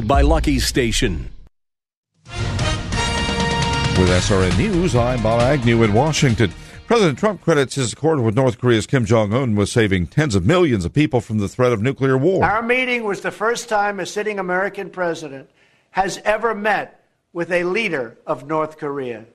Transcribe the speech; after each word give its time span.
By 0.00 0.22
Lucky 0.22 0.58
Station. 0.58 1.28
With 2.24 4.08
SRN 4.08 4.56
News, 4.56 4.96
I'm 4.96 5.22
Bob 5.22 5.42
Agnew 5.42 5.82
in 5.82 5.92
Washington. 5.92 6.50
President 6.86 7.18
Trump 7.18 7.42
credits 7.42 7.74
his 7.74 7.92
accord 7.92 8.20
with 8.20 8.34
North 8.34 8.58
Korea's 8.58 8.86
Kim 8.86 9.04
Jong 9.04 9.34
un 9.34 9.54
with 9.54 9.68
saving 9.68 10.06
tens 10.06 10.34
of 10.34 10.46
millions 10.46 10.86
of 10.86 10.94
people 10.94 11.20
from 11.20 11.40
the 11.40 11.48
threat 11.48 11.72
of 11.72 11.82
nuclear 11.82 12.16
war. 12.16 12.42
Our 12.42 12.62
meeting 12.62 13.04
was 13.04 13.20
the 13.20 13.30
first 13.30 13.68
time 13.68 14.00
a 14.00 14.06
sitting 14.06 14.38
American 14.38 14.88
president 14.88 15.50
has 15.90 16.18
ever 16.24 16.54
met 16.54 17.04
with 17.34 17.52
a 17.52 17.64
leader 17.64 18.16
of 18.26 18.46
North 18.46 18.78
Korea. 18.78 19.26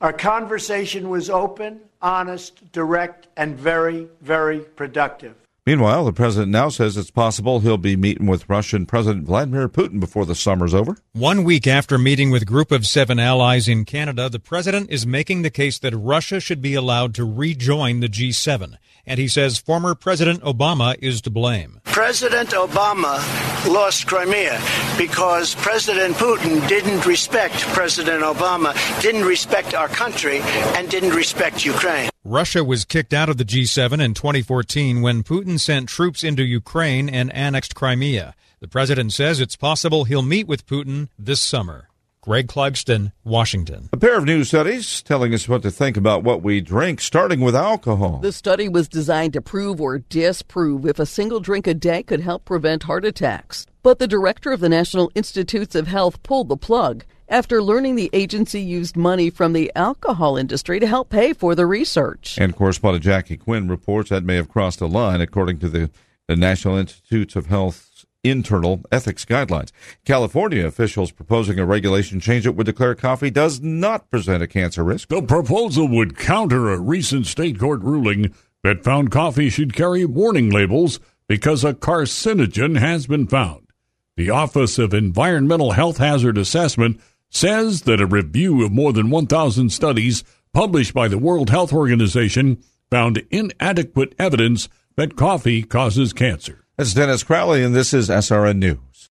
Our 0.00 0.12
conversation 0.12 1.08
was 1.08 1.28
open, 1.28 1.80
honest, 2.00 2.70
direct, 2.70 3.26
and 3.36 3.56
very, 3.56 4.06
very 4.20 4.60
productive. 4.60 5.34
Meanwhile, 5.66 6.04
the 6.04 6.12
president 6.12 6.52
now 6.52 6.68
says 6.68 6.98
it's 6.98 7.10
possible 7.10 7.60
he'll 7.60 7.78
be 7.78 7.96
meeting 7.96 8.26
with 8.26 8.50
Russian 8.50 8.84
President 8.84 9.24
Vladimir 9.24 9.66
Putin 9.66 9.98
before 9.98 10.26
the 10.26 10.34
summer's 10.34 10.74
over. 10.74 10.98
One 11.14 11.42
week 11.42 11.66
after 11.66 11.96
meeting 11.96 12.30
with 12.30 12.44
Group 12.44 12.70
of 12.70 12.86
Seven 12.86 13.18
allies 13.18 13.66
in 13.66 13.86
Canada, 13.86 14.28
the 14.28 14.38
president 14.38 14.90
is 14.90 15.06
making 15.06 15.40
the 15.40 15.48
case 15.48 15.78
that 15.78 15.96
Russia 15.96 16.38
should 16.38 16.60
be 16.60 16.74
allowed 16.74 17.14
to 17.14 17.24
rejoin 17.24 18.00
the 18.00 18.10
G7. 18.10 18.76
And 19.06 19.18
he 19.18 19.28
says 19.28 19.58
former 19.58 19.94
President 19.94 20.42
Obama 20.42 20.96
is 21.00 21.20
to 21.22 21.30
blame. 21.30 21.80
President 21.84 22.50
Obama 22.50 23.18
lost 23.66 24.06
Crimea 24.06 24.60
because 24.98 25.54
President 25.54 26.14
Putin 26.16 26.66
didn't 26.68 27.06
respect 27.06 27.54
President 27.72 28.22
Obama, 28.22 28.74
didn't 29.00 29.24
respect 29.24 29.74
our 29.74 29.88
country, 29.88 30.40
and 30.76 30.88
didn't 30.90 31.14
respect 31.14 31.64
Ukraine. 31.64 32.10
Russia 32.24 32.64
was 32.64 32.84
kicked 32.84 33.12
out 33.12 33.28
of 33.28 33.36
the 33.36 33.44
G7 33.44 34.02
in 34.02 34.14
2014 34.14 35.02
when 35.02 35.22
Putin 35.22 35.60
sent 35.60 35.88
troops 35.88 36.24
into 36.24 36.42
Ukraine 36.42 37.08
and 37.08 37.32
annexed 37.34 37.74
Crimea. 37.74 38.34
The 38.60 38.68
president 38.68 39.12
says 39.12 39.40
it's 39.40 39.56
possible 39.56 40.04
he'll 40.04 40.22
meet 40.22 40.48
with 40.48 40.66
Putin 40.66 41.08
this 41.18 41.40
summer. 41.40 41.88
Greg 42.24 42.48
Clugston, 42.48 43.12
Washington. 43.22 43.90
A 43.92 43.98
pair 43.98 44.16
of 44.16 44.24
new 44.24 44.44
studies 44.44 45.02
telling 45.02 45.34
us 45.34 45.46
what 45.46 45.60
to 45.60 45.70
think 45.70 45.98
about 45.98 46.24
what 46.24 46.40
we 46.40 46.62
drink, 46.62 47.02
starting 47.02 47.40
with 47.40 47.54
alcohol. 47.54 48.20
The 48.22 48.32
study 48.32 48.66
was 48.66 48.88
designed 48.88 49.34
to 49.34 49.42
prove 49.42 49.78
or 49.78 49.98
disprove 49.98 50.86
if 50.86 50.98
a 50.98 51.04
single 51.04 51.38
drink 51.38 51.66
a 51.66 51.74
day 51.74 52.02
could 52.02 52.20
help 52.20 52.46
prevent 52.46 52.84
heart 52.84 53.04
attacks. 53.04 53.66
But 53.82 53.98
the 53.98 54.06
director 54.06 54.52
of 54.52 54.60
the 54.60 54.70
National 54.70 55.12
Institutes 55.14 55.74
of 55.74 55.86
Health 55.86 56.22
pulled 56.22 56.48
the 56.48 56.56
plug 56.56 57.04
after 57.28 57.62
learning 57.62 57.96
the 57.96 58.08
agency 58.14 58.62
used 58.62 58.96
money 58.96 59.28
from 59.28 59.52
the 59.52 59.70
alcohol 59.76 60.38
industry 60.38 60.80
to 60.80 60.86
help 60.86 61.10
pay 61.10 61.34
for 61.34 61.54
the 61.54 61.66
research. 61.66 62.38
And 62.40 62.56
correspondent 62.56 63.04
Jackie 63.04 63.36
Quinn 63.36 63.68
reports 63.68 64.08
that 64.08 64.24
may 64.24 64.36
have 64.36 64.48
crossed 64.48 64.80
a 64.80 64.86
line, 64.86 65.20
according 65.20 65.58
to 65.58 65.68
the, 65.68 65.90
the 66.26 66.36
National 66.36 66.76
Institutes 66.76 67.36
of 67.36 67.48
Health's 67.48 68.06
internal 68.24 68.82
ethics 68.90 69.24
guidelines. 69.24 69.70
California 70.04 70.66
officials 70.66 71.12
proposing 71.12 71.58
a 71.58 71.66
regulation 71.66 72.18
change 72.18 72.44
that 72.44 72.52
would 72.52 72.66
declare 72.66 72.94
coffee 72.94 73.30
does 73.30 73.60
not 73.60 74.10
present 74.10 74.42
a 74.42 74.48
cancer 74.48 74.82
risk. 74.82 75.08
The 75.08 75.22
proposal 75.22 75.86
would 75.88 76.16
counter 76.16 76.72
a 76.72 76.80
recent 76.80 77.26
state 77.26 77.60
court 77.60 77.82
ruling 77.82 78.34
that 78.64 78.82
found 78.82 79.10
coffee 79.10 79.50
should 79.50 79.74
carry 79.74 80.04
warning 80.04 80.50
labels 80.50 80.98
because 81.28 81.62
a 81.62 81.74
carcinogen 81.74 82.78
has 82.78 83.06
been 83.06 83.26
found. 83.26 83.68
The 84.16 84.30
Office 84.30 84.78
of 84.78 84.94
Environmental 84.94 85.72
Health 85.72 85.98
Hazard 85.98 86.38
Assessment 86.38 87.00
says 87.30 87.82
that 87.82 88.00
a 88.00 88.06
review 88.06 88.64
of 88.64 88.72
more 88.72 88.92
than 88.92 89.10
1,000 89.10 89.70
studies 89.70 90.24
published 90.52 90.94
by 90.94 91.08
the 91.08 91.18
World 91.18 91.50
Health 91.50 91.72
Organization 91.72 92.62
found 92.90 93.26
inadequate 93.30 94.14
evidence 94.18 94.68
that 94.96 95.16
coffee 95.16 95.62
causes 95.62 96.12
cancer. 96.12 96.63
That's 96.76 96.92
Dennis 96.92 97.22
Crowley, 97.22 97.62
and 97.62 97.72
this 97.72 97.94
is 97.94 98.08
SRN 98.08 98.56
News. 98.56 99.08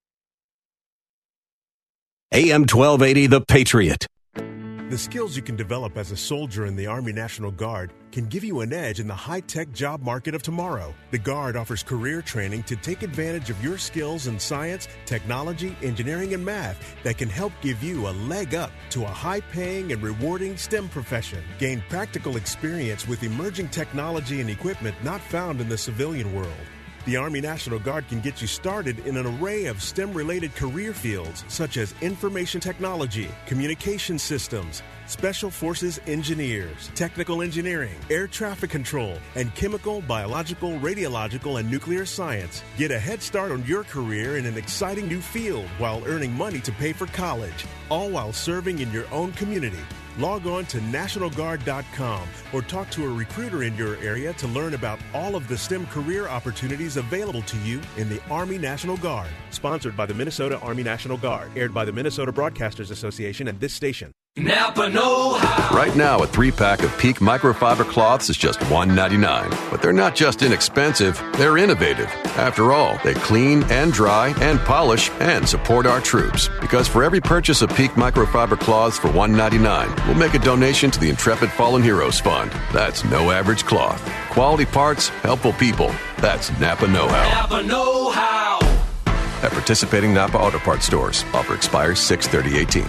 AM 2.33 2.63
1280, 2.63 3.27
The 3.27 3.39
Patriot. 3.39 4.05
The 4.89 4.97
skills 4.97 5.37
you 5.37 5.41
can 5.41 5.55
develop 5.55 5.97
as 5.97 6.11
a 6.11 6.17
soldier 6.17 6.65
in 6.65 6.75
the 6.75 6.87
Army 6.87 7.13
National 7.13 7.51
Guard 7.51 7.93
can 8.11 8.25
give 8.25 8.43
you 8.43 8.59
an 8.59 8.73
edge 8.73 8.99
in 8.99 9.07
the 9.07 9.15
high 9.15 9.39
tech 9.39 9.71
job 9.71 10.01
market 10.01 10.35
of 10.35 10.43
tomorrow. 10.43 10.93
The 11.11 11.17
Guard 11.17 11.55
offers 11.55 11.83
career 11.83 12.21
training 12.21 12.63
to 12.63 12.75
take 12.75 13.01
advantage 13.01 13.49
of 13.49 13.63
your 13.63 13.77
skills 13.77 14.27
in 14.27 14.37
science, 14.37 14.89
technology, 15.05 15.73
engineering, 15.81 16.33
and 16.33 16.43
math 16.43 16.97
that 17.03 17.17
can 17.17 17.29
help 17.29 17.53
give 17.61 17.81
you 17.81 18.09
a 18.09 18.11
leg 18.27 18.55
up 18.55 18.71
to 18.89 19.03
a 19.03 19.07
high 19.07 19.39
paying 19.39 19.93
and 19.93 20.03
rewarding 20.03 20.57
STEM 20.57 20.89
profession. 20.89 21.41
Gain 21.59 21.81
practical 21.87 22.35
experience 22.35 23.07
with 23.07 23.23
emerging 23.23 23.69
technology 23.69 24.41
and 24.41 24.49
equipment 24.49 25.01
not 25.01 25.21
found 25.21 25.61
in 25.61 25.69
the 25.69 25.77
civilian 25.77 26.35
world. 26.35 26.51
The 27.05 27.17
Army 27.17 27.41
National 27.41 27.79
Guard 27.79 28.07
can 28.07 28.21
get 28.21 28.39
you 28.39 28.47
started 28.47 29.05
in 29.05 29.17
an 29.17 29.25
array 29.25 29.65
of 29.65 29.83
STEM 29.83 30.13
related 30.13 30.55
career 30.55 30.93
fields 30.93 31.43
such 31.49 31.75
as 31.75 31.93
information 31.99 32.61
technology, 32.61 33.27
communication 33.45 34.17
systems, 34.17 34.81
special 35.07 35.51
forces 35.51 35.99
engineers, 36.07 36.89
technical 36.95 37.41
engineering, 37.41 37.95
air 38.09 38.25
traffic 38.25 38.69
control, 38.69 39.17
and 39.35 39.53
chemical, 39.53 39.99
biological, 40.03 40.79
radiological, 40.79 41.59
and 41.59 41.69
nuclear 41.69 42.05
science. 42.05 42.63
Get 42.77 42.89
a 42.89 42.99
head 42.99 43.21
start 43.21 43.51
on 43.51 43.65
your 43.65 43.83
career 43.83 44.37
in 44.37 44.45
an 44.45 44.57
exciting 44.57 45.09
new 45.09 45.19
field 45.19 45.67
while 45.79 46.01
earning 46.05 46.31
money 46.31 46.61
to 46.61 46.71
pay 46.71 46.93
for 46.93 47.07
college, 47.07 47.65
all 47.89 48.11
while 48.11 48.31
serving 48.31 48.79
in 48.79 48.89
your 48.93 49.11
own 49.11 49.33
community. 49.33 49.83
Log 50.17 50.45
on 50.45 50.65
to 50.67 50.77
NationalGuard.com 50.79 52.27
or 52.53 52.61
talk 52.61 52.89
to 52.91 53.05
a 53.05 53.13
recruiter 53.13 53.63
in 53.63 53.75
your 53.75 53.97
area 53.97 54.33
to 54.33 54.47
learn 54.47 54.75
about 54.75 54.99
all 55.13 55.35
of 55.35 55.47
the 55.47 55.57
STEM 55.57 55.87
career 55.87 56.27
opportunities 56.27 56.97
available 56.97 57.41
to 57.43 57.57
you 57.59 57.81
in 57.97 58.09
the 58.09 58.21
Army 58.29 58.57
National 58.57 58.97
Guard. 58.97 59.29
Sponsored 59.49 59.97
by 59.97 60.05
the 60.05 60.13
Minnesota 60.13 60.59
Army 60.59 60.83
National 60.83 61.17
Guard. 61.17 61.51
Aired 61.55 61.73
by 61.73 61.83
the 61.83 61.91
Minnesota 61.91 62.31
Broadcasters 62.31 62.91
Association 62.91 63.47
and 63.47 63.59
this 63.59 63.73
station. 63.73 64.11
Napa 64.35 64.89
Know 64.89 65.33
How. 65.33 65.75
Right 65.77 65.95
now, 65.95 66.17
a 66.23 66.25
three 66.25 66.49
pack 66.49 66.81
of 66.81 66.97
Peak 66.97 67.17
microfiber 67.17 67.87
cloths 67.87 68.31
is 68.31 68.37
just 68.37 68.59
$1.99. 68.61 69.69
But 69.69 69.79
they're 69.79 69.93
not 69.93 70.15
just 70.15 70.41
inexpensive, 70.41 71.21
they're 71.37 71.59
innovative. 71.59 72.07
After 72.35 72.73
all, 72.73 72.97
they 73.03 73.13
clean 73.13 73.61
and 73.65 73.93
dry 73.93 74.33
and 74.41 74.59
polish 74.61 75.11
and 75.19 75.47
support 75.47 75.85
our 75.85 76.01
troops. 76.01 76.49
Because 76.61 76.87
for 76.87 77.03
every 77.03 77.21
purchase 77.21 77.61
of 77.61 77.69
Peak 77.75 77.91
microfiber 77.91 78.59
cloths 78.59 78.97
for 78.97 79.09
$1.99, 79.09 80.07
we'll 80.07 80.17
make 80.17 80.33
a 80.33 80.39
donation 80.39 80.89
to 80.89 80.99
the 80.99 81.11
Intrepid 81.11 81.51
Fallen 81.51 81.83
Heroes 81.83 82.19
Fund. 82.19 82.49
That's 82.73 83.05
no 83.05 83.29
average 83.29 83.65
cloth. 83.65 84.01
Quality 84.31 84.65
parts, 84.65 85.09
helpful 85.09 85.53
people. 85.53 85.93
That's 86.17 86.49
Napa 86.59 86.87
Know 86.87 87.07
How. 87.07 87.41
Napa 87.41 87.67
Know 87.67 88.09
How. 88.09 88.59
At 89.43 89.51
participating 89.51 90.11
Napa 90.11 90.39
Auto 90.39 90.57
Parts 90.57 90.87
stores. 90.87 91.23
Offer 91.35 91.53
expires 91.53 91.99
6 91.99 92.33
18 92.33 92.83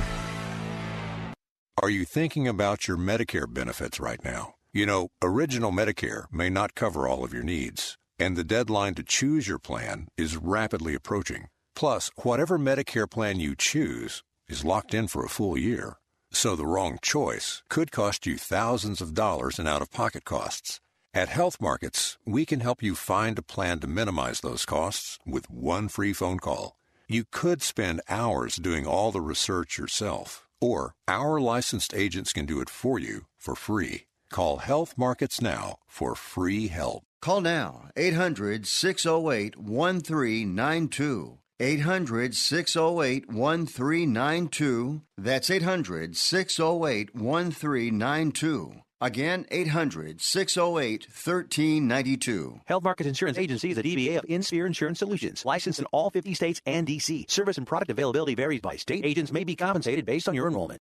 Are 1.84 1.90
you 1.90 2.06
thinking 2.06 2.48
about 2.48 2.88
your 2.88 2.96
Medicare 2.96 3.52
benefits 3.52 4.00
right 4.00 4.24
now? 4.24 4.54
You 4.72 4.86
know, 4.86 5.10
Original 5.20 5.70
Medicare 5.70 6.24
may 6.32 6.48
not 6.48 6.74
cover 6.74 7.06
all 7.06 7.22
of 7.24 7.34
your 7.34 7.42
needs, 7.42 7.98
and 8.18 8.38
the 8.38 8.42
deadline 8.42 8.94
to 8.94 9.02
choose 9.02 9.46
your 9.46 9.58
plan 9.58 10.08
is 10.16 10.38
rapidly 10.38 10.94
approaching. 10.94 11.48
Plus, 11.76 12.10
whatever 12.22 12.58
Medicare 12.58 13.10
plan 13.10 13.38
you 13.38 13.54
choose 13.54 14.22
is 14.48 14.64
locked 14.64 14.94
in 14.94 15.08
for 15.08 15.26
a 15.26 15.28
full 15.28 15.58
year. 15.58 15.98
So 16.32 16.56
the 16.56 16.64
wrong 16.64 16.96
choice 17.02 17.62
could 17.68 17.92
cost 17.92 18.24
you 18.24 18.38
thousands 18.38 19.02
of 19.02 19.12
dollars 19.12 19.58
in 19.58 19.66
out 19.66 19.82
of 19.82 19.92
pocket 19.92 20.24
costs. 20.24 20.80
At 21.12 21.28
Health 21.28 21.60
Markets, 21.60 22.16
we 22.24 22.46
can 22.46 22.60
help 22.60 22.82
you 22.82 22.94
find 22.94 23.38
a 23.38 23.42
plan 23.42 23.80
to 23.80 23.86
minimize 23.86 24.40
those 24.40 24.64
costs 24.64 25.18
with 25.26 25.50
one 25.50 25.88
free 25.88 26.14
phone 26.14 26.38
call. 26.38 26.78
You 27.06 27.24
could 27.30 27.60
spend 27.60 28.00
hours 28.08 28.56
doing 28.56 28.86
all 28.86 29.12
the 29.12 29.20
research 29.20 29.76
yourself, 29.76 30.43
or 30.64 30.94
our 31.06 31.40
licensed 31.40 31.92
agents 31.94 32.32
can 32.32 32.46
do 32.46 32.60
it 32.60 32.70
for 32.70 32.98
you 32.98 33.26
for 33.38 33.54
free. 33.54 34.04
Call 34.30 34.56
Health 34.58 34.94
Markets 34.96 35.40
now 35.40 35.76
for 35.86 36.14
free 36.14 36.68
help. 36.68 37.04
Call 37.20 37.40
now 37.40 37.90
800 37.96 38.66
608 38.66 39.56
1392. 39.56 41.38
800 41.60 42.34
608 42.34 43.28
1392. 43.28 45.02
That's 45.16 45.50
800 45.50 46.16
608 46.16 47.14
1392. 47.14 48.83
Again, 49.04 49.44
800 49.50 50.22
608 50.22 51.02
1392. 51.10 52.60
Health 52.64 52.82
Market 52.82 53.06
Insurance 53.06 53.36
Agency 53.36 53.70
is 53.70 53.76
a 53.76 53.82
DBA 53.82 54.16
of 54.16 54.24
InSphere 54.24 54.66
Insurance 54.66 54.98
Solutions, 54.98 55.44
licensed 55.44 55.78
in 55.78 55.84
all 55.92 56.08
50 56.08 56.32
states 56.32 56.62
and 56.64 56.86
D.C. 56.86 57.26
Service 57.28 57.58
and 57.58 57.66
product 57.66 57.90
availability 57.90 58.34
varies 58.34 58.62
by 58.62 58.76
state. 58.76 59.04
Agents 59.04 59.30
may 59.30 59.44
be 59.44 59.56
compensated 59.56 60.06
based 60.06 60.26
on 60.26 60.34
your 60.34 60.46
enrollment. 60.46 60.80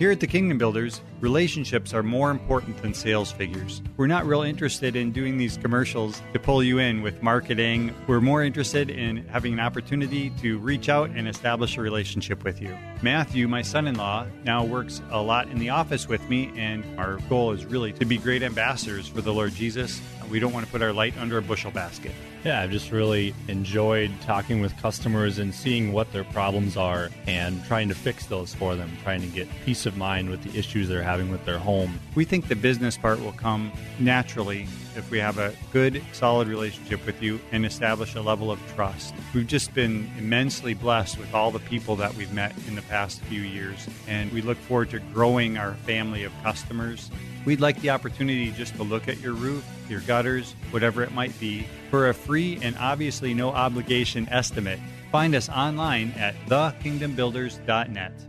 Here 0.00 0.10
at 0.10 0.18
the 0.18 0.26
Kingdom 0.26 0.56
Builders, 0.56 1.02
relationships 1.20 1.92
are 1.92 2.02
more 2.02 2.30
important 2.30 2.80
than 2.80 2.94
sales 2.94 3.30
figures. 3.30 3.82
We're 3.98 4.06
not 4.06 4.24
real 4.24 4.40
interested 4.40 4.96
in 4.96 5.12
doing 5.12 5.36
these 5.36 5.58
commercials 5.58 6.22
to 6.32 6.38
pull 6.38 6.62
you 6.62 6.78
in 6.78 7.02
with 7.02 7.22
marketing. 7.22 7.94
We're 8.06 8.22
more 8.22 8.42
interested 8.42 8.88
in 8.88 9.28
having 9.28 9.52
an 9.52 9.60
opportunity 9.60 10.30
to 10.40 10.56
reach 10.56 10.88
out 10.88 11.10
and 11.10 11.28
establish 11.28 11.76
a 11.76 11.82
relationship 11.82 12.44
with 12.44 12.62
you. 12.62 12.74
Matthew, 13.02 13.46
my 13.46 13.60
son 13.60 13.86
in 13.86 13.96
law, 13.96 14.24
now 14.42 14.64
works 14.64 15.02
a 15.10 15.20
lot 15.20 15.48
in 15.48 15.58
the 15.58 15.68
office 15.68 16.08
with 16.08 16.26
me, 16.30 16.50
and 16.56 16.82
our 16.98 17.18
goal 17.28 17.52
is 17.52 17.66
really 17.66 17.92
to 17.92 18.06
be 18.06 18.16
great 18.16 18.42
ambassadors 18.42 19.06
for 19.06 19.20
the 19.20 19.34
Lord 19.34 19.52
Jesus. 19.52 20.00
We 20.30 20.40
don't 20.40 20.54
want 20.54 20.64
to 20.64 20.72
put 20.72 20.80
our 20.80 20.94
light 20.94 21.12
under 21.18 21.36
a 21.36 21.42
bushel 21.42 21.72
basket. 21.72 22.12
Yeah, 22.42 22.62
I've 22.62 22.70
just 22.70 22.90
really 22.90 23.34
enjoyed 23.48 24.10
talking 24.22 24.62
with 24.62 24.74
customers 24.78 25.38
and 25.38 25.54
seeing 25.54 25.92
what 25.92 26.10
their 26.10 26.24
problems 26.24 26.74
are 26.74 27.10
and 27.26 27.62
trying 27.66 27.88
to 27.88 27.94
fix 27.94 28.24
those 28.24 28.54
for 28.54 28.74
them, 28.76 28.90
trying 29.02 29.20
to 29.20 29.26
get 29.26 29.46
peace 29.66 29.84
of 29.84 29.98
mind 29.98 30.30
with 30.30 30.42
the 30.42 30.58
issues 30.58 30.88
they're 30.88 31.02
having 31.02 31.30
with 31.30 31.44
their 31.44 31.58
home. 31.58 32.00
We 32.14 32.24
think 32.24 32.48
the 32.48 32.56
business 32.56 32.96
part 32.96 33.20
will 33.20 33.32
come 33.32 33.70
naturally 33.98 34.66
if 34.96 35.10
we 35.10 35.18
have 35.18 35.36
a 35.36 35.52
good, 35.70 36.02
solid 36.12 36.48
relationship 36.48 37.04
with 37.04 37.20
you 37.22 37.38
and 37.52 37.66
establish 37.66 38.14
a 38.14 38.22
level 38.22 38.50
of 38.50 38.58
trust. 38.74 39.14
We've 39.34 39.46
just 39.46 39.74
been 39.74 40.10
immensely 40.16 40.72
blessed 40.72 41.18
with 41.18 41.34
all 41.34 41.50
the 41.50 41.58
people 41.58 41.94
that 41.96 42.14
we've 42.14 42.32
met 42.32 42.54
in 42.66 42.74
the 42.74 42.82
past 42.82 43.20
few 43.22 43.42
years, 43.42 43.86
and 44.08 44.32
we 44.32 44.40
look 44.40 44.56
forward 44.56 44.88
to 44.90 45.00
growing 45.12 45.58
our 45.58 45.74
family 45.74 46.24
of 46.24 46.32
customers. 46.42 47.10
We'd 47.44 47.60
like 47.60 47.78
the 47.82 47.90
opportunity 47.90 48.50
just 48.50 48.76
to 48.76 48.82
look 48.82 49.08
at 49.08 49.20
your 49.20 49.34
roof, 49.34 49.64
your 49.90 50.00
gutters, 50.00 50.54
whatever 50.70 51.02
it 51.02 51.12
might 51.12 51.38
be, 51.38 51.66
for 51.90 52.08
a 52.08 52.14
free 52.14 52.58
and 52.62 52.76
obviously 52.78 53.34
no 53.34 53.50
obligation 53.50 54.28
estimate. 54.30 54.78
Find 55.10 55.34
us 55.34 55.48
online 55.48 56.12
at 56.12 56.34
thekingdombuilders.net. 56.46 58.26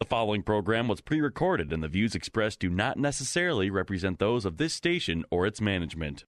The 0.00 0.06
following 0.06 0.42
program 0.42 0.88
was 0.88 1.02
pre 1.02 1.20
recorded, 1.20 1.72
and 1.72 1.82
the 1.82 1.88
views 1.88 2.14
expressed 2.14 2.60
do 2.60 2.70
not 2.70 2.96
necessarily 2.96 3.68
represent 3.68 4.18
those 4.18 4.46
of 4.46 4.56
this 4.56 4.72
station 4.72 5.24
or 5.30 5.46
its 5.46 5.60
management. 5.60 6.24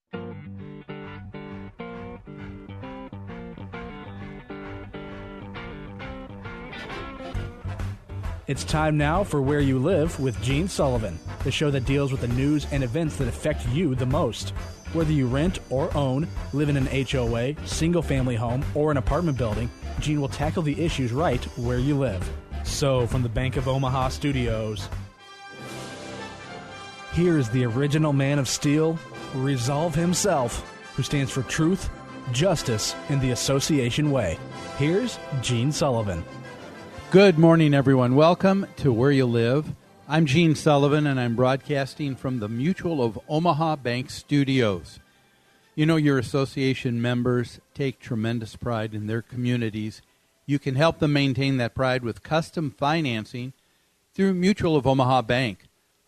It's 8.47 8.65
time 8.65 8.99
now 8.99 9.25
for 9.25 9.41
Where 9.41 9.61
You 9.61 9.79
Live 9.79 10.21
with 10.21 10.41
Gene 10.43 10.69
Sullivan, 10.69 11.19
the 11.45 11.51
show 11.51 11.71
that 11.71 11.87
deals 11.87 12.13
with 12.13 12.21
the 12.21 12.29
news 12.29 12.67
and 12.71 12.85
events 12.85 13.17
that 13.17 13.29
affect 13.29 13.67
you 13.69 13.95
the 13.95 14.05
most. 14.05 14.53
Whether 14.93 15.13
you 15.13 15.27
rent 15.27 15.59
or 15.71 15.95
own, 15.97 16.29
live 16.53 16.69
in 16.69 16.77
an 16.77 16.87
HOA, 16.87 17.55
single 17.67 18.03
family 18.03 18.37
home, 18.37 18.65
or 18.75 18.91
an 18.91 18.99
apartment 18.99 19.39
building, 19.39 19.71
Gene 20.01 20.21
will 20.21 20.29
tackle 20.29 20.63
the 20.63 20.79
issues 20.83 21.13
right 21.13 21.43
where 21.57 21.79
you 21.79 21.99
live. 21.99 22.29
So, 22.65 23.07
from 23.07 23.23
the 23.23 23.29
Bank 23.29 23.57
of 23.57 23.69
Omaha 23.69 24.09
studios, 24.09 24.89
here 27.13 27.39
is 27.39 27.49
the 27.51 27.65
original 27.65 28.13
man 28.13 28.39
of 28.39 28.49
steel, 28.49 28.99
Resolve 29.35 29.95
himself, 29.95 30.61
who 30.95 31.03
stands 31.03 31.33
for 31.33 31.43
truth, 31.45 31.89
justice, 32.33 32.95
and 33.09 33.19
the 33.21 33.31
association 33.31 34.11
way. 34.11 34.39
Here's 34.77 35.19
Gene 35.41 35.73
Sullivan. 35.73 36.23
Good 37.11 37.39
morning, 37.39 37.73
everyone. 37.73 38.15
Welcome 38.15 38.67
to 38.77 38.93
Where 38.93 39.11
You 39.11 39.25
Live. 39.25 39.73
I'm 40.13 40.27
Gene 40.27 40.55
Sullivan, 40.55 41.07
and 41.07 41.19
I'm 41.19 41.35
broadcasting 41.35 42.17
from 42.17 42.39
the 42.39 42.47
Mutual 42.47 43.03
of 43.03 43.19
Omaha 43.31 43.77
Bank 43.77 44.11
Studios. 44.11 45.01
You 45.75 45.87
know, 45.87 45.97
your 45.97 46.19
association 46.19 47.01
members 47.01 47.61
take 47.73 47.99
tremendous 47.99 48.55
pride 48.55 48.93
in 48.93 49.07
their 49.07 49.23
communities. 49.23 50.03
You 50.45 50.59
can 50.59 50.75
help 50.75 50.99
them 50.99 51.15
maintain 51.15 51.57
that 51.57 51.75
pride 51.75 52.05
with 52.05 52.23
custom 52.23 52.75
financing 52.77 53.55
through 54.13 54.35
Mutual 54.35 54.77
of 54.77 54.87
Omaha 54.87 55.23
Bank, 55.23 55.61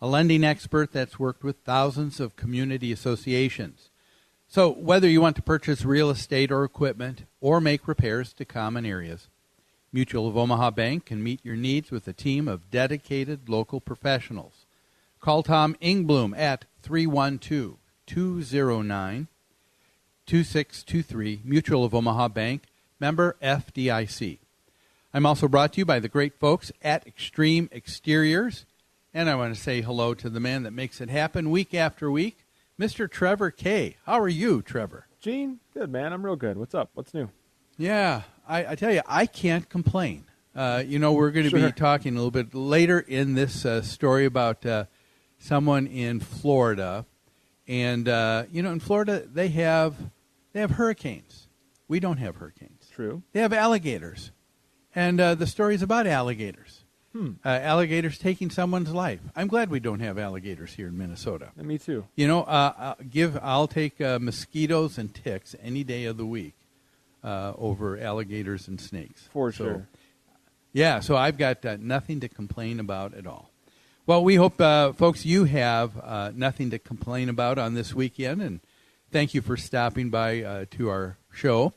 a 0.03 0.07
lending 0.07 0.45
expert 0.45 0.93
that's 0.93 1.19
worked 1.19 1.43
with 1.43 1.65
thousands 1.65 2.21
of 2.21 2.37
community 2.37 2.93
associations. 2.93 3.89
So, 4.47 4.71
whether 4.71 5.09
you 5.09 5.23
want 5.23 5.37
to 5.37 5.43
purchase 5.43 5.83
real 5.83 6.11
estate 6.11 6.53
or 6.53 6.63
equipment 6.63 7.25
or 7.41 7.59
make 7.59 7.89
repairs 7.89 8.35
to 8.35 8.45
common 8.45 8.85
areas, 8.85 9.29
Mutual 9.95 10.27
of 10.27 10.37
Omaha 10.37 10.73
Bank 10.73 11.07
can 11.07 11.23
meet 11.23 11.39
your 11.45 11.55
needs 11.55 11.93
with 11.93 12.09
a 12.09 12.13
team 12.13 12.49
of 12.49 12.69
dedicated 12.69 13.49
local 13.49 13.81
professionals. 13.81 14.67
Call 15.21 15.45
Tom 15.45 15.77
Ingblom 15.81 16.37
at 16.37 16.65
312 16.83 17.77
209 18.05 19.29
2623, 20.27 21.43
Mutual 21.45 21.85
of 21.85 21.95
Omaha 21.95 22.27
Bank, 22.27 22.65
member 22.99 23.37
FDIC. 23.41 24.39
I'm 25.15 25.27
also 25.27 25.47
brought 25.47 25.75
to 25.75 25.79
you 25.79 25.85
by 25.85 26.01
the 26.01 26.09
great 26.09 26.41
folks 26.41 26.73
at 26.83 27.07
Extreme 27.07 27.69
Exteriors. 27.71 28.67
And 29.15 29.31
I 29.31 29.37
want 29.37 29.55
to 29.55 29.61
say 29.61 29.81
hello 29.81 30.13
to 30.15 30.29
the 30.29 30.41
man 30.41 30.65
that 30.65 30.73
makes 30.73 31.01
it 31.01 31.09
happen 31.09 31.53
week 31.53 31.73
after 31.73 32.11
week, 32.11 32.39
Mr. 32.81 33.09
Trevor 33.09 33.53
Kay. 33.53 33.97
How 34.07 34.19
are 34.19 34.29
you, 34.29 34.61
Trevor? 34.61 35.07
Gene, 35.21 35.61
good 35.73 35.93
man. 35.93 36.13
I'm 36.13 36.25
real 36.25 36.35
good. 36.35 36.59
What's 36.59 36.75
up? 36.75 36.91
What's 36.95 37.15
new? 37.15 37.31
Yeah, 37.77 38.23
I, 38.49 38.67
I 38.73 38.75
tell 38.75 38.93
you, 38.93 39.03
I 39.07 39.27
can't 39.27 39.69
complain. 39.69 40.25
Uh, 40.55 40.83
you 40.87 40.99
know, 40.99 41.13
we're 41.13 41.31
going 41.33 41.45
to 41.45 41.51
Sure. 41.51 41.67
be 41.69 41.73
talking 41.73 42.13
a 42.15 42.17
little 42.17 42.31
bit 42.31 42.55
later 42.55 43.01
in 43.01 43.35
this 43.35 43.65
uh, 43.67 43.83
story 43.83 44.25
about 44.25 44.65
uh, 44.65 44.85
someone 45.39 45.87
in 45.87 46.21
Florida, 46.21 47.05
and 47.67 48.09
uh, 48.09 48.45
you 48.53 48.63
know, 48.63 48.71
in 48.71 48.79
Florida 48.81 49.25
they 49.33 49.49
have 49.49 49.97
they 50.53 50.61
have 50.61 50.73
hurricanes. 50.73 51.49
We 51.89 51.99
don't 52.01 52.19
have 52.19 52.37
hurricanes. 52.37 52.89
True. 52.95 53.23
They 53.33 53.41
have 53.41 53.53
alligators, 53.53 54.31
and 54.95 55.21
uh, 55.21 55.35
the 55.35 55.47
story 55.49 55.75
is 55.75 55.83
about 55.83 56.07
alligators. 56.07 56.85
Hmm. 57.13 57.33
Uh, 57.45 57.49
alligators 57.49 58.19
taking 58.19 58.51
someone's 58.51 58.93
life. 58.93 59.21
I'm 59.37 59.47
glad 59.47 59.71
we 59.71 59.79
don't 59.81 60.01
have 60.01 60.19
alligators 60.19 60.75
here 60.75 60.89
in 60.89 60.99
Minnesota. 60.99 61.51
And 61.57 61.67
me 61.67 61.79
too. 61.79 62.07
You 62.17 62.27
know, 62.29 62.43
uh, 62.43 62.73
uh, 62.77 62.95
give 63.11 63.39
I'll 63.43 63.69
take 63.69 64.01
uh, 64.01 64.19
mosquitoes 64.21 64.99
and 64.99 65.13
ticks 65.15 65.55
any 65.63 65.83
day 65.85 66.05
of 66.07 66.17
the 66.17 66.27
week 66.27 66.55
uh, 67.25 67.55
over 67.57 67.99
alligators 67.99 68.69
and 68.69 68.81
snakes. 68.81 69.29
For 69.33 69.51
So, 69.51 69.65
sure. 69.65 69.89
Yeah, 70.73 71.01
so 71.01 71.17
I've 71.17 71.39
got 71.39 71.65
uh, 71.65 71.77
nothing 71.81 72.21
to 72.21 72.29
complain 72.29 72.79
about 72.81 73.15
at 73.15 73.27
all. 73.27 73.51
Well, 74.07 74.23
we 74.23 74.35
hope, 74.35 74.61
uh, 74.61 74.93
folks, 74.93 75.25
you 75.25 75.45
have 75.45 75.93
uh, 76.03 76.33
nothing 76.35 76.71
to 76.71 76.79
complain 76.79 77.29
about 77.29 77.59
on 77.59 77.75
this 77.75 77.95
weekend, 77.95 78.43
and 78.43 78.61
thank 79.11 79.33
you 79.33 79.41
for 79.41 79.57
stopping 79.57 80.11
by 80.11 80.43
uh, 80.43 80.65
to 80.73 80.91
our 80.91 81.17
show. 81.33 81.73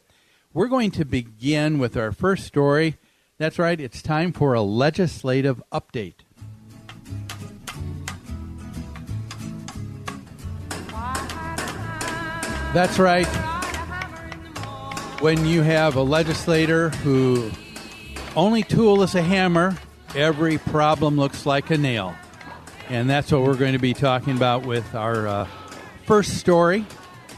We're 0.53 0.67
going 0.67 0.91
to 0.91 1.05
begin 1.05 1.79
with 1.79 1.95
our 1.95 2.11
first 2.11 2.45
story. 2.45 2.97
That's 3.37 3.57
right, 3.59 3.79
it's 3.79 4.01
time 4.01 4.33
for 4.33 4.55
a 4.55 4.61
legislative 4.61 5.61
update. 5.71 6.15
That's 12.73 12.99
right. 12.99 13.56
When 15.19 15.47
you 15.47 15.63
have 15.63 15.95
a 15.95 16.03
legislator 16.03 16.89
who 16.89 17.49
only 18.35 18.61
tool 18.61 19.01
is 19.01 19.15
a 19.15 19.21
hammer, 19.23 19.75
every 20.15 20.59
problem 20.59 21.17
looks 21.17 21.43
like 21.43 21.71
a 21.71 21.77
nail. 21.77 22.13
And 22.87 23.09
that's 23.09 23.31
what 23.31 23.41
we're 23.41 23.55
going 23.55 23.73
to 23.73 23.79
be 23.79 23.95
talking 23.95 24.37
about 24.37 24.67
with 24.67 24.93
our 24.93 25.27
uh, 25.27 25.47
first 26.05 26.37
story. 26.37 26.85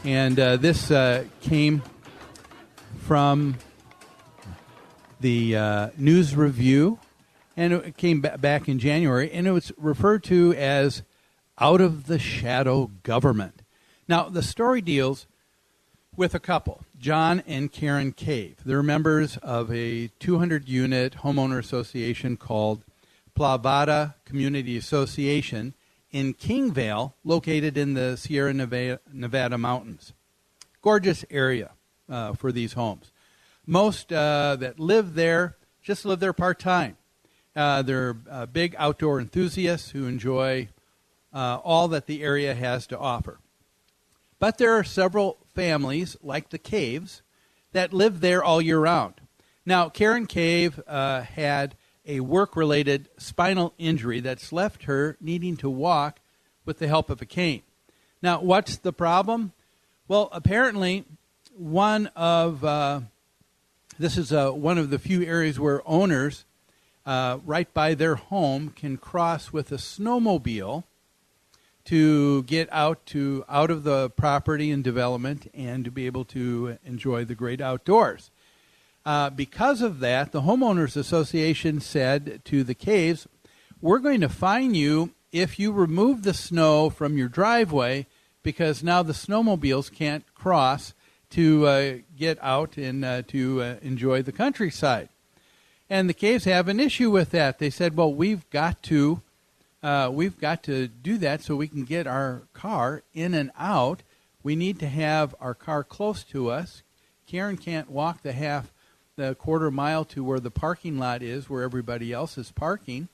And 0.04 0.38
uh, 0.38 0.58
this 0.58 0.90
uh, 0.90 1.24
came 1.40 1.82
from 2.98 3.56
the 5.20 5.56
uh, 5.56 5.88
News 5.96 6.36
Review, 6.36 6.98
and 7.56 7.72
it 7.72 7.96
came 7.96 8.20
ba- 8.20 8.36
back 8.38 8.68
in 8.68 8.78
January, 8.78 9.32
and 9.32 9.46
it 9.46 9.52
was 9.52 9.72
referred 9.78 10.22
to 10.24 10.52
as 10.54 11.02
Out 11.58 11.80
of 11.80 12.08
the 12.08 12.18
Shadow 12.18 12.90
Government. 13.04 13.62
Now, 14.06 14.28
the 14.28 14.42
story 14.42 14.82
deals 14.82 15.26
with 16.14 16.34
a 16.34 16.40
couple, 16.40 16.84
John 17.00 17.42
and 17.46 17.72
Karen 17.72 18.12
Cave. 18.12 18.58
They're 18.62 18.82
members 18.82 19.38
of 19.38 19.72
a 19.72 20.08
200 20.18 20.68
unit 20.68 21.16
homeowner 21.22 21.58
association 21.58 22.36
called 22.36 22.84
Plavada 23.34 24.16
Community 24.26 24.76
Association 24.76 25.72
in 26.10 26.34
Kingvale, 26.34 27.14
located 27.24 27.78
in 27.78 27.94
the 27.94 28.16
Sierra 28.16 28.52
Nevada, 28.52 29.56
mountains. 29.56 30.12
Gorgeous 30.82 31.24
area 31.30 31.70
uh, 32.06 32.34
for 32.34 32.52
these 32.52 32.74
homes. 32.74 33.12
Most 33.66 34.12
uh, 34.12 34.56
that 34.56 34.78
live 34.78 35.14
there 35.14 35.56
just 35.82 36.04
live 36.04 36.20
there 36.20 36.34
part 36.34 36.58
time. 36.58 36.98
Uh, 37.56 37.80
they're 37.80 38.18
uh, 38.30 38.44
big 38.44 38.74
outdoor 38.76 39.20
enthusiasts 39.20 39.90
who 39.90 40.06
enjoy 40.06 40.68
uh, 41.32 41.60
all 41.64 41.88
that 41.88 42.06
the 42.06 42.22
area 42.22 42.54
has 42.54 42.86
to 42.88 42.98
offer. 42.98 43.38
But 44.38 44.58
there 44.58 44.72
are 44.72 44.84
several 44.84 45.38
families, 45.60 46.16
like 46.22 46.48
the 46.48 46.58
Caves, 46.58 47.20
that 47.72 47.92
live 47.92 48.22
there 48.22 48.42
all 48.42 48.62
year 48.62 48.78
round. 48.78 49.12
Now, 49.66 49.90
Karen 49.90 50.24
Cave 50.24 50.80
uh, 50.88 51.20
had 51.20 51.76
a 52.06 52.20
work 52.20 52.56
related 52.56 53.10
spinal 53.18 53.74
injury 53.76 54.20
that's 54.20 54.52
left 54.52 54.84
her 54.84 55.18
needing 55.20 55.58
to 55.58 55.68
walk 55.68 56.20
with 56.64 56.78
the 56.78 56.88
help 56.88 57.10
of 57.10 57.20
a 57.20 57.26
cane. 57.26 57.60
Now, 58.22 58.40
what's 58.40 58.78
the 58.78 58.94
problem? 58.94 59.52
Well, 60.08 60.30
apparently, 60.32 61.04
one 61.54 62.06
of 62.16 62.64
uh, 62.64 63.02
this 63.98 64.16
is 64.16 64.32
uh, 64.32 64.52
one 64.52 64.78
of 64.78 64.88
the 64.88 64.98
few 64.98 65.22
areas 65.24 65.60
where 65.60 65.86
owners, 65.86 66.46
uh, 67.04 67.36
right 67.44 67.72
by 67.74 67.92
their 67.92 68.14
home, 68.14 68.70
can 68.70 68.96
cross 68.96 69.52
with 69.52 69.70
a 69.72 69.76
snowmobile 69.76 70.84
to 71.90 72.44
get 72.44 72.68
out 72.70 73.04
to 73.04 73.44
out 73.48 73.68
of 73.68 73.82
the 73.82 74.08
property 74.10 74.70
and 74.70 74.84
development 74.84 75.50
and 75.52 75.84
to 75.84 75.90
be 75.90 76.06
able 76.06 76.24
to 76.24 76.78
enjoy 76.84 77.24
the 77.24 77.34
great 77.34 77.60
outdoors. 77.60 78.30
Uh, 79.04 79.28
because 79.28 79.82
of 79.82 79.98
that, 79.98 80.30
the 80.30 80.42
homeowners 80.42 80.96
association 80.96 81.80
said 81.80 82.42
to 82.44 82.62
the 82.62 82.76
caves, 82.76 83.26
"We're 83.80 83.98
going 83.98 84.20
to 84.20 84.28
fine 84.28 84.72
you 84.72 85.14
if 85.32 85.58
you 85.58 85.72
remove 85.72 86.22
the 86.22 86.32
snow 86.32 86.90
from 86.90 87.18
your 87.18 87.26
driveway 87.26 88.06
because 88.44 88.84
now 88.84 89.02
the 89.02 89.12
snowmobiles 89.12 89.92
can't 89.92 90.32
cross 90.32 90.94
to 91.30 91.66
uh, 91.66 91.94
get 92.16 92.38
out 92.40 92.76
and 92.76 93.04
uh, 93.04 93.22
to 93.22 93.62
uh, 93.62 93.74
enjoy 93.82 94.22
the 94.22 94.30
countryside." 94.30 95.08
And 95.88 96.08
the 96.08 96.14
caves 96.14 96.44
have 96.44 96.68
an 96.68 96.78
issue 96.78 97.10
with 97.10 97.30
that. 97.30 97.58
They 97.58 97.70
said, 97.70 97.96
"Well, 97.96 98.14
we've 98.14 98.48
got 98.50 98.80
to." 98.84 99.22
Uh, 99.82 100.10
we've 100.12 100.38
got 100.38 100.62
to 100.64 100.88
do 100.88 101.18
that 101.18 101.42
so 101.42 101.56
we 101.56 101.68
can 101.68 101.84
get 101.84 102.06
our 102.06 102.42
car 102.52 103.02
in 103.14 103.34
and 103.34 103.50
out. 103.58 104.02
We 104.42 104.56
need 104.56 104.78
to 104.80 104.88
have 104.88 105.34
our 105.40 105.54
car 105.54 105.84
close 105.84 106.22
to 106.24 106.50
us. 106.50 106.82
Karen 107.26 107.56
can't 107.56 107.90
walk 107.90 108.22
the 108.22 108.32
half, 108.32 108.72
the 109.16 109.34
quarter 109.34 109.70
mile 109.70 110.04
to 110.06 110.24
where 110.24 110.40
the 110.40 110.50
parking 110.50 110.98
lot 110.98 111.22
is, 111.22 111.48
where 111.48 111.62
everybody 111.62 112.12
else 112.12 112.36
is 112.36 112.50
parking. 112.50 113.08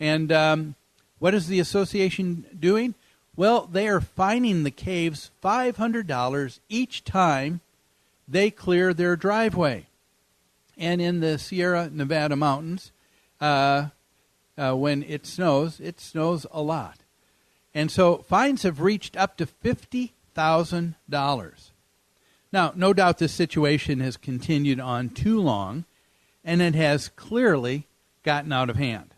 And 0.00 0.32
um, 0.32 0.74
what 1.18 1.34
is 1.34 1.46
the 1.46 1.60
association 1.60 2.46
doing? 2.58 2.94
Well, 3.36 3.66
they 3.70 3.88
are 3.88 4.00
fining 4.00 4.62
the 4.62 4.70
caves 4.70 5.30
$500 5.42 6.58
each 6.68 7.04
time 7.04 7.60
they 8.26 8.50
clear 8.50 8.92
their 8.94 9.16
driveway. 9.16 9.86
And 10.76 11.00
in 11.00 11.20
the 11.20 11.38
Sierra 11.38 11.90
Nevada 11.92 12.36
mountains, 12.36 12.92
uh, 13.40 13.86
uh, 14.56 14.74
when 14.74 15.02
it 15.04 15.26
snows, 15.26 15.78
it 15.80 16.00
snows 16.00 16.46
a 16.50 16.62
lot. 16.62 16.98
And 17.74 17.90
so 17.90 18.18
fines 18.18 18.64
have 18.64 18.80
reached 18.80 19.16
up 19.16 19.38
to 19.38 19.46
$50,000. 19.46 21.70
Now, 22.52 22.72
no 22.76 22.92
doubt 22.92 23.16
this 23.18 23.32
situation 23.32 24.00
has 24.00 24.18
continued 24.18 24.78
on 24.78 25.08
too 25.08 25.40
long, 25.40 25.86
and 26.44 26.60
it 26.60 26.74
has 26.74 27.08
clearly 27.08 27.86
gotten 28.22 28.52
out 28.52 28.68
of 28.68 28.76
hand. 28.76 29.14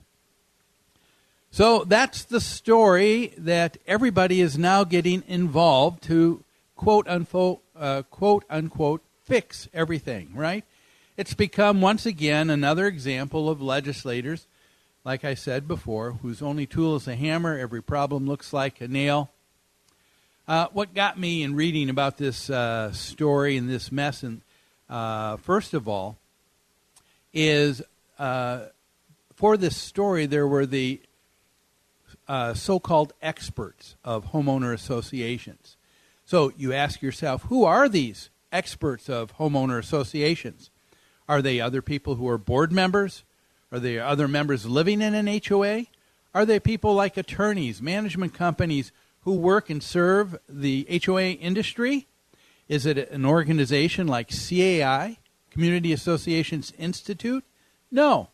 So 1.51 1.85
that's 1.85 2.23
the 2.25 2.41
story 2.41 3.35
that 3.39 3.77
everybody 3.87 4.41
is 4.41 4.59
now 4.59 4.85
getting 4.85 5.25
involved 5.27 6.03
to 6.05 6.45
quote 6.77 7.09
unquote, 7.09 7.61
uh, 7.77 8.03
quote 8.11 8.45
unquote 8.51 9.03
fix 9.23 9.69
everything, 9.73 10.31
right? 10.35 10.65
It's 11.17 11.35
become 11.35 11.81
once 11.81 12.07
again 12.07 12.51
another 12.51 12.87
example 12.87 13.49
of 13.49 13.63
legislators 13.63 14.47
like 15.05 15.25
I 15.25 15.35
said 15.35 15.69
before, 15.69 16.13
whose 16.13 16.41
only 16.41 16.65
tool 16.67 16.97
is 16.97 17.07
a 17.07 17.15
hammer. 17.15 17.59
Every 17.59 17.83
problem 17.83 18.27
looks 18.27 18.53
like 18.53 18.81
a 18.81 18.89
nail. 18.89 19.31
Uh, 20.49 20.69
what 20.73 20.95
got 20.95 21.19
me 21.19 21.43
in 21.43 21.55
reading 21.55 21.91
about 21.91 22.17
this 22.17 22.49
uh, 22.49 22.91
story 22.93 23.57
and 23.57 23.69
this 23.69 23.93
mess, 23.93 24.23
and 24.23 24.41
uh, 24.89 25.37
first 25.39 25.75
of 25.75 25.89
all, 25.89 26.17
is 27.33 27.83
uh, 28.19 28.67
for 29.35 29.57
this 29.57 29.77
story 29.77 30.27
there 30.27 30.47
were 30.47 30.67
the 30.67 31.01
uh, 32.27 32.55
so-called 32.55 33.13
experts 33.21 33.97
of 34.05 34.33
homeowner 34.33 34.73
associations. 34.73 35.77
So 36.25 36.53
you 36.57 36.73
ask 36.73 37.03
yourself, 37.03 37.43
who 37.45 37.65
are 37.65 37.89
these 37.89 38.31
experts 38.51 39.11
of 39.11 39.37
homeowner 39.37 39.79
associations? 39.79 40.71
Are 41.29 41.43
they 41.43 41.61
other 41.61 41.83
people 41.83 42.15
who 42.15 42.29
are 42.29 42.39
board 42.39 42.73
members? 42.73 43.25
Are 43.75 43.81
there 43.81 44.05
other 44.05 44.29
members 44.29 44.67
living 44.67 45.03
in 45.03 45.15
an 45.15 45.27
HOA? 45.27 45.87
Are 46.33 46.47
there 46.47 46.61
people 46.61 46.95
like 46.95 47.17
attorneys, 47.17 47.83
management 47.83 48.33
companies 48.33 48.93
who 49.23 49.35
work 49.35 49.69
and 49.69 49.83
serve 49.83 50.39
the 50.49 50.87
HOA 51.05 51.31
industry? 51.31 52.07
Is 52.69 52.87
it 52.87 53.11
an 53.11 53.25
organization 53.25 54.07
like 54.07 54.29
CAI, 54.29 55.19
Community 55.51 55.93
Associations 55.93 56.73
Institute? 56.79 57.43
No. 57.91 58.29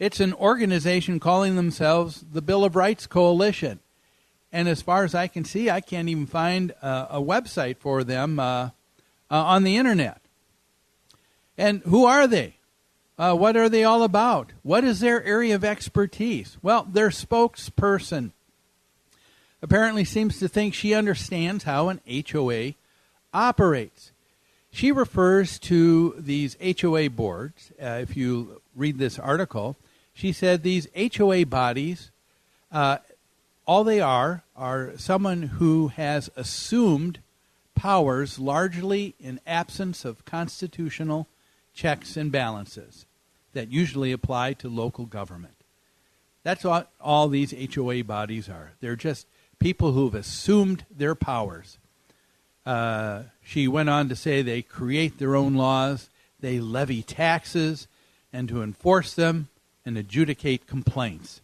It's 0.00 0.18
an 0.18 0.34
organization 0.34 1.20
calling 1.20 1.54
themselves 1.54 2.24
the 2.32 2.42
Bill 2.42 2.64
of 2.64 2.74
Rights 2.74 3.06
Coalition. 3.06 3.78
And 4.50 4.66
as 4.68 4.82
far 4.82 5.04
as 5.04 5.14
I 5.14 5.28
can 5.28 5.44
see, 5.44 5.70
I 5.70 5.80
can't 5.80 6.08
even 6.08 6.26
find 6.26 6.72
a, 6.82 7.06
a 7.10 7.22
website 7.22 7.76
for 7.76 8.02
them 8.02 8.40
uh, 8.40 8.42
uh, 8.64 8.70
on 9.30 9.62
the 9.62 9.76
internet. 9.76 10.20
And 11.56 11.80
who 11.82 12.06
are 12.06 12.26
they? 12.26 12.56
Uh, 13.18 13.34
what 13.34 13.56
are 13.56 13.68
they 13.68 13.84
all 13.84 14.02
about? 14.02 14.52
What 14.62 14.84
is 14.84 15.00
their 15.00 15.22
area 15.22 15.54
of 15.54 15.64
expertise? 15.64 16.56
Well, 16.62 16.86
their 16.90 17.10
spokesperson 17.10 18.30
apparently 19.60 20.04
seems 20.04 20.38
to 20.38 20.48
think 20.48 20.74
she 20.74 20.94
understands 20.94 21.64
how 21.64 21.88
an 21.88 22.00
HOA 22.08 22.74
operates. 23.32 24.10
She 24.70 24.90
refers 24.90 25.58
to 25.60 26.14
these 26.18 26.56
HOA 26.80 27.10
boards. 27.10 27.70
Uh, 27.80 27.98
if 28.00 28.16
you 28.16 28.62
read 28.74 28.98
this 28.98 29.18
article, 29.18 29.76
she 30.14 30.32
said 30.32 30.62
these 30.62 30.88
HOA 31.16 31.44
bodies, 31.46 32.10
uh, 32.72 32.98
all 33.66 33.84
they 33.84 34.00
are, 34.00 34.42
are 34.56 34.92
someone 34.96 35.42
who 35.42 35.88
has 35.88 36.30
assumed 36.34 37.20
powers 37.74 38.38
largely 38.38 39.14
in 39.20 39.40
absence 39.46 40.04
of 40.04 40.24
constitutional 40.24 41.28
checks 41.74 42.16
and 42.16 42.30
balances 42.30 43.06
that 43.52 43.70
usually 43.70 44.12
apply 44.12 44.54
to 44.54 44.68
local 44.68 45.06
government. 45.06 45.54
That's 46.42 46.64
what 46.64 46.90
all 47.00 47.28
these 47.28 47.54
HOA 47.74 48.04
bodies 48.04 48.48
are. 48.48 48.72
They're 48.80 48.96
just 48.96 49.26
people 49.58 49.92
who've 49.92 50.14
assumed 50.14 50.84
their 50.90 51.14
powers. 51.14 51.78
Uh, 52.66 53.24
she 53.42 53.68
went 53.68 53.88
on 53.88 54.08
to 54.08 54.16
say 54.16 54.42
they 54.42 54.62
create 54.62 55.18
their 55.18 55.36
own 55.36 55.54
laws, 55.54 56.08
they 56.40 56.58
levy 56.58 57.02
taxes, 57.02 57.86
and 58.32 58.48
to 58.48 58.62
enforce 58.62 59.14
them 59.14 59.48
and 59.84 59.96
adjudicate 59.96 60.66
complaints. 60.66 61.40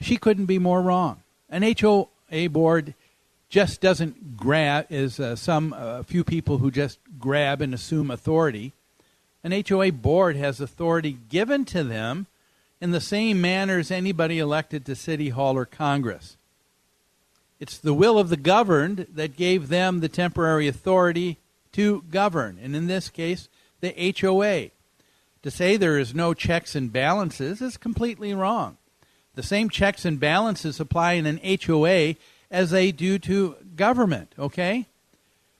She 0.00 0.16
couldn't 0.16 0.46
be 0.46 0.58
more 0.58 0.82
wrong. 0.82 1.22
An 1.48 1.62
HOA 1.62 2.48
board 2.50 2.94
just 3.54 3.80
doesn't 3.80 4.36
grab, 4.36 4.84
is 4.90 5.20
uh, 5.20 5.36
some 5.36 5.72
uh, 5.72 6.02
few 6.02 6.24
people 6.24 6.58
who 6.58 6.72
just 6.72 6.98
grab 7.20 7.60
and 7.60 7.72
assume 7.72 8.10
authority 8.10 8.72
an 9.44 9.52
HOA 9.68 9.92
board 9.92 10.34
has 10.34 10.60
authority 10.60 11.16
given 11.28 11.64
to 11.66 11.84
them 11.84 12.26
in 12.80 12.90
the 12.90 13.00
same 13.00 13.40
manner 13.40 13.78
as 13.78 13.92
anybody 13.92 14.40
elected 14.40 14.84
to 14.84 14.96
City 14.96 15.28
Hall 15.28 15.56
or 15.56 15.66
Congress. 15.66 16.36
It's 17.60 17.78
the 17.78 17.94
will 17.94 18.18
of 18.18 18.28
the 18.28 18.36
governed 18.36 19.06
that 19.14 19.36
gave 19.36 19.68
them 19.68 20.00
the 20.00 20.08
temporary 20.08 20.66
authority 20.66 21.38
to 21.74 22.02
govern, 22.10 22.58
and 22.60 22.74
in 22.74 22.88
this 22.88 23.08
case, 23.08 23.48
the 23.80 24.14
HOA. 24.20 24.70
To 25.42 25.50
say 25.52 25.76
there 25.76 25.96
is 25.96 26.12
no 26.12 26.34
checks 26.34 26.74
and 26.74 26.92
balances 26.92 27.62
is 27.62 27.76
completely 27.76 28.34
wrong. 28.34 28.78
The 29.36 29.44
same 29.44 29.68
checks 29.68 30.04
and 30.04 30.18
balances 30.18 30.80
apply 30.80 31.12
in 31.12 31.26
an 31.26 31.38
HOA 31.66 32.16
as 32.54 32.70
they 32.70 32.92
do 32.92 33.18
to 33.18 33.56
government, 33.76 34.32
okay? 34.38 34.86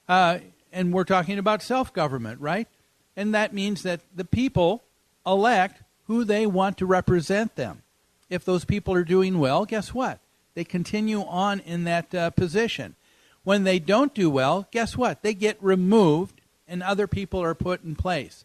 Uh, 0.09 0.39
and 0.73 0.93
we're 0.93 1.05
talking 1.05 1.39
about 1.39 1.63
self 1.63 1.93
government, 1.93 2.41
right? 2.41 2.69
and 3.17 3.35
that 3.35 3.53
means 3.53 3.83
that 3.83 4.01
the 4.15 4.25
people 4.25 4.83
elect 5.27 5.83
who 6.07 6.25
they 6.25 6.47
want 6.47 6.79
to 6.79 6.87
represent 6.87 7.57
them. 7.57 7.83
If 8.29 8.45
those 8.45 8.65
people 8.65 8.95
are 8.95 9.05
doing 9.05 9.39
well, 9.39 9.65
guess 9.65 9.95
what? 9.95 10.19
They 10.55 10.65
continue 10.65 11.23
on 11.23 11.61
in 11.61 11.85
that 11.85 12.15
uh, 12.15 12.31
position. 12.31 12.95
When 13.43 13.65
they 13.65 13.79
don't 13.79 14.15
do 14.15 14.31
well, 14.31 14.67
guess 14.71 14.97
what? 14.97 15.23
They 15.23 15.35
get 15.35 15.59
removed 15.61 16.41
and 16.67 16.83
other 16.83 17.07
people 17.07 17.43
are 17.43 17.55
put 17.55 17.85
in 17.85 17.95
place. 17.95 18.45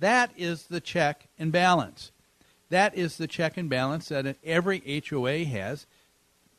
That 0.00 0.30
is 0.36 0.64
the 0.64 0.80
check 0.80 1.28
and 1.38 1.52
balance. 1.52 2.10
That 2.70 2.96
is 2.96 3.16
the 3.16 3.26
check 3.26 3.56
and 3.56 3.68
balance 3.68 4.08
that 4.08 4.36
every 4.44 5.02
HOA 5.08 5.44
has. 5.44 5.86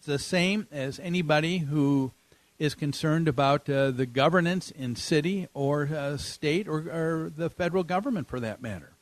The 0.10 0.18
same 0.18 0.68
as 0.72 0.98
anybody 0.98 1.60
who 1.60 2.14
is 2.58 2.74
concerned 2.74 3.28
about 3.28 3.70
uh, 3.70 3.92
the 3.92 4.08
governance 4.08 4.72
in 4.72 4.96
city 4.96 5.48
or 5.54 5.88
uh, 5.96 6.18
state 6.18 6.68
or, 6.68 6.78
or, 6.80 7.30
the 7.38 7.48
federal 7.48 7.84
government 7.84 8.28
for 8.28 8.40
that 8.40 8.60
matter. 8.60 8.94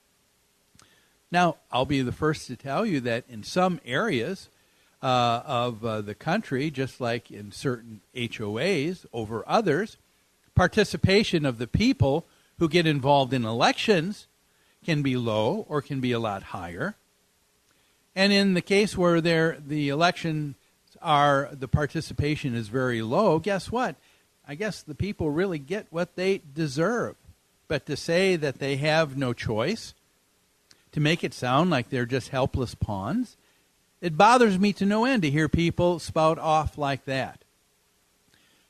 Now, 1.31 1.55
I'll 1.71 1.85
be 1.85 2.01
the 2.01 2.11
first 2.11 2.47
to 2.47 2.57
tell 2.57 2.85
you 2.85 2.99
that 2.99 3.23
in 3.29 3.43
some 3.43 3.79
areas 3.85 4.49
uh, 5.01 5.43
of 5.45 5.85
uh, 5.85 6.01
the 6.01 6.13
country, 6.13 6.69
just 6.69 6.99
like 6.99 7.31
in 7.31 7.53
certain 7.53 8.01
HOAs 8.13 9.05
over 9.13 9.45
others, 9.47 9.95
participation 10.55 11.45
of 11.45 11.57
the 11.57 11.67
people 11.67 12.25
who 12.59 12.67
get 12.67 12.85
involved 12.85 13.31
in 13.31 13.45
elections 13.45 14.27
can 14.83 15.01
be 15.03 15.15
low 15.15 15.65
or 15.69 15.81
can 15.81 16.01
be 16.01 16.11
a 16.11 16.19
lot 16.19 16.43
higher. 16.43 16.97
And 18.13 18.33
in 18.33 18.55
the 18.55 18.61
case 18.61 18.97
where 18.97 19.21
the 19.21 19.87
elections 19.87 20.55
are 21.01 21.49
the 21.51 21.67
participation 21.67 22.55
is 22.55 22.67
very 22.67 23.01
low, 23.01 23.39
guess 23.39 23.71
what? 23.71 23.95
I 24.47 24.55
guess 24.55 24.81
the 24.81 24.95
people 24.95 25.29
really 25.29 25.59
get 25.59 25.87
what 25.89 26.15
they 26.15 26.41
deserve. 26.53 27.15
But 27.67 27.85
to 27.87 27.97
say 27.97 28.35
that 28.37 28.59
they 28.59 28.77
have 28.77 29.17
no 29.17 29.33
choice, 29.33 29.93
to 30.93 30.99
make 30.99 31.23
it 31.23 31.33
sound 31.33 31.69
like 31.69 31.89
they're 31.89 32.05
just 32.05 32.29
helpless 32.29 32.73
pawns, 32.73 33.35
it 34.01 34.17
bothers 34.17 34.57
me 34.57 34.73
to 34.73 34.85
no 34.85 35.05
end 35.05 35.23
to 35.23 35.29
hear 35.29 35.49
people 35.49 35.99
spout 35.99 36.39
off 36.39 36.77
like 36.77 37.05
that. 37.05 37.43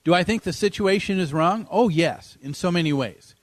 Do 0.03 0.13
I 0.13 0.23
think 0.23 0.43
the 0.43 0.53
situation 0.53 1.19
is 1.19 1.33
wrong? 1.33 1.67
Oh, 1.69 1.89
yes, 1.89 2.37
in 2.41 2.53
so 2.53 2.71
many 2.71 2.93
ways. 2.93 3.35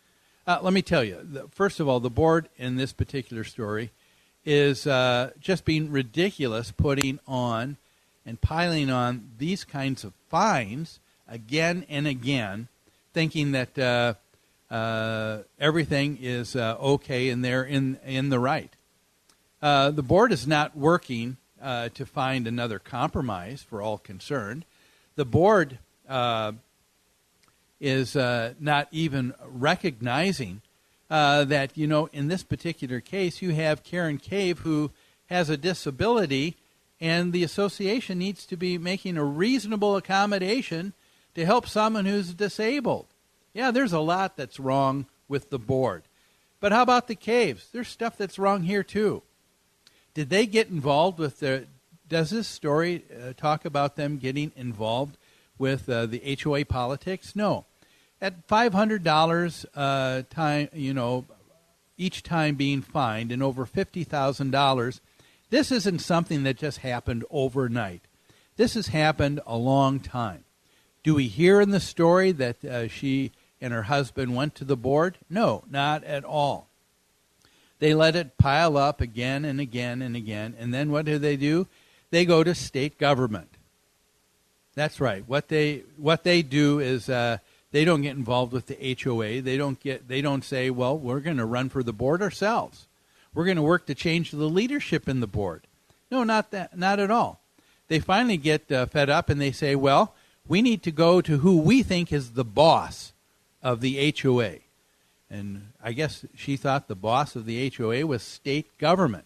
Uh, 0.46 0.58
let 0.62 0.72
me 0.72 0.82
tell 0.82 1.04
you. 1.04 1.48
First 1.52 1.78
of 1.78 1.88
all, 1.88 2.00
the 2.00 2.10
board 2.10 2.48
in 2.58 2.76
this 2.76 2.92
particular 2.92 3.44
story 3.44 3.90
is 4.44 4.86
uh, 4.86 5.30
just 5.40 5.64
being 5.64 5.90
ridiculous, 5.90 6.70
putting 6.70 7.20
on 7.26 7.76
and 8.26 8.40
piling 8.40 8.90
on 8.90 9.30
these 9.38 9.64
kinds 9.64 10.04
of 10.04 10.12
fines 10.28 11.00
again 11.28 11.84
and 11.88 12.06
again, 12.06 12.68
thinking 13.12 13.52
that 13.52 13.78
uh, 13.78 14.14
uh, 14.72 15.42
everything 15.58 16.18
is 16.20 16.56
uh, 16.56 16.76
okay 16.80 17.28
and 17.28 17.44
they're 17.44 17.64
in 17.64 17.98
in 18.04 18.28
the 18.28 18.38
right. 18.38 18.72
Uh, 19.62 19.90
the 19.90 20.02
board 20.02 20.32
is 20.32 20.46
not 20.46 20.76
working 20.76 21.36
uh, 21.62 21.88
to 21.90 22.04
find 22.04 22.46
another 22.46 22.78
compromise 22.78 23.62
for 23.62 23.80
all 23.80 23.98
concerned. 23.98 24.64
The 25.16 25.24
board 25.24 25.78
is 27.80 28.14
not 28.14 28.88
even 28.90 29.34
recognizing 29.46 30.60
uh, 31.10 31.44
that, 31.44 31.76
you 31.76 31.86
know, 31.86 32.08
in 32.12 32.28
this 32.28 32.42
particular 32.42 33.00
case, 33.00 33.42
you 33.42 33.52
have 33.52 33.84
Karen 33.84 34.18
Cave 34.18 34.60
who 34.60 34.90
has 35.26 35.48
a 35.50 35.56
disability, 35.56 36.56
and 37.04 37.34
the 37.34 37.44
association 37.44 38.18
needs 38.18 38.46
to 38.46 38.56
be 38.56 38.78
making 38.78 39.18
a 39.18 39.24
reasonable 39.24 39.94
accommodation 39.94 40.94
to 41.34 41.44
help 41.44 41.68
someone 41.68 42.06
who's 42.06 42.32
disabled. 42.32 43.06
Yeah, 43.52 43.70
there's 43.70 43.92
a 43.92 44.00
lot 44.00 44.38
that's 44.38 44.58
wrong 44.58 45.04
with 45.28 45.50
the 45.50 45.58
board. 45.58 46.04
But 46.60 46.72
how 46.72 46.80
about 46.80 47.06
the 47.06 47.14
caves? 47.14 47.68
There's 47.70 47.88
stuff 47.88 48.16
that's 48.16 48.38
wrong 48.38 48.62
here, 48.62 48.82
too. 48.82 49.22
Did 50.14 50.30
they 50.30 50.46
get 50.46 50.70
involved 50.70 51.18
with 51.18 51.40
the. 51.40 51.66
Does 52.08 52.30
this 52.30 52.48
story 52.48 53.04
uh, 53.12 53.34
talk 53.36 53.66
about 53.66 53.96
them 53.96 54.16
getting 54.16 54.52
involved 54.56 55.18
with 55.58 55.88
uh, 55.88 56.06
the 56.06 56.38
HOA 56.42 56.64
politics? 56.64 57.36
No 57.36 57.66
at 58.24 58.46
five 58.46 58.72
hundred 58.72 59.04
dollars 59.04 59.66
uh, 59.74 60.22
time, 60.30 60.70
you 60.72 60.94
know, 60.94 61.26
each 61.98 62.22
time 62.22 62.54
being 62.54 62.80
fined, 62.80 63.30
and 63.30 63.42
over 63.42 63.66
fifty 63.66 64.04
thousand 64.04 64.50
dollars. 64.50 65.02
This 65.54 65.70
isn't 65.70 66.00
something 66.00 66.42
that 66.42 66.56
just 66.56 66.78
happened 66.78 67.24
overnight. 67.30 68.00
This 68.56 68.74
has 68.74 68.88
happened 68.88 69.40
a 69.46 69.56
long 69.56 70.00
time. 70.00 70.42
Do 71.04 71.14
we 71.14 71.28
hear 71.28 71.60
in 71.60 71.70
the 71.70 71.78
story 71.78 72.32
that 72.32 72.64
uh, 72.64 72.88
she 72.88 73.30
and 73.60 73.72
her 73.72 73.84
husband 73.84 74.34
went 74.34 74.56
to 74.56 74.64
the 74.64 74.76
board? 74.76 75.16
No, 75.30 75.62
not 75.70 76.02
at 76.02 76.24
all. 76.24 76.66
They 77.78 77.94
let 77.94 78.16
it 78.16 78.36
pile 78.36 78.76
up 78.76 79.00
again 79.00 79.44
and 79.44 79.60
again 79.60 80.02
and 80.02 80.16
again, 80.16 80.56
and 80.58 80.74
then 80.74 80.90
what 80.90 81.04
do 81.04 81.20
they 81.20 81.36
do? 81.36 81.68
They 82.10 82.24
go 82.24 82.42
to 82.42 82.52
state 82.52 82.98
government. 82.98 83.50
That's 84.74 85.00
right. 85.00 85.22
What 85.24 85.46
they 85.46 85.84
what 85.96 86.24
they 86.24 86.42
do 86.42 86.80
is 86.80 87.08
uh, 87.08 87.38
they 87.70 87.84
don't 87.84 88.02
get 88.02 88.16
involved 88.16 88.52
with 88.52 88.66
the 88.66 88.96
HOA. 89.00 89.40
They 89.40 89.56
don't 89.56 89.78
get. 89.78 90.08
They 90.08 90.20
don't 90.20 90.42
say, 90.42 90.68
"Well, 90.70 90.98
we're 90.98 91.20
going 91.20 91.36
to 91.36 91.46
run 91.46 91.68
for 91.68 91.84
the 91.84 91.92
board 91.92 92.22
ourselves. 92.22 92.88
We're 93.34 93.44
going 93.44 93.56
to 93.56 93.62
work 93.62 93.86
to 93.86 93.94
change 93.94 94.30
the 94.30 94.44
leadership 94.44 95.08
in 95.08 95.20
the 95.20 95.26
board." 95.26 95.66
No, 96.10 96.24
not 96.24 96.50
that. 96.52 96.76
Not 96.78 97.00
at 97.00 97.10
all. 97.10 97.40
They 97.88 97.98
finally 97.98 98.36
get 98.36 98.70
uh, 98.70 98.86
fed 98.86 99.10
up 99.10 99.28
and 99.28 99.40
they 99.40 99.52
say, 99.52 99.74
"Well, 99.74 100.14
we 100.46 100.62
need 100.62 100.82
to 100.84 100.90
go 100.90 101.20
to 101.20 101.38
who 101.38 101.58
we 101.58 101.82
think 101.82 102.12
is 102.12 102.32
the 102.32 102.44
boss 102.44 103.12
of 103.62 103.80
the 103.80 104.14
HOA." 104.22 104.58
And 105.30 105.72
I 105.82 105.92
guess 105.92 106.24
she 106.34 106.56
thought 106.56 106.86
the 106.86 106.94
boss 106.94 107.34
of 107.34 107.44
the 107.44 107.72
HOA 107.76 108.06
was 108.06 108.22
state 108.22 108.78
government, 108.78 109.24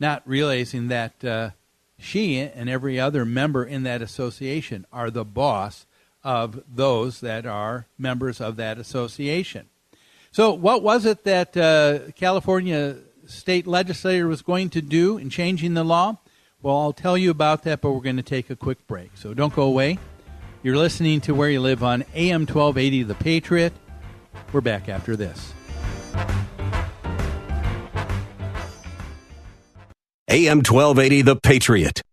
not 0.00 0.22
realizing 0.26 0.88
that 0.88 1.24
uh, 1.24 1.50
she 1.98 2.38
and 2.38 2.68
every 2.68 2.98
other 2.98 3.24
member 3.24 3.64
in 3.64 3.84
that 3.84 4.02
association 4.02 4.84
are 4.92 5.10
the 5.10 5.24
boss 5.24 5.86
of 6.24 6.62
those 6.72 7.20
that 7.20 7.46
are 7.46 7.86
members 7.98 8.40
of 8.40 8.56
that 8.56 8.78
association. 8.78 9.66
So, 10.30 10.52
what 10.52 10.82
was 10.82 11.04
it 11.04 11.24
that 11.24 11.56
uh, 11.56 12.10
California 12.12 12.96
state 13.32 13.66
legislator 13.66 14.28
was 14.28 14.42
going 14.42 14.70
to 14.70 14.82
do 14.82 15.18
in 15.18 15.30
changing 15.30 15.74
the 15.74 15.84
law? 15.84 16.18
Well, 16.62 16.76
I'll 16.76 16.92
tell 16.92 17.18
you 17.18 17.30
about 17.30 17.64
that, 17.64 17.80
but 17.80 17.92
we're 17.92 18.00
going 18.00 18.16
to 18.16 18.22
take 18.22 18.50
a 18.50 18.56
quick 18.56 18.86
break. 18.86 19.10
So, 19.16 19.34
don't 19.34 19.54
go 19.54 19.62
away. 19.62 19.98
You're 20.62 20.76
listening 20.76 21.20
to 21.22 21.34
Where 21.34 21.50
You 21.50 21.60
Live 21.60 21.82
on 21.82 22.04
AM 22.14 22.42
1280 22.42 23.02
The 23.02 23.14
Patriot. 23.16 23.72
We're 24.52 24.60
back 24.60 24.88
after 24.88 25.16
this. 25.16 25.52
AM 30.28 30.58
1280 30.58 31.22
The 31.22 31.36
Patriot. 31.36 32.02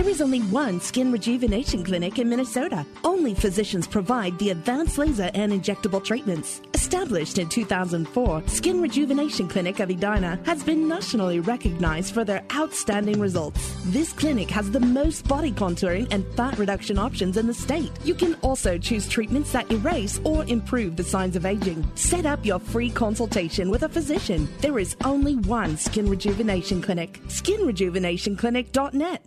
There 0.00 0.08
is 0.08 0.22
only 0.22 0.40
one 0.40 0.80
skin 0.80 1.12
rejuvenation 1.12 1.84
clinic 1.84 2.18
in 2.18 2.30
Minnesota. 2.30 2.86
Only 3.04 3.34
physicians 3.34 3.86
provide 3.86 4.38
the 4.38 4.48
advanced 4.48 4.96
laser 4.96 5.30
and 5.34 5.52
injectable 5.52 6.02
treatments. 6.02 6.62
Established 6.72 7.36
in 7.36 7.50
2004, 7.50 8.44
Skin 8.46 8.80
Rejuvenation 8.80 9.46
Clinic 9.46 9.78
of 9.78 9.90
Edina 9.90 10.40
has 10.46 10.62
been 10.62 10.88
nationally 10.88 11.40
recognized 11.40 12.14
for 12.14 12.24
their 12.24 12.42
outstanding 12.54 13.20
results. 13.20 13.76
This 13.88 14.14
clinic 14.14 14.48
has 14.48 14.70
the 14.70 14.80
most 14.80 15.28
body 15.28 15.52
contouring 15.52 16.08
and 16.10 16.24
fat 16.34 16.58
reduction 16.58 16.98
options 16.98 17.36
in 17.36 17.46
the 17.46 17.52
state. 17.52 17.92
You 18.02 18.14
can 18.14 18.36
also 18.36 18.78
choose 18.78 19.06
treatments 19.06 19.52
that 19.52 19.70
erase 19.70 20.18
or 20.24 20.46
improve 20.46 20.96
the 20.96 21.04
signs 21.04 21.36
of 21.36 21.44
aging. 21.44 21.86
Set 21.94 22.24
up 22.24 22.46
your 22.46 22.58
free 22.58 22.88
consultation 22.88 23.68
with 23.68 23.82
a 23.82 23.88
physician. 23.90 24.48
There 24.62 24.78
is 24.78 24.96
only 25.04 25.36
one 25.36 25.76
Skin 25.76 26.08
Rejuvenation 26.08 26.80
Clinic. 26.80 27.20
SkinRejuvenationClinic.net. 27.28 29.26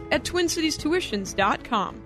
at 0.11 0.23
twincitiestuitions.com. 0.23 2.01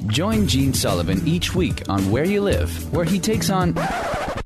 Join 0.09 0.49
Gene 0.49 0.75
Sullivan 0.75 1.25
each 1.27 1.55
week 1.55 1.89
on 1.89 2.11
Where 2.11 2.25
You 2.25 2.41
Live, 2.43 2.93
where 2.93 3.05
he 3.05 3.21
takes 3.21 3.51
on. 3.51 3.75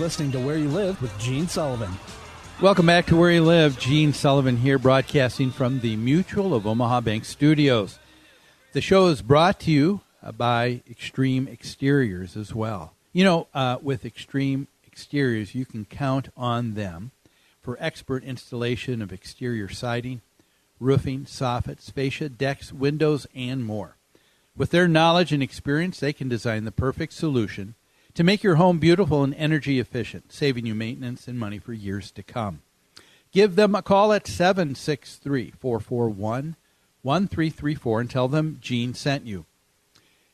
Listening 0.00 0.32
to 0.32 0.40
Where 0.40 0.56
You 0.56 0.70
Live 0.70 1.02
with 1.02 1.16
Gene 1.18 1.46
Sullivan. 1.46 1.90
Welcome 2.62 2.86
back 2.86 3.04
to 3.06 3.16
Where 3.16 3.30
You 3.30 3.44
Live. 3.44 3.78
Gene 3.78 4.14
Sullivan 4.14 4.56
here, 4.56 4.78
broadcasting 4.78 5.50
from 5.50 5.80
the 5.80 5.94
Mutual 5.96 6.54
of 6.54 6.66
Omaha 6.66 7.02
Bank 7.02 7.26
Studios. 7.26 7.98
The 8.72 8.80
show 8.80 9.08
is 9.08 9.20
brought 9.20 9.60
to 9.60 9.70
you 9.70 10.00
uh, 10.22 10.32
by 10.32 10.80
Extreme 10.88 11.48
Exteriors 11.48 12.34
as 12.34 12.54
well. 12.54 12.94
You 13.12 13.24
know, 13.24 13.48
uh, 13.52 13.76
with 13.82 14.06
Extreme 14.06 14.68
Exteriors, 14.86 15.54
you 15.54 15.66
can 15.66 15.84
count 15.84 16.30
on 16.34 16.72
them 16.72 17.10
for 17.60 17.76
expert 17.78 18.24
installation 18.24 19.02
of 19.02 19.12
exterior 19.12 19.68
siding, 19.68 20.22
roofing, 20.80 21.26
soffits, 21.26 21.92
fascia, 21.92 22.30
decks, 22.30 22.72
windows, 22.72 23.26
and 23.34 23.66
more. 23.66 23.96
With 24.56 24.70
their 24.70 24.88
knowledge 24.88 25.30
and 25.30 25.42
experience, 25.42 26.00
they 26.00 26.14
can 26.14 26.30
design 26.30 26.64
the 26.64 26.72
perfect 26.72 27.12
solution 27.12 27.74
to 28.14 28.24
make 28.24 28.42
your 28.42 28.56
home 28.56 28.78
beautiful 28.78 29.22
and 29.22 29.34
energy 29.34 29.78
efficient, 29.78 30.32
saving 30.32 30.66
you 30.66 30.74
maintenance 30.74 31.28
and 31.28 31.38
money 31.38 31.58
for 31.58 31.72
years 31.72 32.10
to 32.12 32.22
come. 32.22 32.62
Give 33.32 33.54
them 33.54 33.74
a 33.74 33.82
call 33.82 34.12
at 34.12 34.26
763 34.26 35.52
441 35.58 36.56
1334 37.02 38.00
and 38.00 38.10
tell 38.10 38.28
them 38.28 38.58
Gene 38.60 38.94
sent 38.94 39.26
you. 39.26 39.46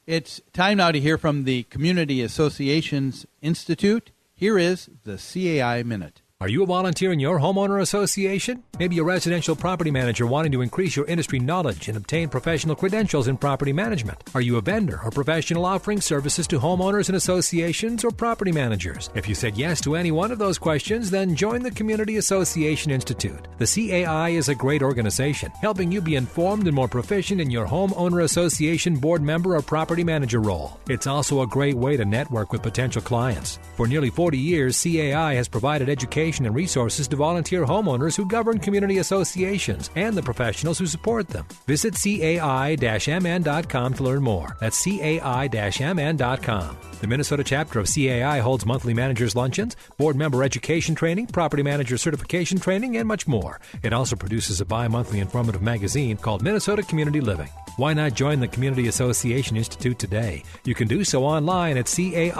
It's 0.07 0.41
time 0.53 0.79
now 0.79 0.93
to 0.93 1.01
hear 1.01 1.19
from 1.19 1.45
the 1.45 1.65
Community 1.65 2.23
Associations 2.23 3.27
Institute. 3.43 4.11
Here 4.35 4.59
is 4.59 4.89
the 5.05 5.17
CAI 5.17 5.83
Minute. 5.83 6.23
Are 6.39 6.51
you 6.51 6.63
a 6.63 6.67
volunteer 6.67 7.13
in 7.13 7.19
your 7.19 7.39
homeowner 7.39 7.81
association? 7.81 8.63
Maybe 8.79 8.99
a 8.99 9.03
residential 9.03 9.57
property 9.57 9.91
manager 9.91 10.27
wanting 10.27 10.53
to 10.53 10.61
increase 10.61 10.95
your 10.95 11.07
industry 11.07 11.39
knowledge 11.39 11.89
and 11.89 11.97
obtain 11.97 12.29
professional 12.29 12.77
credentials 12.77 13.27
in 13.27 13.39
property 13.39 13.73
management. 13.73 14.23
Are 14.35 14.43
you 14.43 14.59
a 14.59 14.61
vendor 14.61 15.01
or 15.03 15.11
professional 15.11 15.65
offering 15.65 16.03
services 16.03 16.47
to 16.49 16.59
homeowners 16.59 17.09
and 17.09 17.17
associations 17.17 18.05
or 18.05 18.11
property 18.11 18.53
managers? 18.53 19.09
If 19.15 19.31
you 19.31 19.35
said 19.35 19.57
yes 19.57 19.81
to 19.81 19.97
any 19.97 20.11
one 20.11 20.31
of 20.31 20.39
those 20.39 20.59
questions, 20.59 21.11
then 21.11 21.35
join 21.35 21.63
the 21.63 21.71
Community 21.71 22.19
Association 22.19 22.91
Institute. 22.91 23.49
The 23.57 23.65
CAI 23.65 24.29
is 24.29 24.51
a 24.51 24.55
great 24.55 24.83
organization, 24.83 25.51
helping 25.63 25.91
you 25.91 26.03
be 26.03 26.17
informed 26.17 26.67
and 26.67 26.77
more 26.77 26.87
proficient 26.87 27.41
in 27.41 27.51
your 27.51 27.67
homeowner 27.67 28.25
association 28.25 28.97
board 28.97 29.23
member 29.23 29.57
or 29.57 29.63
property 29.63 30.05
manager 30.05 30.41
role. 30.41 30.79
It's 30.87 31.07
also 31.07 31.41
a 31.41 31.47
great 31.47 31.77
way 31.77 31.97
to 31.97 32.05
network 32.05 32.53
with 32.53 32.63
potential 32.63 33.01
clients. 33.01 33.59
For 33.77 33.89
nearly 33.89 34.11
40 34.11 34.37
years, 34.37 34.83
CAI 34.83 35.33
has 35.37 35.49
provided 35.49 35.89
education 35.89 36.26
and 36.27 36.55
resources 36.55 37.07
to 37.09 37.17
volunteer 37.17 37.65
homeowners 37.65 38.17
who 38.17 38.27
govern 38.27 38.59
community 38.59 38.99
associations 38.99 39.91
and 39.95 40.17
the 40.17 40.23
professionals 40.23 40.79
who 40.79 40.87
support 40.87 41.29
them. 41.29 41.47
Visit 41.67 41.95
cai-mn.com 41.95 43.95
to 43.95 44.03
learn 44.03 44.23
more. 44.23 44.57
That's 44.61 44.83
cai-mn.com. 44.83 46.77
The 47.01 47.07
Minnesota 47.07 47.45
chapter 47.45 47.79
of 47.79 47.87
CAI 47.87 48.39
holds 48.39 48.67
monthly 48.67 48.95
managers 48.95 49.37
luncheons, 49.37 49.77
board 49.99 50.17
member 50.17 50.43
education 50.43 50.95
training, 50.95 51.29
property 51.29 51.63
manager 51.63 51.99
certification 51.99 52.59
training, 52.59 52.97
and 52.97 53.07
much 53.07 53.29
more. 53.29 53.61
It 53.83 53.93
also 53.93 54.17
produces 54.17 54.61
a 54.61 54.65
bi-monthly 54.65 55.21
informative 55.21 55.63
magazine 55.63 56.17
called 56.17 56.43
Minnesota 56.43 56.83
Community 56.83 57.21
Living. 57.21 57.51
Why 57.77 57.93
not 57.93 58.15
join 58.15 58.41
the 58.41 58.49
Community 58.49 58.89
Association 58.89 59.57
Institute 59.57 59.99
today? 59.99 60.43
You 60.65 60.75
can 60.75 60.89
do 60.89 61.05
so 61.05 61.25
online 61.25 61.77
at 61.77 61.87
cai-mn.com 61.87 62.35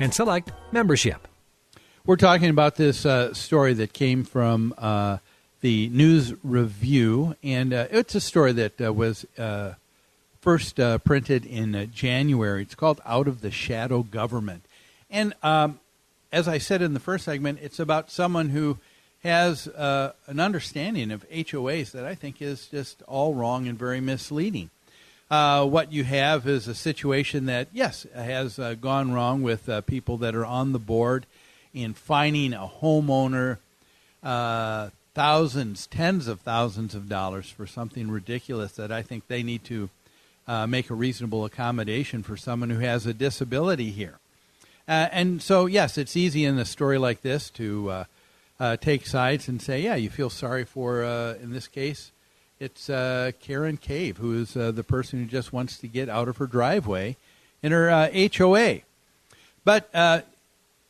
and 0.00 0.12
select 0.12 0.52
membership. 0.72 1.31
We're 2.04 2.16
talking 2.16 2.50
about 2.50 2.74
this 2.74 3.06
uh, 3.06 3.32
story 3.32 3.74
that 3.74 3.92
came 3.92 4.24
from 4.24 4.74
uh, 4.76 5.18
the 5.60 5.88
News 5.90 6.34
Review, 6.42 7.36
and 7.44 7.72
uh, 7.72 7.86
it's 7.92 8.16
a 8.16 8.20
story 8.20 8.50
that 8.54 8.80
uh, 8.80 8.92
was 8.92 9.24
uh, 9.38 9.74
first 10.40 10.80
uh, 10.80 10.98
printed 10.98 11.46
in 11.46 11.92
January. 11.94 12.62
It's 12.62 12.74
called 12.74 13.00
Out 13.06 13.28
of 13.28 13.40
the 13.40 13.52
Shadow 13.52 14.02
Government. 14.02 14.64
And 15.12 15.32
um, 15.44 15.78
as 16.32 16.48
I 16.48 16.58
said 16.58 16.82
in 16.82 16.92
the 16.92 16.98
first 16.98 17.24
segment, 17.24 17.60
it's 17.62 17.78
about 17.78 18.10
someone 18.10 18.48
who 18.48 18.78
has 19.22 19.68
an 19.68 20.40
understanding 20.40 21.12
of 21.12 21.24
HOAs 21.30 21.92
that 21.92 22.04
I 22.04 22.16
think 22.16 22.42
is 22.42 22.66
just 22.66 23.02
all 23.02 23.32
wrong 23.32 23.68
and 23.68 23.78
very 23.78 24.00
misleading. 24.00 24.70
what 25.28 25.92
you 25.92 26.02
have 26.02 26.48
is 26.48 26.66
a 26.66 26.74
situation 26.74 27.46
that, 27.46 27.68
yes, 27.72 28.08
has 28.12 28.58
gone 28.80 29.12
wrong 29.12 29.44
with 29.44 29.70
people 29.86 30.16
that 30.16 30.34
are 30.34 30.44
on 30.44 30.72
the 30.72 30.80
board 30.80 31.26
in 31.74 31.94
fining 31.94 32.52
a 32.52 32.70
homeowner 32.80 33.58
uh, 34.22 34.90
thousands, 35.14 35.86
tens 35.86 36.26
of 36.28 36.40
thousands 36.40 36.94
of 36.94 37.08
dollars 37.08 37.50
for 37.50 37.66
something 37.66 38.10
ridiculous 38.10 38.72
that 38.72 38.92
I 38.92 39.02
think 39.02 39.26
they 39.26 39.42
need 39.42 39.64
to 39.64 39.90
uh, 40.46 40.66
make 40.66 40.90
a 40.90 40.94
reasonable 40.94 41.44
accommodation 41.44 42.22
for 42.22 42.36
someone 42.36 42.70
who 42.70 42.80
has 42.80 43.06
a 43.06 43.14
disability 43.14 43.90
here. 43.90 44.18
Uh, 44.88 45.08
and 45.12 45.40
so, 45.40 45.66
yes, 45.66 45.96
it's 45.96 46.16
easy 46.16 46.44
in 46.44 46.58
a 46.58 46.64
story 46.64 46.98
like 46.98 47.22
this 47.22 47.50
to 47.50 47.90
uh, 47.90 48.04
uh, 48.58 48.76
take 48.76 49.06
sides 49.06 49.48
and 49.48 49.62
say, 49.62 49.80
yeah, 49.80 49.94
you 49.94 50.10
feel 50.10 50.30
sorry 50.30 50.64
for, 50.64 51.04
uh, 51.04 51.34
in 51.34 51.52
this 51.52 51.68
case, 51.68 52.10
it's 52.58 52.86
Karen 52.86 53.76
Cave, 53.76 54.18
who 54.18 54.40
is 54.40 54.54
the 54.54 54.84
person 54.86 55.18
who 55.18 55.26
just 55.26 55.52
wants 55.52 55.78
to 55.78 55.88
get 55.88 56.08
out 56.08 56.28
of 56.28 56.36
her 56.36 56.46
driveway 56.46 57.16
in 57.60 57.72
her 57.72 58.08
HOA. 58.36 58.82
But 59.64 59.90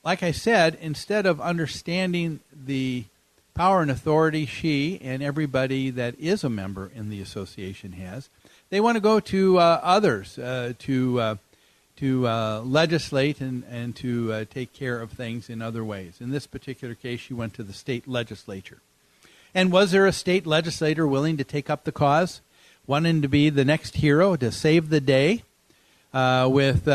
like 0.04 0.22
I 0.22 0.32
said, 0.32 0.76
instead 0.80 1.26
of 1.26 1.40
understanding 1.40 2.40
the 2.52 3.04
power 3.54 3.82
and 3.82 3.90
authority 3.90 4.46
she 4.46 4.98
and 5.02 5.22
everybody 5.22 5.90
that 5.90 6.18
is 6.18 6.42
a 6.42 6.50
member 6.50 6.90
in 6.94 7.10
the 7.10 7.20
association 7.20 7.92
has, 7.92 8.28
they 8.70 8.80
want 8.80 8.96
to 8.96 9.00
go 9.00 9.20
to 9.20 9.58
uh, 9.58 9.80
others 9.82 10.38
uh, 10.38 10.72
to 10.80 11.20
uh, 11.20 11.36
to 11.96 12.26
uh, 12.26 12.62
legislate 12.64 13.40
and 13.40 13.62
and 13.70 13.94
to 13.96 14.32
uh, 14.32 14.44
take 14.50 14.72
care 14.72 15.00
of 15.00 15.12
things 15.12 15.48
in 15.48 15.62
other 15.62 15.84
ways. 15.84 16.16
In 16.20 16.30
this 16.30 16.46
particular 16.46 16.94
case, 16.94 17.20
she 17.20 17.34
went 17.34 17.54
to 17.54 17.62
the 17.62 17.72
state 17.72 18.08
legislature. 18.08 18.78
And 19.54 19.70
was 19.70 19.90
there 19.90 20.06
a 20.06 20.12
state 20.12 20.46
legislator 20.46 21.06
willing 21.06 21.36
to 21.36 21.44
take 21.44 21.68
up 21.68 21.84
the 21.84 21.92
cause, 21.92 22.40
wanting 22.86 23.20
to 23.20 23.28
be 23.28 23.50
the 23.50 23.66
next 23.66 23.96
hero 23.96 24.34
to 24.36 24.50
save 24.50 24.88
the 24.88 25.00
day 25.00 25.42
uh, 26.14 26.48
with 26.50 26.86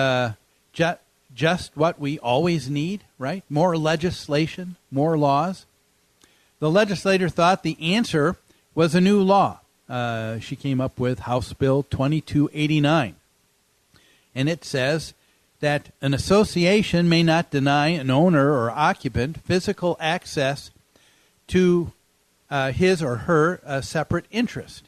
jet? 0.73 1.01
Just 1.37 1.77
what 1.77 1.99
we 1.99 2.17
always 2.19 2.67
need, 2.67 3.03
right? 3.19 3.43
More 3.47 3.77
legislation, 3.77 4.75
more 4.91 5.17
laws. 5.17 5.65
The 6.59 6.71
legislator 6.71 7.29
thought 7.29 7.61
the 7.61 7.77
answer 7.79 8.35
was 8.73 8.95
a 8.95 9.01
new 9.01 9.21
law. 9.21 9.59
Uh, 9.87 10.39
she 10.39 10.55
came 10.55 10.81
up 10.81 10.99
with 10.99 11.19
House 11.19 11.53
Bill 11.53 11.83
2289. 11.83 13.15
And 14.33 14.49
it 14.49 14.65
says 14.65 15.13
that 15.59 15.89
an 16.01 16.15
association 16.15 17.07
may 17.07 17.21
not 17.21 17.51
deny 17.51 17.89
an 17.89 18.09
owner 18.09 18.51
or 18.51 18.71
occupant 18.71 19.43
physical 19.43 19.95
access 19.99 20.71
to 21.47 21.91
uh, 22.49 22.71
his 22.71 23.03
or 23.03 23.15
her 23.17 23.61
uh, 23.63 23.81
separate 23.81 24.25
interest. 24.31 24.85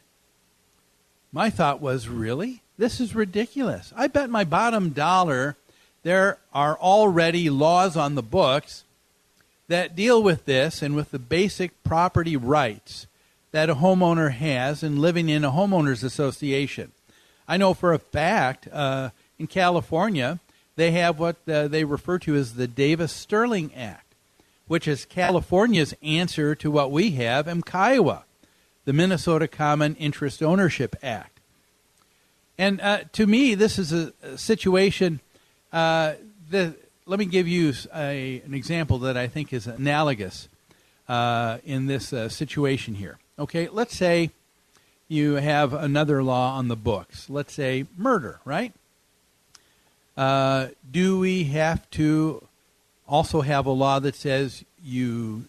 My 1.32 1.48
thought 1.48 1.80
was, 1.80 2.08
really? 2.08 2.62
This 2.76 2.98
is 2.98 3.14
ridiculous. 3.14 3.92
I 3.96 4.08
bet 4.08 4.30
my 4.30 4.42
bottom 4.42 4.90
dollar 4.90 5.56
there 6.02 6.38
are 6.52 6.78
already 6.78 7.50
laws 7.50 7.96
on 7.96 8.14
the 8.14 8.22
books 8.22 8.84
that 9.68 9.94
deal 9.94 10.22
with 10.22 10.46
this 10.46 10.82
and 10.82 10.96
with 10.96 11.10
the 11.10 11.18
basic 11.18 11.82
property 11.84 12.36
rights 12.36 13.06
that 13.52 13.70
a 13.70 13.76
homeowner 13.76 14.32
has 14.32 14.82
in 14.82 15.00
living 15.00 15.28
in 15.28 15.44
a 15.44 15.50
homeowners 15.50 16.02
association. 16.02 16.92
I 17.46 17.56
know 17.56 17.74
for 17.74 17.92
a 17.92 17.98
fact 17.98 18.68
uh, 18.72 19.10
in 19.38 19.46
California 19.46 20.38
they 20.76 20.92
have 20.92 21.18
what 21.18 21.36
uh, 21.48 21.68
they 21.68 21.84
refer 21.84 22.18
to 22.20 22.36
as 22.36 22.54
the 22.54 22.66
Davis 22.66 23.12
Stirling 23.12 23.74
Act, 23.74 24.14
which 24.66 24.88
is 24.88 25.04
California's 25.04 25.94
answer 26.02 26.54
to 26.54 26.70
what 26.70 26.90
we 26.90 27.12
have 27.12 27.46
in 27.46 27.62
Kiowa, 27.62 28.24
the 28.84 28.92
Minnesota 28.92 29.46
Common 29.46 29.94
Interest 29.96 30.42
Ownership 30.42 30.96
Act. 31.02 31.40
And 32.56 32.80
uh, 32.80 33.00
to 33.12 33.26
me, 33.26 33.54
this 33.54 33.78
is 33.78 33.92
a, 33.92 34.12
a 34.22 34.38
situation. 34.38 35.20
Uh, 35.72 36.14
the, 36.50 36.74
let 37.06 37.18
me 37.18 37.26
give 37.26 37.46
you 37.46 37.72
a, 37.94 38.42
an 38.44 38.54
example 38.54 38.98
that 39.00 39.16
I 39.16 39.28
think 39.28 39.52
is 39.52 39.66
analogous 39.66 40.48
uh, 41.08 41.58
in 41.64 41.86
this 41.86 42.12
uh, 42.12 42.28
situation 42.28 42.94
here. 42.94 43.18
Okay, 43.38 43.68
let's 43.68 43.96
say 43.96 44.30
you 45.08 45.34
have 45.34 45.72
another 45.72 46.22
law 46.22 46.56
on 46.56 46.68
the 46.68 46.76
books. 46.76 47.28
Let's 47.28 47.52
say 47.52 47.86
murder, 47.96 48.40
right? 48.44 48.72
Uh, 50.16 50.68
do 50.90 51.18
we 51.18 51.44
have 51.44 51.88
to 51.92 52.46
also 53.08 53.40
have 53.40 53.66
a 53.66 53.70
law 53.70 53.98
that 53.98 54.14
says 54.14 54.64
you 54.82 55.44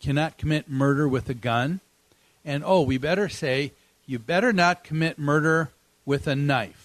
cannot 0.00 0.36
commit 0.36 0.68
murder 0.68 1.08
with 1.08 1.28
a 1.28 1.34
gun? 1.34 1.80
And 2.44 2.62
oh, 2.64 2.82
we 2.82 2.98
better 2.98 3.28
say 3.28 3.72
you 4.06 4.18
better 4.18 4.52
not 4.52 4.84
commit 4.84 5.18
murder 5.18 5.70
with 6.04 6.26
a 6.26 6.34
knife. 6.34 6.81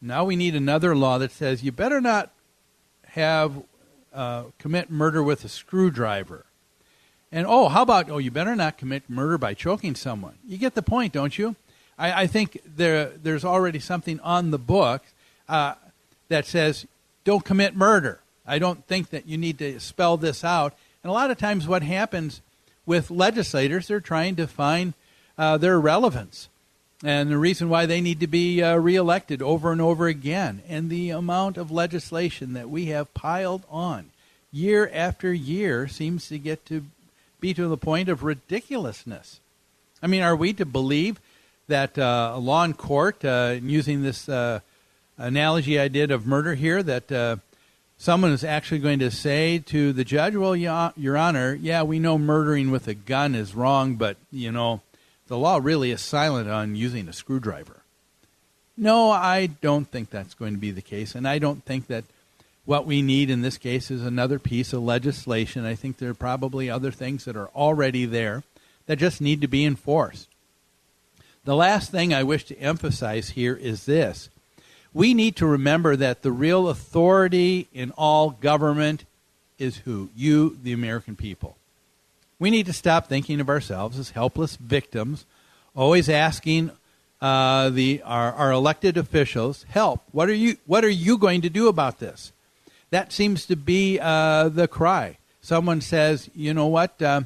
Now 0.00 0.24
we 0.24 0.36
need 0.36 0.54
another 0.54 0.94
law 0.94 1.18
that 1.18 1.32
says 1.32 1.62
you 1.62 1.72
better 1.72 2.00
not 2.00 2.30
have 3.08 3.62
uh, 4.12 4.44
commit 4.58 4.90
murder 4.90 5.22
with 5.22 5.44
a 5.44 5.48
screwdriver. 5.48 6.44
And 7.30 7.46
oh, 7.46 7.68
how 7.68 7.82
about 7.82 8.10
oh, 8.10 8.18
you 8.18 8.30
better 8.30 8.56
not 8.56 8.78
commit 8.78 9.08
murder 9.08 9.38
by 9.38 9.54
choking 9.54 9.94
someone. 9.94 10.34
You 10.46 10.56
get 10.56 10.74
the 10.74 10.82
point, 10.82 11.12
don't 11.12 11.36
you? 11.36 11.56
I, 11.98 12.22
I 12.22 12.26
think 12.26 12.60
there 12.64 13.06
there's 13.22 13.44
already 13.44 13.80
something 13.80 14.20
on 14.20 14.50
the 14.50 14.58
book 14.58 15.02
uh, 15.48 15.74
that 16.28 16.46
says 16.46 16.86
don't 17.24 17.44
commit 17.44 17.76
murder. 17.76 18.20
I 18.46 18.58
don't 18.58 18.86
think 18.86 19.10
that 19.10 19.26
you 19.26 19.36
need 19.36 19.58
to 19.58 19.78
spell 19.78 20.16
this 20.16 20.42
out. 20.42 20.74
And 21.02 21.10
a 21.10 21.12
lot 21.12 21.30
of 21.30 21.38
times, 21.38 21.68
what 21.68 21.82
happens 21.82 22.40
with 22.86 23.10
legislators, 23.10 23.88
they're 23.88 24.00
trying 24.00 24.36
to 24.36 24.46
find 24.46 24.94
uh, 25.36 25.58
their 25.58 25.78
relevance 25.78 26.48
and 27.04 27.30
the 27.30 27.38
reason 27.38 27.68
why 27.68 27.86
they 27.86 28.00
need 28.00 28.20
to 28.20 28.26
be 28.26 28.62
uh, 28.62 28.76
reelected 28.76 29.40
over 29.40 29.70
and 29.70 29.80
over 29.80 30.08
again, 30.08 30.62
and 30.68 30.90
the 30.90 31.10
amount 31.10 31.56
of 31.56 31.70
legislation 31.70 32.54
that 32.54 32.68
we 32.68 32.86
have 32.86 33.14
piled 33.14 33.62
on 33.70 34.10
year 34.50 34.90
after 34.92 35.32
year 35.32 35.86
seems 35.86 36.28
to 36.28 36.38
get 36.38 36.64
to 36.66 36.84
be 37.40 37.54
to 37.54 37.68
the 37.68 37.76
point 37.76 38.08
of 38.08 38.24
ridiculousness. 38.24 39.40
I 40.02 40.06
mean, 40.06 40.22
are 40.22 40.34
we 40.34 40.52
to 40.54 40.66
believe 40.66 41.20
that 41.68 41.98
uh, 41.98 42.32
a 42.34 42.38
law 42.38 42.64
in 42.64 42.74
court, 42.74 43.24
uh, 43.24 43.56
using 43.62 44.02
this 44.02 44.28
uh, 44.28 44.60
analogy 45.16 45.78
I 45.78 45.88
did 45.88 46.10
of 46.10 46.26
murder 46.26 46.54
here, 46.54 46.82
that 46.82 47.12
uh, 47.12 47.36
someone 47.96 48.32
is 48.32 48.42
actually 48.42 48.80
going 48.80 48.98
to 49.00 49.10
say 49.10 49.58
to 49.66 49.92
the 49.92 50.04
judge, 50.04 50.34
"Well, 50.34 50.56
Your 50.56 51.16
Honor, 51.16 51.54
yeah, 51.54 51.82
we 51.82 51.98
know 51.98 52.18
murdering 52.18 52.70
with 52.70 52.88
a 52.88 52.94
gun 52.94 53.34
is 53.34 53.54
wrong, 53.54 53.94
but 53.94 54.16
you 54.32 54.50
know." 54.50 54.80
The 55.28 55.38
law 55.38 55.60
really 55.62 55.90
is 55.90 56.00
silent 56.00 56.48
on 56.48 56.74
using 56.74 57.08
a 57.08 57.12
screwdriver. 57.12 57.82
No, 58.76 59.10
I 59.10 59.46
don't 59.46 59.90
think 59.90 60.10
that's 60.10 60.34
going 60.34 60.54
to 60.54 60.60
be 60.60 60.70
the 60.70 60.82
case, 60.82 61.14
and 61.14 61.26
I 61.26 61.38
don't 61.38 61.64
think 61.64 61.86
that 61.88 62.04
what 62.64 62.86
we 62.86 63.02
need 63.02 63.30
in 63.30 63.42
this 63.42 63.58
case 63.58 63.90
is 63.90 64.04
another 64.04 64.38
piece 64.38 64.72
of 64.72 64.82
legislation. 64.82 65.64
I 65.64 65.74
think 65.74 65.96
there 65.96 66.10
are 66.10 66.14
probably 66.14 66.68
other 66.68 66.90
things 66.90 67.24
that 67.24 67.36
are 67.36 67.48
already 67.48 68.04
there 68.04 68.42
that 68.86 68.98
just 68.98 69.20
need 69.20 69.40
to 69.40 69.48
be 69.48 69.64
enforced. 69.64 70.28
The 71.44 71.56
last 71.56 71.90
thing 71.90 72.12
I 72.12 72.22
wish 72.22 72.44
to 72.44 72.58
emphasize 72.58 73.30
here 73.30 73.54
is 73.54 73.86
this. 73.86 74.28
We 74.92 75.14
need 75.14 75.36
to 75.36 75.46
remember 75.46 75.96
that 75.96 76.22
the 76.22 76.32
real 76.32 76.68
authority 76.68 77.68
in 77.72 77.90
all 77.92 78.30
government 78.30 79.04
is 79.58 79.78
who? 79.78 80.10
You, 80.14 80.58
the 80.62 80.72
American 80.72 81.16
people. 81.16 81.56
We 82.38 82.50
need 82.50 82.66
to 82.66 82.72
stop 82.72 83.08
thinking 83.08 83.40
of 83.40 83.48
ourselves 83.48 83.98
as 83.98 84.10
helpless 84.10 84.56
victims, 84.56 85.26
always 85.74 86.08
asking 86.08 86.70
uh, 87.20 87.70
the 87.70 88.02
our, 88.04 88.32
our 88.32 88.52
elected 88.52 88.96
officials, 88.96 89.64
"Help! 89.68 90.02
What 90.12 90.28
are 90.28 90.34
you 90.34 90.56
What 90.66 90.84
are 90.84 90.88
you 90.88 91.18
going 91.18 91.40
to 91.42 91.50
do 91.50 91.68
about 91.68 91.98
this?" 91.98 92.32
That 92.90 93.12
seems 93.12 93.44
to 93.46 93.56
be 93.56 93.98
uh, 94.00 94.48
the 94.48 94.68
cry. 94.68 95.18
Someone 95.40 95.80
says, 95.80 96.30
"You 96.34 96.54
know 96.54 96.66
what? 96.66 97.00
Uh, 97.02 97.22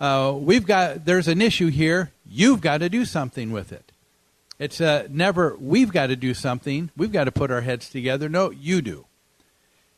uh 0.00 0.34
we've 0.36 0.66
got 0.66 1.04
there's 1.04 1.28
an 1.28 1.40
issue 1.40 1.68
here. 1.68 2.10
You've 2.26 2.60
got 2.60 2.78
to 2.78 2.88
do 2.88 3.04
something 3.04 3.52
with 3.52 3.72
it." 3.72 3.92
It's 4.58 4.80
uh, 4.80 5.06
never 5.10 5.56
we've 5.60 5.92
got 5.92 6.08
to 6.08 6.16
do 6.16 6.34
something. 6.34 6.90
We've 6.96 7.12
got 7.12 7.24
to 7.24 7.32
put 7.32 7.50
our 7.50 7.60
heads 7.60 7.88
together. 7.88 8.28
No, 8.28 8.50
you 8.50 8.82
do. 8.82 9.06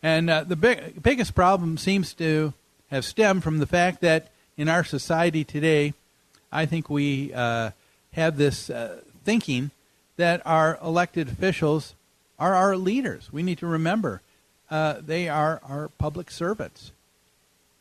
And 0.02 0.28
uh, 0.28 0.44
the 0.44 0.56
big, 0.56 1.02
biggest 1.02 1.34
problem 1.34 1.78
seems 1.78 2.12
to 2.14 2.52
have 2.90 3.04
stemmed 3.04 3.42
from 3.42 3.58
the 3.58 3.66
fact 3.66 4.00
that 4.00 4.30
in 4.56 4.68
our 4.68 4.84
society 4.84 5.44
today, 5.44 5.94
I 6.52 6.66
think 6.66 6.88
we 6.88 7.32
uh, 7.34 7.70
have 8.12 8.36
this 8.36 8.70
uh, 8.70 9.00
thinking 9.24 9.70
that 10.16 10.40
our 10.46 10.78
elected 10.82 11.28
officials 11.28 11.94
are 12.38 12.54
our 12.54 12.76
leaders. 12.76 13.32
We 13.32 13.42
need 13.42 13.58
to 13.58 13.66
remember 13.66 14.22
uh, 14.70 14.96
they 15.04 15.28
are 15.28 15.60
our 15.68 15.88
public 15.88 16.30
servants. 16.30 16.92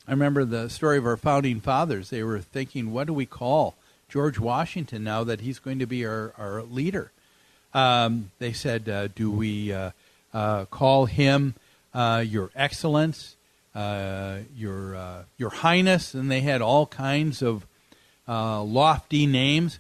I 0.08 0.12
remember 0.12 0.46
the 0.46 0.70
story 0.70 0.98
of 0.98 1.06
our 1.06 1.18
founding 1.18 1.62
fathers. 1.62 2.10
They 2.10 2.24
were 2.24 2.40
thinking, 2.40 2.92
what 2.92 3.08
do 3.08 3.14
we 3.14 3.26
call 3.26 3.76
George 4.10 4.40
Washington 4.40 5.04
now 5.04 5.24
that 5.24 5.42
he's 5.42 5.60
going 5.60 5.80
to 5.80 5.88
be 5.88 6.06
our, 6.06 6.34
our 6.38 6.62
leader? 6.62 7.12
Um, 7.74 8.32
they 8.40 8.54
said, 8.54 8.88
uh, 8.88 9.08
do 9.08 9.32
we 9.32 9.74
uh, 9.74 9.92
uh, 10.34 10.66
call 10.66 11.06
him 11.06 11.56
Your 11.94 12.52
Excellence? 12.56 13.36
Uh, 13.76 14.38
your 14.56 14.96
uh, 14.96 15.24
your 15.38 15.50
Highness, 15.50 16.16
and 16.16 16.32
they 16.32 16.42
had 16.42 16.62
all 16.62 16.88
kinds 16.88 17.42
of 17.42 17.68
uh, 18.28 18.64
lofty 18.64 19.28
names. 19.28 19.80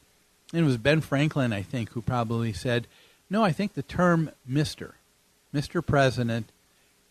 And 0.53 0.61
it 0.63 0.65
was 0.65 0.77
Ben 0.77 1.01
Franklin, 1.01 1.53
I 1.53 1.63
think, 1.63 1.91
who 1.91 2.01
probably 2.01 2.53
said, 2.53 2.85
"No, 3.29 3.43
I 3.43 3.51
think 3.51 3.73
the 3.73 3.81
term 3.81 4.29
Mister, 4.45 4.95
Mister 5.51 5.81
President, 5.81 6.51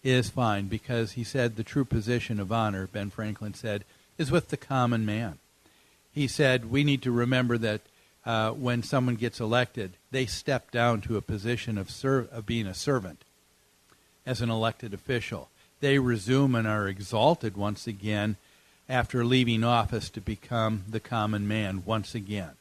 is 0.03 0.29
fine 0.31 0.69
because 0.69 1.13
he 1.13 1.25
said 1.25 1.57
the 1.57 1.65
true 1.65 1.85
position 1.85 2.39
of 2.39 2.53
honor." 2.53 2.87
Ben 2.87 3.11
Franklin 3.11 3.55
said 3.55 3.85
is 4.19 4.31
with 4.31 4.51
the 4.51 4.57
common 4.57 5.05
man. 5.07 5.39
He 6.13 6.29
said 6.29 6.71
we 6.71 6.85
need 6.85 7.03
to 7.03 7.11
remember 7.11 7.59
that. 7.59 7.81
Uh, 8.27 8.53
when 8.53 8.83
someone 8.83 9.17
gets 9.17 9.39
elected, 9.39 9.93
they 10.11 10.25
step 10.25 10.71
down 10.71 11.03
to 11.03 11.19
a 11.19 11.21
position 11.21 11.77
of, 11.77 11.91
of 12.33 12.47
being 12.47 12.67
a 12.67 12.73
servant 12.73 13.23
as 14.25 14.41
an 14.41 14.49
elected 14.49 14.95
official 14.95 15.51
they 15.85 15.99
resume 15.99 16.55
and 16.55 16.67
are 16.67 16.89
exalted 16.89 17.59
once 17.59 17.87
again 17.87 18.37
after 18.89 19.23
leaving 19.23 19.63
office 19.63 20.09
to 20.09 20.19
become 20.19 20.83
the 20.89 20.99
common 20.99 21.47
man 21.47 21.83
once 21.85 22.15
again 22.15 22.53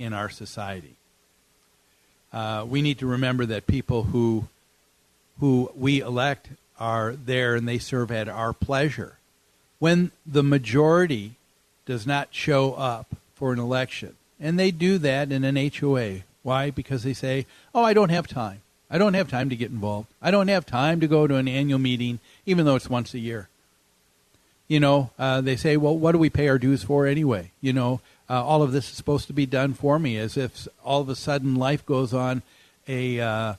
in 0.00 0.12
our 0.12 0.28
society. 0.28 0.96
Uh, 2.32 2.66
we 2.68 2.82
need 2.82 2.98
to 2.98 3.06
remember 3.06 3.46
that 3.46 3.68
people 3.68 4.04
who 4.04 4.48
who 5.38 5.70
we 5.76 6.00
elect 6.00 6.48
are 6.80 7.12
there 7.12 7.54
and 7.54 7.68
they 7.68 7.78
serve 7.78 8.10
at 8.10 8.28
our 8.28 8.52
pleasure. 8.52 9.16
When 9.78 10.10
the 10.26 10.42
majority 10.42 11.36
does 11.86 12.04
not 12.04 12.28
show 12.32 12.74
up 12.74 13.14
for 13.36 13.52
an 13.52 13.60
election, 13.60 14.16
and 14.40 14.58
they 14.58 14.72
do 14.72 14.98
that 14.98 15.30
in 15.30 15.44
an 15.44 15.56
HOA, 15.56 16.22
why? 16.42 16.70
Because 16.70 17.04
they 17.04 17.14
say, 17.14 17.46
"Oh, 17.72 17.84
I 17.84 17.94
don't 17.94 18.10
have 18.10 18.26
time. 18.26 18.60
I 18.92 18.98
don't 18.98 19.14
have 19.14 19.30
time 19.30 19.48
to 19.48 19.56
get 19.56 19.70
involved. 19.70 20.08
I 20.20 20.30
don't 20.30 20.48
have 20.48 20.66
time 20.66 21.00
to 21.00 21.08
go 21.08 21.26
to 21.26 21.36
an 21.36 21.48
annual 21.48 21.78
meeting 21.78 22.20
even 22.44 22.66
though 22.66 22.76
it's 22.76 22.90
once 22.90 23.14
a 23.14 23.18
year. 23.18 23.48
You 24.68 24.80
know, 24.80 25.10
uh, 25.18 25.40
they 25.40 25.56
say, 25.56 25.76
well, 25.78 25.96
what 25.96 26.12
do 26.12 26.18
we 26.18 26.30
pay 26.30 26.48
our 26.48 26.58
dues 26.58 26.82
for 26.82 27.06
anyway? 27.06 27.50
You 27.60 27.72
know, 27.72 28.00
uh, 28.28 28.44
all 28.44 28.62
of 28.62 28.72
this 28.72 28.90
is 28.90 28.96
supposed 28.96 29.26
to 29.28 29.32
be 29.32 29.46
done 29.46 29.74
for 29.74 29.98
me, 29.98 30.16
as 30.18 30.36
if 30.36 30.68
all 30.84 31.00
of 31.00 31.08
a 31.08 31.16
sudden 31.16 31.56
life 31.56 31.84
goes 31.84 32.14
on 32.14 32.42
a 32.88 33.20
uh, 33.20 33.54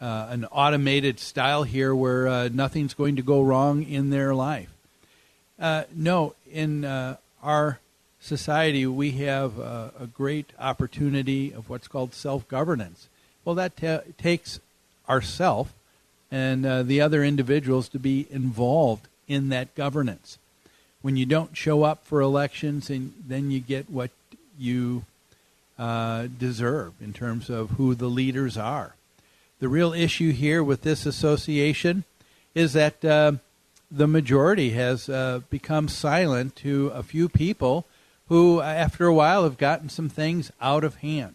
uh 0.00 0.26
an 0.30 0.44
automated 0.46 1.18
style 1.18 1.64
here 1.64 1.94
where 1.94 2.28
uh, 2.28 2.48
nothing's 2.52 2.94
going 2.94 3.16
to 3.16 3.22
go 3.22 3.42
wrong 3.42 3.82
in 3.82 4.10
their 4.10 4.34
life. 4.34 4.70
Uh, 5.58 5.84
no, 5.94 6.34
in 6.50 6.84
our 7.42 7.78
society, 8.20 8.86
we 8.86 9.12
have 9.12 9.58
a 9.58 10.08
great 10.14 10.50
opportunity 10.58 11.52
of 11.52 11.68
what's 11.68 11.88
called 11.88 12.14
self 12.14 12.48
governance. 12.48 13.08
Well, 13.44 13.54
that 13.54 13.76
takes 14.18 14.60
ourself 15.10 15.74
and 16.30 16.64
uh, 16.64 16.82
the 16.84 17.00
other 17.00 17.24
individuals 17.24 17.88
to 17.88 17.98
be 17.98 18.26
involved 18.30 19.08
in 19.26 19.48
that 19.48 19.74
governance. 19.74 20.38
When 21.02 21.16
you 21.16 21.26
don't 21.26 21.56
show 21.56 21.82
up 21.82 22.04
for 22.04 22.20
elections, 22.20 22.88
and 22.88 23.12
then 23.26 23.50
you 23.50 23.58
get 23.58 23.90
what 23.90 24.10
you 24.58 25.04
uh, 25.78 26.28
deserve 26.38 26.92
in 27.00 27.12
terms 27.12 27.50
of 27.50 27.70
who 27.70 27.94
the 27.94 28.06
leaders 28.06 28.56
are. 28.56 28.94
The 29.60 29.68
real 29.68 29.92
issue 29.92 30.32
here 30.32 30.62
with 30.62 30.82
this 30.82 31.06
association 31.06 32.04
is 32.54 32.74
that 32.74 33.04
uh, 33.04 33.32
the 33.90 34.06
majority 34.06 34.70
has 34.70 35.08
uh, 35.08 35.40
become 35.50 35.88
silent 35.88 36.54
to 36.56 36.88
a 36.94 37.02
few 37.02 37.28
people 37.28 37.86
who, 38.28 38.60
after 38.60 39.06
a 39.06 39.14
while, 39.14 39.44
have 39.44 39.58
gotten 39.58 39.88
some 39.88 40.08
things 40.08 40.52
out 40.60 40.84
of 40.84 40.96
hand. 40.96 41.34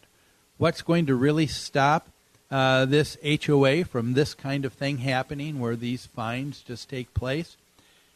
What's 0.57 0.81
going 0.81 1.05
to 1.07 1.15
really 1.15 1.47
stop 1.47 2.07
uh, 2.55 2.85
this 2.85 3.17
HOA 3.21 3.83
from 3.83 4.13
this 4.13 4.33
kind 4.33 4.63
of 4.63 4.71
thing 4.71 4.99
happening 4.99 5.59
where 5.59 5.75
these 5.75 6.05
fines 6.05 6.63
just 6.65 6.89
take 6.89 7.13
place? 7.13 7.57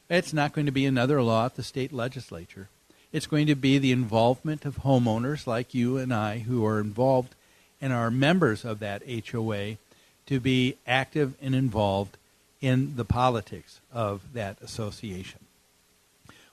It's 0.10 0.32
not 0.32 0.54
going 0.54 0.66
to 0.66 0.72
be 0.72 0.86
another 0.86 1.22
law 1.22 1.48
at 1.48 1.58
the 1.58 1.62
state 1.62 1.92
legislature. 1.92 2.70
It's 3.12 3.28
going 3.28 3.48
to 3.48 3.56
be 3.56 3.78
the 3.78 3.92
involvement 3.92 4.64
of 4.64 4.78
homeowners 4.78 5.46
like 5.46 5.74
you 5.74 5.98
and 5.98 6.14
I 6.14 6.40
who 6.40 6.66
are 6.66 6.80
involved 6.80 7.36
and 7.82 7.92
are 7.92 8.10
members 8.10 8.64
of 8.64 8.80
that 8.80 9.04
HOA 9.30 9.76
to 10.28 10.40
be 10.40 10.78
active 10.88 11.34
and 11.42 11.54
involved 11.54 12.16
in 12.62 12.96
the 12.96 13.04
politics 13.04 13.82
of 13.92 14.22
that 14.32 14.56
association. 14.62 15.42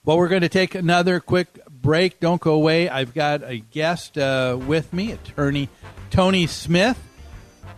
Well, 0.03 0.17
we're 0.17 0.27
going 0.27 0.41
to 0.41 0.49
take 0.49 0.75
another 0.75 1.21
quick 1.21 1.65
break. 1.69 2.19
Don't 2.19 2.41
go 2.41 2.51
away. 2.51 2.89
I've 2.89 3.13
got 3.13 3.43
a 3.43 3.59
guest 3.59 4.17
uh, 4.17 4.59
with 4.59 4.91
me, 4.91 5.13
attorney 5.13 5.69
Tony 6.09 6.47
Smith. 6.47 7.06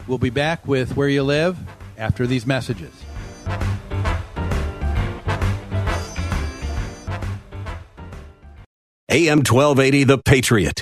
We'll 0.10 0.18
be 0.18 0.32
back 0.32 0.68
with 0.68 0.98
Where 0.98 1.08
You 1.08 1.22
Live 1.22 1.56
after 1.96 2.26
these 2.26 2.48
messages. 2.48 2.92
AM 9.12 9.44
1280, 9.44 10.06
The 10.06 10.18
Patriot. 10.18 10.82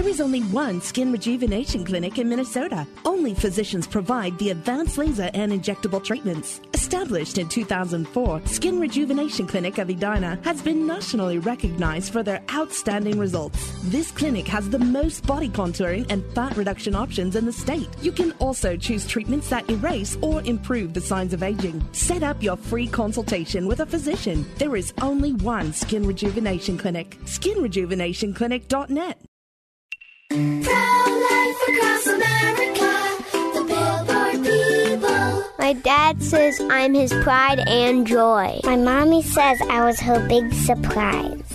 There 0.01 0.09
is 0.09 0.19
only 0.19 0.41
one 0.45 0.81
skin 0.81 1.11
rejuvenation 1.11 1.85
clinic 1.85 2.17
in 2.17 2.27
Minnesota. 2.27 2.87
Only 3.05 3.35
physicians 3.35 3.85
provide 3.85 4.35
the 4.39 4.49
advanced 4.49 4.97
laser 4.97 5.29
and 5.35 5.51
injectable 5.51 6.03
treatments. 6.03 6.59
Established 6.73 7.37
in 7.37 7.47
2004, 7.47 8.41
Skin 8.47 8.79
Rejuvenation 8.79 9.45
Clinic 9.45 9.77
of 9.77 9.91
Edina 9.91 10.39
has 10.43 10.59
been 10.59 10.87
nationally 10.87 11.37
recognized 11.37 12.11
for 12.11 12.23
their 12.23 12.41
outstanding 12.51 13.19
results. 13.19 13.75
This 13.91 14.09
clinic 14.09 14.47
has 14.47 14.71
the 14.71 14.79
most 14.79 15.23
body 15.27 15.49
contouring 15.49 16.07
and 16.09 16.25
fat 16.33 16.57
reduction 16.57 16.95
options 16.95 17.35
in 17.35 17.45
the 17.45 17.53
state. 17.53 17.87
You 18.01 18.11
can 18.11 18.31
also 18.39 18.75
choose 18.75 19.05
treatments 19.05 19.49
that 19.49 19.69
erase 19.69 20.17
or 20.23 20.41
improve 20.41 20.95
the 20.95 21.01
signs 21.01 21.31
of 21.31 21.43
aging. 21.43 21.79
Set 21.91 22.23
up 22.23 22.41
your 22.41 22.57
free 22.57 22.87
consultation 22.87 23.67
with 23.67 23.81
a 23.81 23.85
physician. 23.85 24.47
There 24.57 24.75
is 24.75 24.95
only 24.99 25.33
one 25.33 25.73
Skin 25.73 26.07
Rejuvenation 26.07 26.79
Clinic. 26.79 27.19
SkinRejuvenationClinic.net. 27.25 29.19
My 35.59 35.73
dad 35.83 36.23
says 36.23 36.61
I'm 36.69 36.93
his 36.93 37.11
pride 37.21 37.59
and 37.67 38.07
joy. 38.07 38.61
My 38.63 38.77
mommy 38.77 39.23
says 39.23 39.59
I 39.69 39.83
was 39.83 39.99
her 39.99 40.25
big 40.29 40.53
surprise. 40.53 41.50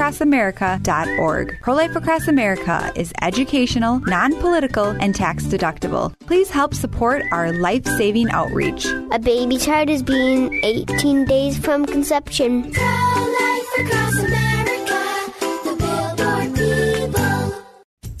prolifeacrossamerica.org. 0.00 1.58
Pro 1.60 1.74
Life 1.74 1.94
Across 1.94 2.28
America 2.28 2.92
is 2.96 3.12
educational, 3.20 4.00
non 4.00 4.34
political, 4.36 4.86
and 5.00 5.14
tax 5.14 5.44
deductible. 5.44 6.18
Please 6.20 6.48
help 6.50 6.74
support 6.74 7.22
our 7.32 7.52
life 7.52 7.84
saving 7.84 8.30
outreach. 8.30 8.86
A 9.12 9.18
baby 9.18 9.58
child 9.58 9.90
is 9.90 10.02
being 10.02 10.58
18 10.62 11.26
days 11.26 11.58
from 11.58 11.84
conception. 11.84 12.72
Pro-life 12.72 13.68
across 13.78 14.19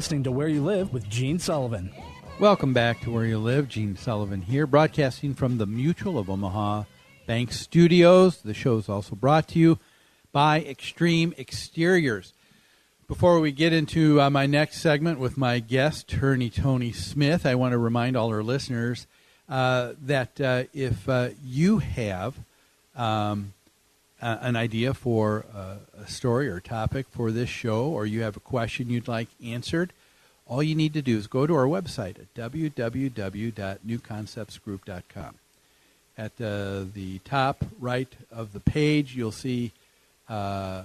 Listening 0.00 0.22
to 0.22 0.32
Where 0.32 0.48
You 0.48 0.64
Live 0.64 0.94
with 0.94 1.10
Gene 1.10 1.38
Sullivan. 1.38 1.92
Welcome 2.38 2.72
back 2.72 3.02
to 3.02 3.10
Where 3.10 3.26
You 3.26 3.36
Live. 3.36 3.68
Gene 3.68 3.98
Sullivan 3.98 4.40
here, 4.40 4.66
broadcasting 4.66 5.34
from 5.34 5.58
the 5.58 5.66
Mutual 5.66 6.18
of 6.18 6.30
Omaha 6.30 6.84
Bank 7.26 7.52
Studios. 7.52 8.40
The 8.40 8.54
show 8.54 8.78
is 8.78 8.88
also 8.88 9.14
brought 9.14 9.46
to 9.48 9.58
you 9.58 9.78
by 10.32 10.62
Extreme 10.62 11.34
Exteriors. 11.36 12.32
Before 13.08 13.40
we 13.40 13.52
get 13.52 13.74
into 13.74 14.18
uh, 14.22 14.30
my 14.30 14.46
next 14.46 14.78
segment 14.78 15.18
with 15.18 15.36
my 15.36 15.58
guest, 15.58 16.10
attorney 16.10 16.48
Tony 16.48 16.92
Smith, 16.92 17.44
I 17.44 17.54
want 17.54 17.72
to 17.72 17.78
remind 17.78 18.16
all 18.16 18.30
our 18.30 18.42
listeners 18.42 19.06
uh, 19.50 19.92
that 20.00 20.40
uh, 20.40 20.62
if 20.72 21.06
uh, 21.10 21.28
you 21.44 21.80
have 21.80 22.36
um, 22.96 23.52
an 24.22 24.56
idea 24.56 24.92
for 24.92 25.46
uh, 25.54 25.76
a 25.98 26.08
story 26.08 26.48
or 26.48 26.60
topic 26.60 27.06
for 27.10 27.30
this 27.30 27.48
show, 27.48 27.84
or 27.84 28.06
you 28.06 28.22
have 28.22 28.36
a 28.36 28.40
question 28.40 28.90
you'd 28.90 29.08
like 29.08 29.28
answered, 29.42 29.92
all 30.50 30.62
you 30.64 30.74
need 30.74 30.92
to 30.94 31.00
do 31.00 31.16
is 31.16 31.28
go 31.28 31.46
to 31.46 31.54
our 31.54 31.66
website 31.66 32.18
at 32.18 32.34
www.newconceptsgroup.com. 32.34 35.34
at 36.18 36.32
uh, 36.40 36.84
the 36.92 37.20
top 37.20 37.64
right 37.78 38.12
of 38.32 38.52
the 38.52 38.58
page, 38.58 39.14
you'll 39.14 39.30
see 39.30 39.70
uh, 40.28 40.82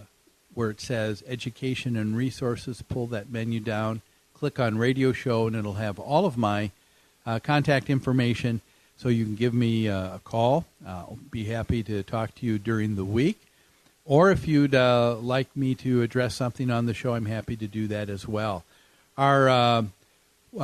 where 0.53 0.69
it 0.69 0.79
says 0.79 1.23
Education 1.27 1.97
and 1.97 2.15
Resources. 2.15 2.83
Pull 2.83 3.07
that 3.07 3.31
menu 3.31 3.59
down, 3.59 4.03
click 4.35 4.59
on 4.59 4.77
Radio 4.77 5.11
Show, 5.11 5.47
and 5.47 5.55
it'll 5.55 5.73
have 5.73 5.97
all 5.97 6.27
of 6.27 6.37
my 6.37 6.69
uh, 7.25 7.39
contact 7.39 7.89
information 7.89 8.61
so 8.97 9.09
you 9.09 9.25
can 9.25 9.33
give 9.33 9.55
me 9.55 9.89
uh, 9.89 10.17
a 10.17 10.19
call. 10.23 10.65
I'll 10.85 11.17
be 11.31 11.45
happy 11.45 11.81
to 11.83 12.03
talk 12.03 12.35
to 12.35 12.45
you 12.45 12.59
during 12.59 12.95
the 12.95 13.03
week. 13.03 13.41
Or 14.05 14.29
if 14.29 14.47
you'd 14.47 14.75
uh, 14.75 15.15
like 15.15 15.57
me 15.57 15.73
to 15.75 16.01
address 16.03 16.35
something 16.35 16.69
on 16.69 16.85
the 16.85 16.93
show, 16.93 17.15
I'm 17.15 17.25
happy 17.25 17.55
to 17.55 17.65
do 17.65 17.87
that 17.87 18.11
as 18.11 18.27
well. 18.27 18.63
Our 19.17 19.47
uh, 19.47 19.81
uh, 19.81 19.83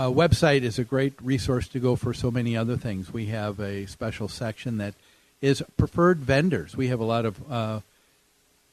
website 0.07 0.63
is 0.63 0.77
a 0.77 0.83
great 0.83 1.13
resource 1.21 1.67
to 1.69 1.79
go 1.79 1.95
for 1.95 2.13
so 2.13 2.29
many 2.29 2.57
other 2.57 2.75
things. 2.75 3.13
We 3.13 3.27
have 3.27 3.59
a 3.59 3.85
special 3.85 4.27
section 4.27 4.77
that 4.77 4.93
is 5.41 5.63
preferred 5.77 6.19
vendors. 6.19 6.75
We 6.75 6.87
have 6.87 6.99
a 6.99 7.05
lot 7.05 7.25
of 7.25 7.51
uh, 7.51 7.79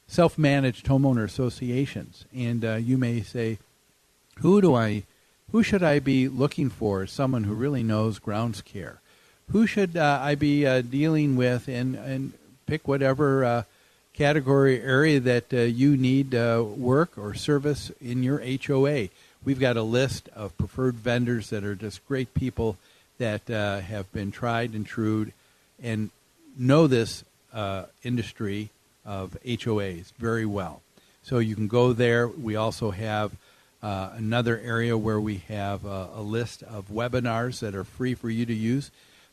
self 0.08 0.36
managed 0.36 0.86
homeowner 0.86 1.24
associations. 1.24 2.24
And 2.34 2.64
uh, 2.64 2.74
you 2.74 2.98
may 2.98 3.22
say, 3.22 3.58
who 4.38 4.60
do 4.60 4.74
I, 4.74 5.04
who 5.52 5.62
should 5.62 5.82
I 5.82 6.00
be 6.00 6.28
looking 6.28 6.70
for? 6.70 7.06
Someone 7.06 7.44
who 7.44 7.54
really 7.54 7.84
knows 7.84 8.18
grounds 8.18 8.60
care. 8.60 9.00
Who 9.52 9.66
should 9.66 9.96
uh, 9.96 10.18
I 10.20 10.34
be 10.34 10.64
dealing 10.82 11.36
with 11.36 11.68
and, 11.68 11.94
and 11.94 12.32
pick 12.66 12.86
whatever 12.86 13.64
category 14.18 14.82
area 14.82 15.20
that 15.20 15.54
uh, 15.54 15.58
you 15.58 15.96
need 15.96 16.34
uh, 16.34 16.64
work 16.66 17.16
or 17.16 17.34
service 17.34 17.92
in 18.00 18.24
your 18.24 18.42
HOA. 18.66 19.08
We've 19.48 19.58
got 19.58 19.78
a 19.78 19.82
list 19.82 20.28
of 20.36 20.54
preferred 20.58 20.96
vendors 20.96 21.48
that 21.48 21.64
are 21.64 21.74
just 21.74 22.06
great 22.06 22.34
people 22.34 22.76
that 23.16 23.48
uh, 23.48 23.80
have 23.80 24.12
been 24.12 24.30
tried 24.30 24.74
and 24.74 24.84
true 24.84 25.32
and 25.82 26.10
know 26.58 26.86
this 26.86 27.24
uh, 27.54 27.84
industry 28.02 28.68
of 29.06 29.38
HOAs 29.46 30.12
very 30.18 30.44
well. 30.44 30.82
So 31.22 31.38
you 31.38 31.54
can 31.54 31.66
go 31.66 31.94
there. 31.94 32.28
We 32.28 32.56
also 32.56 32.90
have 32.90 33.32
uh, 33.82 34.10
another 34.16 34.60
area 34.62 34.98
where 34.98 35.18
we 35.18 35.38
have 35.48 35.86
a, 35.86 36.10
a 36.16 36.20
list 36.20 36.62
of 36.62 36.90
webinars 36.90 37.60
that 37.60 37.74
are 37.74 37.84
free 37.84 38.12
for 38.12 38.28
you 38.28 38.44
to 38.44 38.54
use 38.54 38.90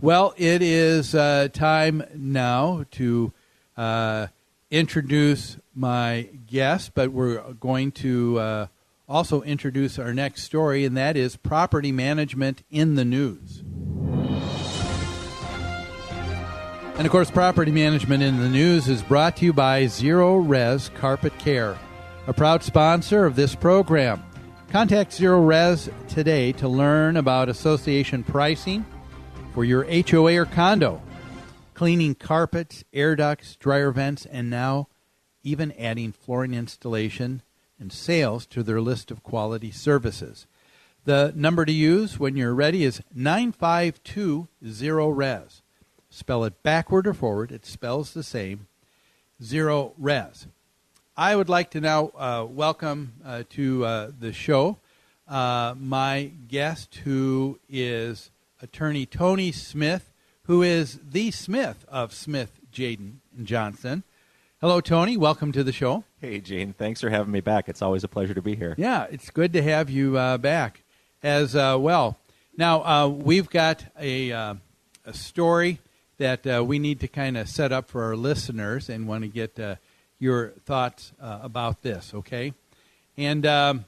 Well, 0.00 0.32
it 0.36 0.62
is 0.62 1.14
uh, 1.14 1.48
time 1.52 2.04
now 2.14 2.84
to 2.92 3.32
uh, 3.76 4.28
introduce 4.70 5.56
my 5.74 6.28
guest, 6.46 6.92
but 6.94 7.10
we're 7.10 7.40
going 7.54 7.90
to 7.92 8.38
uh, 8.38 8.66
also 9.08 9.42
introduce 9.42 9.98
our 9.98 10.14
next 10.14 10.44
story, 10.44 10.84
and 10.84 10.96
that 10.96 11.16
is 11.16 11.36
property 11.36 11.90
management 11.90 12.62
in 12.70 12.94
the 12.94 13.04
news. 13.04 13.64
And 16.98 17.06
of 17.06 17.12
course, 17.12 17.30
property 17.30 17.70
management 17.70 18.24
in 18.24 18.40
the 18.40 18.48
news 18.48 18.88
is 18.88 19.04
brought 19.04 19.36
to 19.36 19.44
you 19.44 19.52
by 19.52 19.84
Zerorez 19.84 20.92
Carpet 20.94 21.38
Care, 21.38 21.78
a 22.26 22.32
proud 22.32 22.64
sponsor 22.64 23.24
of 23.24 23.36
this 23.36 23.54
program. 23.54 24.20
Contact 24.68 25.12
Zerorez 25.12 25.92
today 26.08 26.50
to 26.54 26.66
learn 26.66 27.16
about 27.16 27.48
association 27.48 28.24
pricing 28.24 28.84
for 29.54 29.64
your 29.64 29.84
HOA 29.84 30.38
or 30.38 30.44
condo, 30.44 31.00
cleaning 31.74 32.16
carpets, 32.16 32.82
air 32.92 33.14
ducts, 33.14 33.54
dryer 33.54 33.92
vents, 33.92 34.26
and 34.26 34.50
now 34.50 34.88
even 35.44 35.70
adding 35.78 36.10
flooring 36.10 36.52
installation 36.52 37.42
and 37.78 37.92
sales 37.92 38.44
to 38.46 38.64
their 38.64 38.80
list 38.80 39.12
of 39.12 39.22
quality 39.22 39.70
services. 39.70 40.48
The 41.04 41.32
number 41.36 41.64
to 41.64 41.70
use 41.70 42.18
when 42.18 42.36
you're 42.36 42.56
ready 42.56 42.82
is 42.82 43.00
9520 43.14 45.12
res. 45.12 45.62
Spell 46.10 46.44
it 46.44 46.62
backward 46.62 47.06
or 47.06 47.14
forward, 47.14 47.52
it 47.52 47.66
spells 47.66 48.14
the 48.14 48.22
same. 48.22 48.66
Zerorez. 49.42 50.46
I 51.16 51.36
would 51.36 51.48
like 51.48 51.70
to 51.70 51.80
now 51.80 52.12
uh, 52.16 52.46
welcome 52.48 53.14
uh, 53.24 53.42
to 53.50 53.84
uh, 53.84 54.10
the 54.18 54.32
show 54.32 54.78
uh, 55.28 55.74
my 55.78 56.32
guest, 56.48 56.96
who 57.04 57.58
is 57.68 58.30
attorney 58.62 59.06
Tony 59.06 59.52
Smith, 59.52 60.12
who 60.44 60.62
is 60.62 60.98
the 61.06 61.30
Smith 61.30 61.84
of 61.88 62.14
Smith, 62.14 62.52
Jadin, 62.72 63.16
and 63.36 63.46
Johnson. 63.46 64.02
Hello, 64.60 64.80
Tony. 64.80 65.16
Welcome 65.16 65.52
to 65.52 65.62
the 65.62 65.72
show. 65.72 66.04
Hey, 66.20 66.40
Gene. 66.40 66.72
Thanks 66.72 67.00
for 67.00 67.10
having 67.10 67.30
me 67.30 67.40
back. 67.40 67.68
It's 67.68 67.82
always 67.82 68.02
a 68.02 68.08
pleasure 68.08 68.34
to 68.34 68.42
be 68.42 68.56
here. 68.56 68.74
Yeah, 68.76 69.06
it's 69.10 69.30
good 69.30 69.52
to 69.52 69.62
have 69.62 69.90
you 69.90 70.16
uh, 70.16 70.38
back 70.38 70.82
as 71.22 71.54
uh, 71.54 71.76
well. 71.78 72.18
Now, 72.56 72.82
uh, 72.82 73.08
we've 73.08 73.48
got 73.48 73.84
a, 74.00 74.32
uh, 74.32 74.54
a 75.04 75.14
story 75.14 75.78
that 76.18 76.46
uh, 76.46 76.62
we 76.64 76.78
need 76.78 77.00
to 77.00 77.08
kind 77.08 77.36
of 77.36 77.48
set 77.48 77.72
up 77.72 77.88
for 77.88 78.04
our 78.04 78.16
listeners 78.16 78.88
and 78.88 79.08
want 79.08 79.22
to 79.22 79.28
get 79.28 79.58
uh, 79.58 79.76
your 80.18 80.50
thoughts 80.66 81.12
about 81.20 81.82
this, 81.82 82.12
okay? 82.12 82.52
And 83.16 83.46
um, 83.46 83.84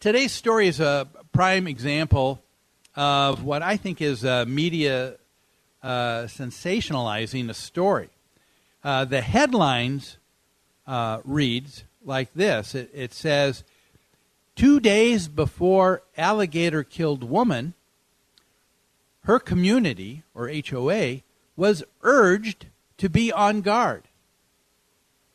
today's 0.00 0.32
story 0.32 0.68
is 0.68 0.80
a 0.80 1.08
prime 1.32 1.66
example 1.66 2.42
of 2.94 3.44
what 3.44 3.62
I 3.62 3.76
think 3.76 4.00
is 4.00 4.22
media 4.22 5.16
sensationalizing 5.84 7.48
a 7.50 7.54
story. 7.54 8.10
Uh, 8.84 9.04
the 9.04 9.20
headlines 9.20 10.16
uh, 10.86 11.20
reads 11.24 11.84
like 12.04 12.34
this. 12.34 12.74
It, 12.74 12.90
it 12.92 13.14
says, 13.14 13.62
two 14.56 14.80
days 14.80 15.28
before 15.28 16.02
alligator 16.16 16.82
killed 16.82 17.22
woman, 17.22 17.74
her 19.24 19.38
community, 19.38 20.22
or 20.34 20.48
HOA, 20.48 21.20
was 21.56 21.84
urged 22.02 22.66
to 22.98 23.08
be 23.08 23.32
on 23.32 23.60
guard. 23.60 24.04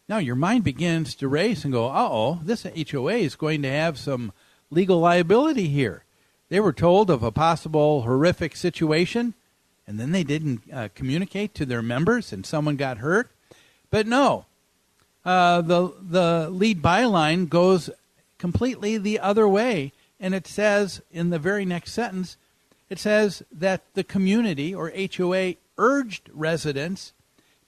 Now 0.09 0.17
your 0.17 0.35
mind 0.35 0.63
begins 0.63 1.15
to 1.15 1.27
race 1.27 1.63
and 1.63 1.73
go, 1.73 1.87
uh 1.87 2.07
oh, 2.09 2.39
this 2.43 2.63
HOA 2.63 3.15
is 3.15 3.35
going 3.35 3.61
to 3.63 3.69
have 3.69 3.97
some 3.97 4.31
legal 4.69 4.99
liability 4.99 5.67
here. 5.67 6.03
They 6.49 6.59
were 6.59 6.73
told 6.73 7.09
of 7.09 7.23
a 7.23 7.31
possible 7.31 8.03
horrific 8.03 8.55
situation, 8.55 9.33
and 9.85 9.99
then 9.99 10.11
they 10.11 10.23
didn't 10.23 10.61
uh, 10.71 10.89
communicate 10.95 11.53
to 11.55 11.65
their 11.65 11.81
members, 11.81 12.31
and 12.31 12.45
someone 12.45 12.77
got 12.77 12.99
hurt. 12.99 13.29
But 13.89 14.07
no, 14.07 14.45
uh, 15.25 15.61
the 15.61 15.93
the 16.01 16.49
lead 16.49 16.81
byline 16.81 17.49
goes 17.49 17.89
completely 18.37 18.97
the 18.97 19.19
other 19.19 19.47
way, 19.47 19.91
and 20.19 20.33
it 20.33 20.47
says 20.47 21.01
in 21.11 21.31
the 21.31 21.39
very 21.39 21.65
next 21.65 21.91
sentence, 21.91 22.37
it 22.89 22.99
says 22.99 23.43
that 23.51 23.83
the 23.93 24.03
community 24.03 24.73
or 24.73 24.91
HOA 24.91 25.55
urged 25.77 26.29
residents 26.33 27.13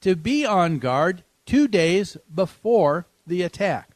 to 0.01 0.15
be 0.15 0.45
on 0.45 0.79
guard 0.79 1.23
two 1.45 1.67
days 1.67 2.17
before 2.33 3.05
the 3.27 3.41
attack. 3.41 3.89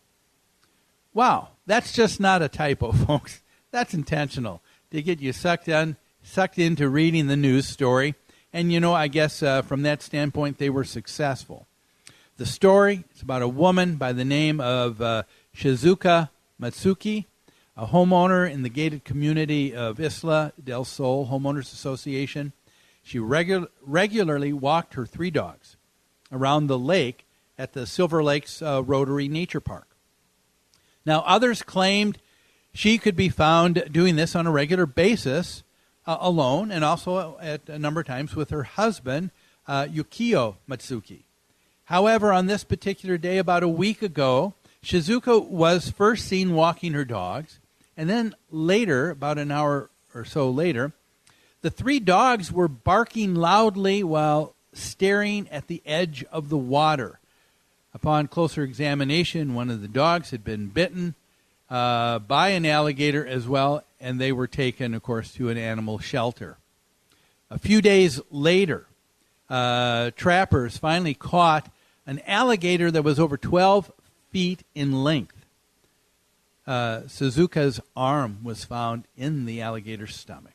Wow, 1.14 1.50
that's 1.66 1.94
just 1.94 2.20
not 2.20 2.42
a 2.42 2.50
typo, 2.50 2.92
folks. 3.08 3.42
That's 3.72 3.94
intentional 3.94 4.62
to 4.92 5.02
get 5.02 5.22
you 5.22 5.34
sucked 5.34 5.68
in, 5.68 5.98
sucked 6.22 6.60
into 6.60 6.90
reading 6.90 7.28
the 7.28 7.38
news 7.38 7.68
story. 7.68 8.16
And 8.52 8.72
you 8.72 8.80
know, 8.80 8.94
I 8.94 9.08
guess 9.08 9.42
uh, 9.42 9.62
from 9.64 9.82
that 9.84 10.02
standpoint, 10.02 10.58
they 10.58 10.70
were 10.70 10.84
successful. 10.84 11.68
The 12.38 12.46
story 12.46 13.04
is 13.16 13.22
about 13.22 13.42
a 13.42 13.48
woman 13.48 13.96
by 13.96 14.14
the 14.14 14.26
name 14.26 14.60
of 14.60 15.02
uh, 15.02 15.24
Shizuka 15.56 16.30
Matsuki, 16.62 17.26
a 17.76 17.88
homeowner 17.88 18.50
in 18.50 18.62
the 18.64 18.70
gated 18.70 19.04
community 19.04 19.76
of 19.76 20.00
Isla 20.00 20.54
del 20.64 20.86
Sol 20.86 21.28
Homeowners 21.28 21.74
Association. 21.74 22.54
She 23.02 23.18
regu- 23.18 23.68
regularly 23.82 24.54
walked 24.54 24.94
her 24.94 25.06
three 25.06 25.32
dogs 25.32 25.76
around 26.32 26.68
the 26.68 26.78
lake 26.78 27.26
at 27.58 27.74
the 27.74 27.86
Silver 27.86 28.24
Lakes 28.24 28.62
uh, 28.62 28.84
Rotary 28.84 29.28
Nature 29.28 29.60
Park. 29.60 29.88
Now, 31.06 31.22
others 31.26 31.62
claimed 31.62 32.18
she 32.74 32.98
could 32.98 33.16
be 33.16 33.30
found 33.30 33.84
doing 33.92 34.16
this 34.16 34.36
on 34.36 34.48
a 34.48 34.52
regular 34.52 34.86
basis 34.86 35.64
uh, 36.06 36.18
alone 36.20 36.72
and 36.72 36.84
also 36.84 37.38
at 37.42 37.68
a 37.70 37.80
number 37.80 38.02
of 38.02 38.08
times 38.08 38.36
with 38.36 38.50
her 38.50 38.64
husband, 38.64 39.32
uh, 39.68 39.86
Yukio 39.86 40.56
Matsuki. 40.70 41.24
However, 41.86 42.32
on 42.32 42.48
this 42.48 42.64
particular 42.64 43.18
day, 43.18 43.38
about 43.38 43.64
a 43.64 43.68
week 43.68 44.02
ago, 44.02 44.54
Shizuka 44.84 45.48
was 45.48 45.90
first 45.90 46.26
seen 46.28 46.54
walking 46.54 46.94
her 46.94 47.06
dogs, 47.06 47.60
and 47.96 48.10
then 48.10 48.36
later, 48.52 49.12
about 49.12 49.38
an 49.38 49.52
hour 49.52 49.90
or 50.14 50.26
so 50.26 50.50
later, 50.50 50.94
the 51.62 51.70
three 51.70 52.00
dogs 52.00 52.52
were 52.52 52.68
barking 52.68 53.36
loudly 53.36 54.04
while 54.04 54.54
staring 54.74 55.48
at 55.50 55.68
the 55.68 55.82
edge 55.86 56.24
of 56.32 56.50
the 56.50 56.58
water. 56.58 57.20
Upon 57.94 58.28
closer 58.28 58.64
examination, 58.64 59.54
one 59.54 59.70
of 59.70 59.82
the 59.82 59.88
dogs 59.88 60.32
had 60.32 60.44
been 60.44 60.68
bitten, 60.68 61.16
uh, 61.70 62.20
by 62.20 62.50
an 62.50 62.66
alligator 62.66 63.26
as 63.26 63.48
well, 63.48 63.84
and 64.00 64.20
they 64.20 64.32
were 64.32 64.48
taken, 64.48 64.94
of 64.94 65.04
course, 65.04 65.34
to 65.34 65.50
an 65.50 65.58
animal 65.58 66.00
shelter. 66.00 66.58
A 67.50 67.58
few 67.58 67.82
days 67.82 68.20
later, 68.32 68.88
uh, 69.50 70.12
trappers 70.16 70.78
finally 70.78 71.14
caught 71.14 71.72
an 72.06 72.20
alligator 72.26 72.92
that 72.92 73.04
was 73.04 73.20
over 73.20 73.38
12 73.38 73.92
feet 74.32 74.64
in 74.74 75.04
length. 75.04 75.43
Uh, 76.66 77.02
Suzuka's 77.08 77.80
arm 77.96 78.40
was 78.44 78.64
found 78.64 79.08
in 79.18 79.46
the 79.46 79.62
alligator's 79.62 80.16
stomach. 80.16 80.54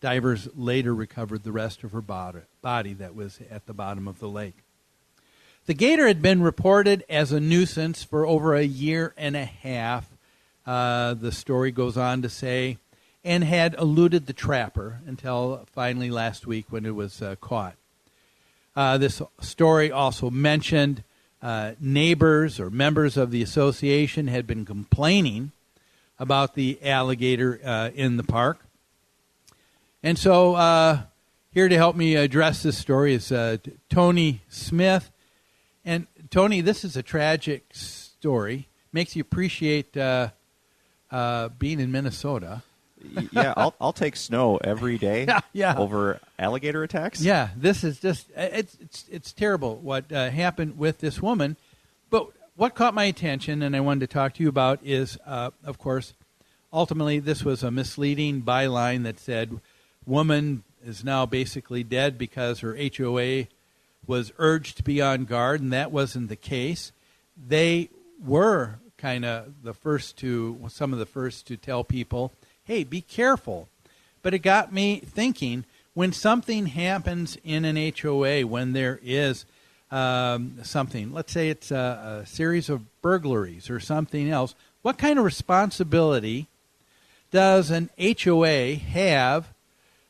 Divers 0.00 0.48
later 0.54 0.94
recovered 0.94 1.42
the 1.42 1.52
rest 1.52 1.84
of 1.84 1.92
her 1.92 2.00
body, 2.00 2.40
body 2.62 2.92
that 2.94 3.14
was 3.14 3.40
at 3.50 3.66
the 3.66 3.74
bottom 3.74 4.06
of 4.08 4.18
the 4.18 4.28
lake. 4.28 4.58
The 5.66 5.74
gator 5.74 6.06
had 6.06 6.22
been 6.22 6.42
reported 6.42 7.04
as 7.08 7.32
a 7.32 7.40
nuisance 7.40 8.04
for 8.04 8.26
over 8.26 8.54
a 8.54 8.62
year 8.62 9.14
and 9.16 9.34
a 9.34 9.44
half, 9.44 10.08
uh, 10.66 11.14
the 11.14 11.32
story 11.32 11.70
goes 11.70 11.96
on 11.96 12.22
to 12.22 12.28
say, 12.28 12.78
and 13.24 13.42
had 13.42 13.74
eluded 13.74 14.26
the 14.26 14.32
trapper 14.32 15.00
until 15.06 15.66
finally 15.72 16.10
last 16.10 16.46
week 16.46 16.66
when 16.70 16.86
it 16.86 16.94
was 16.94 17.20
uh, 17.20 17.34
caught. 17.40 17.74
Uh, 18.76 18.98
this 18.98 19.20
story 19.40 19.90
also 19.90 20.30
mentioned 20.30 21.02
uh, 21.42 21.72
neighbors 21.80 22.58
or 22.58 22.70
members 22.70 23.16
of 23.16 23.30
the 23.30 23.42
association 23.42 24.26
had 24.28 24.46
been 24.46 24.64
complaining 24.64 25.52
about 26.18 26.54
the 26.54 26.78
alligator 26.82 27.60
uh, 27.64 27.90
in 27.94 28.16
the 28.16 28.22
park. 28.22 28.64
And 30.02 30.18
so, 30.18 30.54
uh, 30.54 31.02
here 31.52 31.68
to 31.68 31.76
help 31.76 31.96
me 31.96 32.16
address 32.16 32.62
this 32.62 32.76
story 32.76 33.14
is 33.14 33.32
uh, 33.32 33.56
Tony 33.88 34.42
Smith. 34.50 35.10
And 35.86 36.06
Tony, 36.28 36.60
this 36.60 36.84
is 36.84 36.98
a 36.98 37.02
tragic 37.02 37.64
story. 37.72 38.68
Makes 38.92 39.16
you 39.16 39.22
appreciate 39.22 39.96
uh, 39.96 40.30
uh, 41.10 41.48
being 41.48 41.80
in 41.80 41.90
Minnesota. 41.90 42.62
Yeah, 43.32 43.54
I'll 43.56 43.74
I'll 43.80 43.92
take 43.92 44.16
snow 44.16 44.56
every 44.58 44.98
day. 44.98 45.26
Yeah, 45.26 45.40
yeah. 45.52 45.76
Over 45.76 46.20
alligator 46.38 46.82
attacks. 46.82 47.20
Yeah, 47.20 47.48
this 47.56 47.82
is 47.82 47.98
just 47.98 48.28
it's 48.36 48.76
it's 48.80 49.04
it's 49.10 49.32
terrible 49.32 49.76
what 49.76 50.12
uh, 50.12 50.30
happened 50.30 50.78
with 50.78 50.98
this 50.98 51.20
woman. 51.20 51.56
But 52.10 52.28
what 52.56 52.74
caught 52.74 52.94
my 52.94 53.04
attention 53.04 53.62
and 53.62 53.74
I 53.74 53.80
wanted 53.80 54.00
to 54.00 54.06
talk 54.06 54.34
to 54.34 54.42
you 54.42 54.48
about 54.48 54.78
is, 54.84 55.18
uh, 55.26 55.50
of 55.64 55.78
course, 55.78 56.14
ultimately 56.72 57.18
this 57.18 57.44
was 57.44 57.62
a 57.62 57.70
misleading 57.70 58.42
byline 58.42 59.02
that 59.04 59.18
said, 59.18 59.60
"Woman 60.06 60.62
is 60.84 61.02
now 61.02 61.26
basically 61.26 61.82
dead 61.82 62.18
because 62.18 62.60
her 62.60 62.76
HOA 62.76 63.46
was 64.06 64.32
urged 64.38 64.76
to 64.76 64.82
be 64.82 65.02
on 65.02 65.24
guard," 65.24 65.60
and 65.60 65.72
that 65.72 65.90
wasn't 65.90 66.28
the 66.28 66.36
case. 66.36 66.92
They 67.36 67.90
were 68.24 68.78
kind 68.98 69.24
of 69.24 69.62
the 69.62 69.74
first 69.74 70.16
to 70.18 70.58
some 70.68 70.92
of 70.92 70.98
the 70.98 71.06
first 71.06 71.46
to 71.48 71.56
tell 71.56 71.84
people, 71.84 72.32
"Hey, 72.66 72.84
be 72.84 73.00
careful." 73.00 73.68
But 74.22 74.34
it 74.34 74.40
got 74.40 74.72
me 74.72 74.98
thinking 75.00 75.64
when 75.94 76.12
something 76.12 76.66
happens 76.66 77.38
in 77.42 77.64
an 77.64 77.76
HOA, 77.76 78.46
when 78.46 78.74
there 78.74 79.00
is 79.02 79.46
um, 79.90 80.58
something, 80.62 81.12
let's 81.12 81.32
say 81.32 81.48
it's 81.48 81.70
a, 81.70 82.20
a 82.22 82.26
series 82.26 82.68
of 82.68 83.00
burglaries 83.00 83.70
or 83.70 83.80
something 83.80 84.28
else, 84.28 84.54
what 84.82 84.98
kind 84.98 85.18
of 85.18 85.24
responsibility 85.24 86.48
does 87.30 87.70
an 87.70 87.90
HOA 87.98 88.74
have 88.74 89.52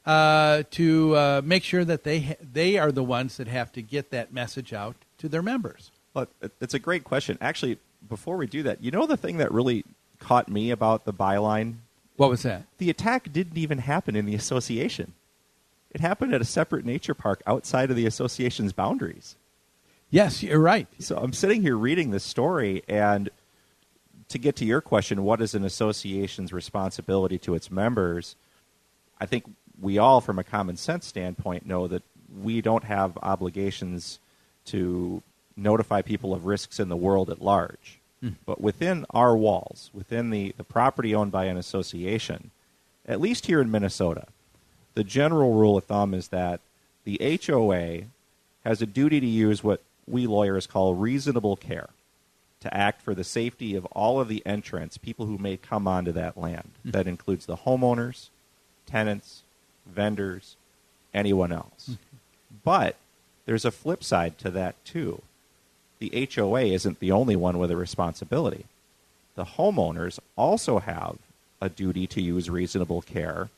uh, 0.05 0.63
to 0.71 1.17
uh, 1.17 1.43
make 1.45 1.63
sure 1.63 1.85
that 1.85 2.05
they 2.05 2.21
ha- 2.21 2.35
they 2.41 2.79
are 2.79 2.93
the 2.93 3.03
ones 3.03 3.37
that 3.37 3.49
have 3.49 3.73
to 3.73 3.83
get 3.83 4.11
that 4.11 4.33
message 4.33 4.73
out 4.73 4.97
to 5.19 5.29
their 5.29 5.43
members? 5.43 5.91
Well, 6.15 6.27
it's 6.61 6.75
a 6.75 6.79
great 6.79 7.05
question. 7.05 7.37
Actually, 7.41 7.79
before 8.09 8.37
we 8.37 8.47
do 8.47 8.63
that, 8.65 8.83
you 8.83 8.91
know 8.91 9.07
the 9.07 9.17
thing 9.17 9.37
that 9.39 9.53
really 9.53 9.85
caught 10.19 10.49
me 10.49 10.71
about 10.71 11.05
the 11.05 11.13
byline? 11.13 11.77
What 12.17 12.31
was 12.31 12.43
that? 12.43 12.65
The 12.79 12.91
attack 12.91 13.33
didn't 13.33 13.59
even 13.59 13.79
happen 13.79 14.17
in 14.17 14.27
the 14.27 14.35
association. 14.35 15.13
It 15.91 16.01
happened 16.01 16.35
at 16.35 16.41
a 16.41 16.47
separate 16.47 16.85
nature 16.85 17.15
park 17.15 17.43
outside 17.47 17.91
of 17.91 17.97
the 17.97 18.07
association's 18.07 18.73
boundaries. 18.73 19.37
Yes, 20.11 20.43
you're 20.43 20.61
right. 20.61 20.87
So 20.99 21.17
I'm 21.17 21.33
sitting 21.33 21.63
here 21.63 21.77
reading 21.77 22.11
this 22.11 22.25
story, 22.25 22.83
and 22.89 23.31
to 24.29 24.39
get 24.39 24.57
to 24.57 24.65
your 24.65 24.81
question, 24.81 25.25
what 25.25 25.41
is 25.41 25.55
an 25.55 25.65
association's 25.65 26.53
responsibility 26.53 27.39
to 27.39 27.55
its 27.55 27.71
members? 27.71 28.37
I 29.21 29.27
think 29.27 29.45
we 29.81 29.99
all, 29.99 30.21
from 30.21 30.39
a 30.39 30.45
common 30.45 30.77
sense 30.77 31.07
standpoint, 31.07 31.67
know 31.67 31.87
that 31.89 32.03
we 32.43 32.61
don't 32.61 32.85
have 32.85 33.19
obligations 33.23 34.19
to 34.67 35.23
notify 35.57 36.03
people 36.03 36.35
of 36.35 36.45
risks 36.45 36.79
in 36.79 36.89
the 36.89 36.97
world 36.97 37.31
at 37.31 37.43
large. 37.43 37.99
Mm. 38.23 38.35
But 38.45 38.61
within 38.61 39.05
our 39.11 39.37
walls, 39.37 39.91
within 39.93 40.31
the, 40.31 40.55
the 40.57 40.65
property 40.65 41.15
owned 41.15 41.33
by 41.33 41.47
an 41.47 41.57
association, 41.57 42.51
at 43.07 43.21
least 43.21 43.47
here 43.47 43.61
in 43.61 43.71
Minnesota, 43.71 44.27
the 44.95 45.05
general 45.05 45.55
rule 45.55 45.77
of 45.77 45.85
thumb 45.85 46.15
is 46.15 46.29
that 46.29 46.61
the 47.05 47.41
HOA 47.47 48.05
has 48.65 48.83
a 48.83 48.87
duty 48.87 49.21
to 49.21 49.27
use 49.27 49.63
what 49.63 49.83
we 50.09 50.27
lawyers 50.27 50.67
call 50.67 50.95
reasonable 50.95 51.57
care 51.57 51.91
to 52.61 52.75
act 52.75 53.03
for 53.03 53.15
the 53.15 53.25
safety 53.25 53.77
of 53.77 53.85
all 53.87 54.19
of 54.21 54.29
the 54.29 54.45
entrants, 54.47 54.97
people 54.97 55.27
who 55.27 55.39
may 55.39 55.57
come 55.57 55.87
onto 55.87 56.11
that 56.13 56.39
land. 56.39 56.71
Mm. 56.85 56.93
That 56.93 57.07
includes 57.07 57.47
the 57.47 57.59
homeowners, 57.59 58.29
tenants, 58.87 59.43
vendors, 59.87 60.57
anyone 61.13 61.53
else. 61.53 61.91
Mm. 61.91 61.99
But 62.65 62.97
there's 63.45 63.65
a 63.65 63.71
flip 63.71 64.03
side 64.03 64.39
to 64.39 64.51
that, 64.51 64.83
too 64.85 65.23
the 65.99 66.29
HOA 66.35 66.63
isn't 66.63 67.01
the 67.01 67.13
only 67.13 67.37
one 67.37 67.59
with 67.59 67.71
a 67.71 67.77
responsibility. 67.77 68.65
The 69.35 69.45
homeowners 69.45 70.19
also 70.37 70.79
have 70.79 71.17
a 71.61 71.69
duty 71.69 72.07
to 72.09 72.21
use 72.21 72.51
reasonable 72.51 73.03
care, 73.03 73.49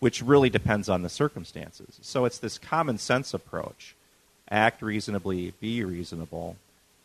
which 0.00 0.22
really 0.22 0.50
depends 0.50 0.88
on 0.88 1.02
the 1.02 1.08
circumstances. 1.08 1.98
So 2.02 2.24
it's 2.24 2.38
this 2.38 2.58
common 2.58 2.98
sense 2.98 3.34
approach 3.34 3.94
act 4.50 4.82
reasonably, 4.82 5.52
be 5.60 5.84
reasonable 5.84 6.56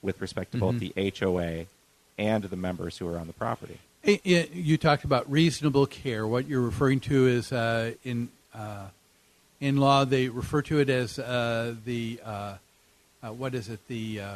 with 0.02 0.22
respect 0.22 0.52
to 0.52 0.58
mm-hmm. 0.58 0.78
both 0.78 0.94
the 0.96 1.20
HOA 1.20 1.66
and 2.18 2.44
the 2.44 2.56
members 2.56 2.98
who 2.98 3.08
are 3.08 3.18
on 3.18 3.28
the 3.28 3.34
property. 3.34 3.80
You 4.04 4.78
talked 4.78 5.04
about 5.04 5.30
reasonable 5.30 5.86
care. 5.86 6.26
What 6.26 6.48
you're 6.48 6.62
referring 6.62 7.02
to 7.02 7.28
is 7.28 7.52
uh, 7.52 7.94
in 8.04 8.30
uh, 8.54 8.88
in 9.60 9.78
law 9.78 10.06
they 10.06 10.30
refer 10.30 10.62
to 10.64 10.80
it 10.80 10.90
as 10.90 11.20
uh, 11.20 11.76
the 11.86 12.20
uh, 12.24 12.56
uh, 13.22 13.34
what 13.34 13.54
is 13.54 13.68
it 13.70 13.80
the 13.88 14.22
uh, 14.22 14.36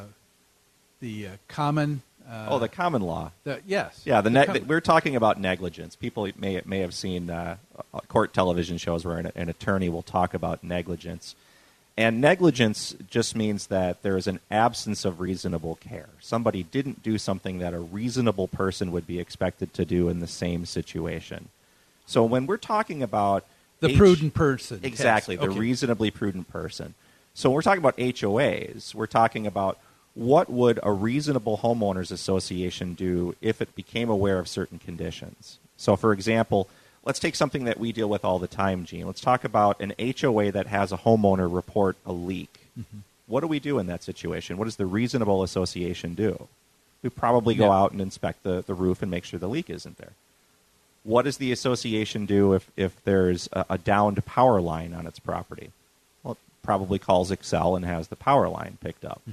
the 1.03 1.27
uh, 1.27 1.31
common. 1.47 2.01
Uh, 2.27 2.47
oh, 2.49 2.59
the 2.59 2.69
common 2.69 3.01
law. 3.01 3.31
The, 3.43 3.59
yes. 3.67 4.01
Yeah, 4.05 4.21
the, 4.21 4.29
the 4.29 4.45
com- 4.45 4.67
we're 4.67 4.81
talking 4.81 5.15
about 5.15 5.39
negligence. 5.39 5.95
People 5.95 6.29
may 6.37 6.61
may 6.65 6.79
have 6.79 6.93
seen 6.93 7.29
uh, 7.29 7.57
court 8.07 8.33
television 8.33 8.77
shows 8.77 9.05
where 9.05 9.17
an, 9.17 9.31
an, 9.35 9.49
attorney 9.49 9.89
will 9.89 10.01
talk 10.01 10.33
about 10.33 10.63
negligence, 10.63 11.35
and 11.97 12.21
negligence 12.21 12.95
just 13.09 13.35
means 13.35 13.67
that 13.67 14.01
there 14.01 14.15
is 14.15 14.27
an 14.27 14.39
absence 14.49 15.03
of 15.03 15.19
reasonable 15.19 15.75
care. 15.75 16.07
Somebody 16.21 16.63
didn't 16.63 17.03
do 17.03 17.17
something 17.17 17.59
that 17.59 17.73
a 17.73 17.79
reasonable 17.79 18.47
person 18.47 18.93
would 18.93 19.05
be 19.05 19.19
expected 19.19 19.73
to 19.73 19.83
do 19.83 20.07
in 20.07 20.21
the 20.21 20.27
same 20.27 20.65
situation. 20.65 21.49
So 22.05 22.23
when 22.23 22.47
we're 22.47 22.57
talking 22.57 23.03
about 23.03 23.45
the 23.81 23.89
H- 23.89 23.97
prudent 23.97 24.33
person, 24.33 24.79
exactly, 24.83 25.35
yes. 25.35 25.43
the 25.43 25.51
okay. 25.51 25.59
reasonably 25.59 26.09
prudent 26.09 26.47
person. 26.47 26.93
So 27.33 27.49
when 27.49 27.55
we're 27.55 27.63
talking 27.63 27.79
about 27.79 27.97
HOAs, 27.97 28.95
we're 28.95 29.07
talking 29.07 29.45
about 29.45 29.77
what 30.15 30.49
would 30.49 30.79
a 30.83 30.91
reasonable 30.91 31.59
homeowners 31.59 32.11
association 32.11 32.93
do 32.93 33.35
if 33.41 33.61
it 33.61 33.75
became 33.75 34.09
aware 34.09 34.39
of 34.39 34.47
certain 34.47 34.79
conditions? 34.79 35.57
So, 35.75 35.95
for 35.95 36.13
example, 36.13 36.67
let's 37.03 37.19
take 37.19 37.35
something 37.35 37.65
that 37.65 37.79
we 37.79 37.91
deal 37.91 38.09
with 38.09 38.23
all 38.23 38.39
the 38.39 38.47
time, 38.47 38.85
Gene. 38.85 39.07
Let's 39.07 39.21
talk 39.21 39.43
about 39.43 39.81
an 39.81 39.93
HOA 39.99 40.51
that 40.51 40.67
has 40.67 40.91
a 40.91 40.97
homeowner 40.97 41.53
report 41.53 41.97
a 42.05 42.13
leak. 42.13 42.53
Mm-hmm. 42.79 42.99
What 43.25 43.41
do 43.41 43.47
we 43.47 43.59
do 43.59 43.79
in 43.79 43.87
that 43.87 44.03
situation? 44.03 44.57
What 44.57 44.65
does 44.65 44.75
the 44.75 44.85
reasonable 44.85 45.41
association 45.41 46.13
do? 46.13 46.47
We 47.01 47.09
probably 47.09 47.55
go 47.55 47.65
yeah. 47.65 47.77
out 47.77 47.91
and 47.91 47.99
inspect 47.99 48.43
the, 48.43 48.63
the 48.65 48.73
roof 48.73 49.01
and 49.01 49.09
make 49.09 49.25
sure 49.25 49.39
the 49.39 49.49
leak 49.49 49.69
isn't 49.69 49.97
there. 49.97 50.13
What 51.03 51.23
does 51.23 51.37
the 51.37 51.51
association 51.51 52.25
do 52.25 52.53
if, 52.53 52.69
if 52.77 53.03
there's 53.03 53.49
a, 53.51 53.65
a 53.71 53.77
downed 53.77 54.23
power 54.25 54.61
line 54.61 54.93
on 54.93 55.05
its 55.07 55.19
property? 55.19 55.71
Well, 56.23 56.33
it 56.33 56.37
probably 56.61 56.99
calls 56.99 57.31
Xcel 57.31 57.75
and 57.75 57.83
has 57.83 58.07
the 58.07 58.15
power 58.15 58.47
line 58.47 58.77
picked 58.79 59.03
up. 59.03 59.21
Mm-hmm 59.23 59.31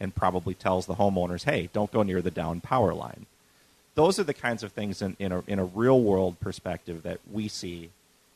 and 0.00 0.14
probably 0.14 0.54
tells 0.54 0.86
the 0.86 0.94
homeowners, 0.94 1.44
hey, 1.44 1.68
don't 1.72 1.92
go 1.92 2.02
near 2.02 2.22
the 2.22 2.30
down 2.30 2.60
power 2.60 2.94
line. 2.94 3.26
Those 3.94 4.18
are 4.18 4.24
the 4.24 4.34
kinds 4.34 4.62
of 4.62 4.72
things 4.72 5.02
in, 5.02 5.16
in, 5.18 5.30
a, 5.30 5.42
in 5.46 5.58
a 5.58 5.64
real 5.64 6.00
world 6.00 6.40
perspective 6.40 7.02
that 7.02 7.20
we 7.30 7.48
see 7.48 7.90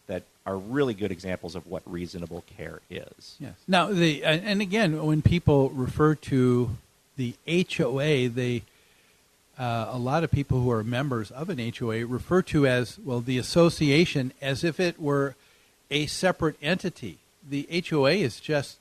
that 0.07 0.23
are 0.45 0.59
really 0.59 0.93
good 0.93 1.11
examples 1.11 1.55
of 1.55 1.67
what 1.67 1.83
reasonable 1.87 2.45
care 2.57 2.81
is. 2.91 3.37
Yes. 3.41 3.55
Now, 3.67 3.87
the 3.87 4.23
and 4.25 4.61
again, 4.61 5.03
when 5.07 5.23
people 5.23 5.71
refer 5.71 6.15
to 6.17 6.77
the 7.17 7.35
HOA, 7.49 8.29
they 8.29 8.63
uh, 9.59 9.89
a 9.91 9.99
lot 9.99 10.25
of 10.25 10.31
people 10.31 10.61
who 10.61 10.71
are 10.71 10.83
members 10.83 11.31
of 11.31 11.49
an 11.49 11.59
HOA 11.59 12.05
refer 12.05 12.43
to 12.43 12.67
as 12.67 12.99
well 12.99 13.21
the 13.21 13.39
association 13.39 14.33
as 14.43 14.65
if 14.65 14.79
it 14.81 15.01
were 15.01 15.35
a 15.91 16.07
separate 16.07 16.57
entity. 16.61 17.19
The 17.49 17.85
HOA 17.89 18.13
is 18.13 18.41
just 18.41 18.79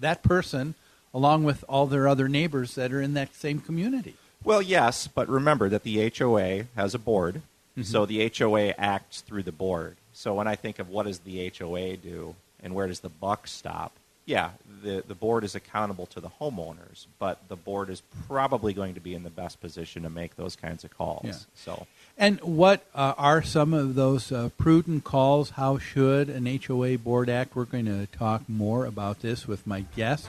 that 0.00 0.22
person 0.22 0.74
along 1.14 1.44
with 1.44 1.64
all 1.68 1.86
their 1.86 2.06
other 2.08 2.28
neighbors 2.28 2.74
that 2.74 2.92
are 2.92 3.00
in 3.02 3.14
that 3.14 3.34
same 3.34 3.60
community. 3.60 4.14
Well, 4.44 4.62
yes, 4.62 5.08
but 5.08 5.28
remember 5.28 5.68
that 5.68 5.82
the 5.82 6.00
HOA 6.16 6.64
has 6.76 6.94
a 6.94 6.98
board, 6.98 7.42
Mhm. 7.76 7.84
so 7.84 8.06
the 8.06 8.20
HOA 8.22 8.70
acts 8.78 9.20
through 9.20 9.42
the 9.42 9.52
board. 9.52 9.96
So 10.12 10.34
when 10.34 10.46
I 10.48 10.54
think 10.56 10.78
of 10.78 10.88
what 10.88 11.06
does 11.06 11.20
the 11.20 11.40
HOA 11.40 11.96
do 11.96 12.34
and 12.62 12.74
where 12.74 12.86
does 12.86 13.00
the 13.00 13.08
buck 13.08 13.46
stop, 13.46 13.92
yeah, 14.26 14.50
the, 14.82 15.02
the 15.06 15.14
board 15.14 15.42
is 15.42 15.54
accountable 15.54 16.04
to 16.06 16.20
the 16.20 16.28
homeowners, 16.40 17.06
but 17.18 17.48
the 17.48 17.56
board 17.56 17.88
is 17.88 18.02
probably 18.26 18.74
going 18.74 18.94
to 18.94 19.00
be 19.00 19.14
in 19.14 19.22
the 19.22 19.30
best 19.30 19.60
position 19.60 20.02
to 20.02 20.10
make 20.10 20.36
those 20.36 20.54
kinds 20.54 20.84
of 20.84 20.90
calls. 20.96 21.24
Yeah. 21.24 21.32
So 21.54 21.86
And 22.18 22.38
what 22.42 22.84
uh, 22.94 23.14
are 23.16 23.42
some 23.42 23.72
of 23.72 23.94
those 23.94 24.30
uh, 24.30 24.50
prudent 24.58 25.04
calls? 25.04 25.50
How 25.50 25.78
should 25.78 26.28
an 26.28 26.46
HOA 26.46 26.98
board 26.98 27.28
act? 27.30 27.56
We're 27.56 27.64
going 27.64 27.86
to 27.86 28.06
talk 28.06 28.46
more 28.48 28.84
about 28.84 29.20
this 29.22 29.46
with 29.48 29.66
my 29.66 29.80
guest, 29.96 30.28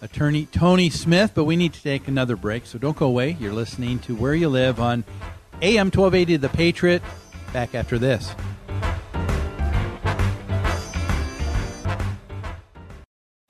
attorney 0.00 0.46
Tony 0.46 0.90
Smith, 0.90 1.32
but 1.34 1.44
we 1.44 1.56
need 1.56 1.72
to 1.72 1.82
take 1.82 2.08
another 2.08 2.36
break, 2.36 2.66
so 2.66 2.78
don't 2.78 2.96
go 2.96 3.06
away. 3.06 3.36
You're 3.40 3.52
listening 3.52 3.98
to 4.00 4.14
Where 4.14 4.34
You 4.34 4.48
Live 4.48 4.80
on 4.80 5.04
AM 5.62 5.86
1280 5.86 6.36
The 6.36 6.48
Patriot. 6.48 7.02
Back 7.52 7.74
after 7.74 7.98
this. 7.98 8.34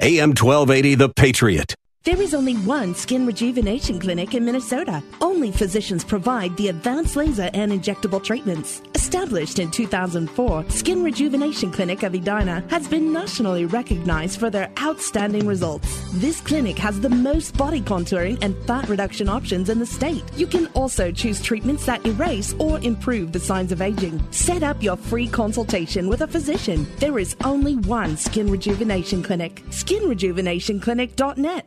AM 0.00 0.30
1280 0.30 0.94
The 0.94 1.08
Patriot. 1.08 1.74
There 2.06 2.22
is 2.22 2.34
only 2.34 2.54
one 2.58 2.94
skin 2.94 3.26
rejuvenation 3.26 3.98
clinic 3.98 4.34
in 4.36 4.44
Minnesota. 4.44 5.02
Only 5.20 5.50
physicians 5.50 6.04
provide 6.04 6.56
the 6.56 6.68
advanced 6.68 7.16
laser 7.16 7.50
and 7.52 7.72
injectable 7.72 8.22
treatments. 8.22 8.80
Established 8.94 9.58
in 9.58 9.72
2004, 9.72 10.70
Skin 10.70 11.02
Rejuvenation 11.02 11.72
Clinic 11.72 12.04
of 12.04 12.14
Edina 12.14 12.62
has 12.70 12.86
been 12.86 13.12
nationally 13.12 13.64
recognized 13.64 14.38
for 14.38 14.50
their 14.50 14.70
outstanding 14.78 15.48
results. 15.48 16.00
This 16.20 16.40
clinic 16.40 16.78
has 16.78 17.00
the 17.00 17.08
most 17.08 17.56
body 17.56 17.80
contouring 17.80 18.38
and 18.40 18.54
fat 18.68 18.88
reduction 18.88 19.28
options 19.28 19.68
in 19.68 19.80
the 19.80 19.86
state. 19.86 20.22
You 20.36 20.46
can 20.46 20.68
also 20.74 21.10
choose 21.10 21.42
treatments 21.42 21.86
that 21.86 22.06
erase 22.06 22.54
or 22.60 22.78
improve 22.82 23.32
the 23.32 23.40
signs 23.40 23.72
of 23.72 23.82
aging. 23.82 24.22
Set 24.30 24.62
up 24.62 24.80
your 24.80 24.96
free 24.96 25.26
consultation 25.26 26.08
with 26.08 26.20
a 26.20 26.28
physician. 26.28 26.86
There 27.00 27.18
is 27.18 27.34
only 27.42 27.74
one 27.74 28.16
Skin 28.16 28.48
Rejuvenation 28.48 29.24
Clinic. 29.24 29.64
SkinRejuvenationClinic.net. 29.70 31.66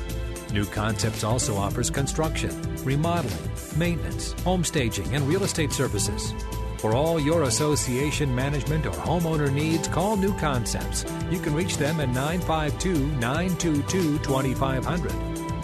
New 0.51 0.65
Concepts 0.65 1.23
also 1.23 1.55
offers 1.55 1.89
construction, 1.89 2.51
remodeling, 2.83 3.51
maintenance, 3.77 4.33
home 4.43 4.63
staging, 4.63 5.15
and 5.15 5.27
real 5.27 5.43
estate 5.43 5.71
services. 5.71 6.33
For 6.77 6.95
all 6.95 7.19
your 7.19 7.43
association 7.43 8.33
management 8.33 8.85
or 8.87 8.91
homeowner 8.91 9.53
needs, 9.53 9.87
call 9.87 10.17
New 10.17 10.35
Concepts. 10.39 11.05
You 11.29 11.39
can 11.39 11.53
reach 11.53 11.77
them 11.77 11.99
at 11.99 12.09
952 12.09 13.07
922 13.17 14.17
2500. 14.19 15.11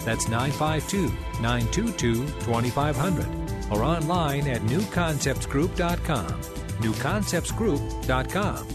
That's 0.00 0.28
952 0.28 1.08
922 1.42 2.24
2500. 2.24 3.72
Or 3.72 3.82
online 3.82 4.46
at 4.48 4.62
newconceptsgroup.com. 4.62 6.40
Newconceptsgroup.com. 6.78 8.68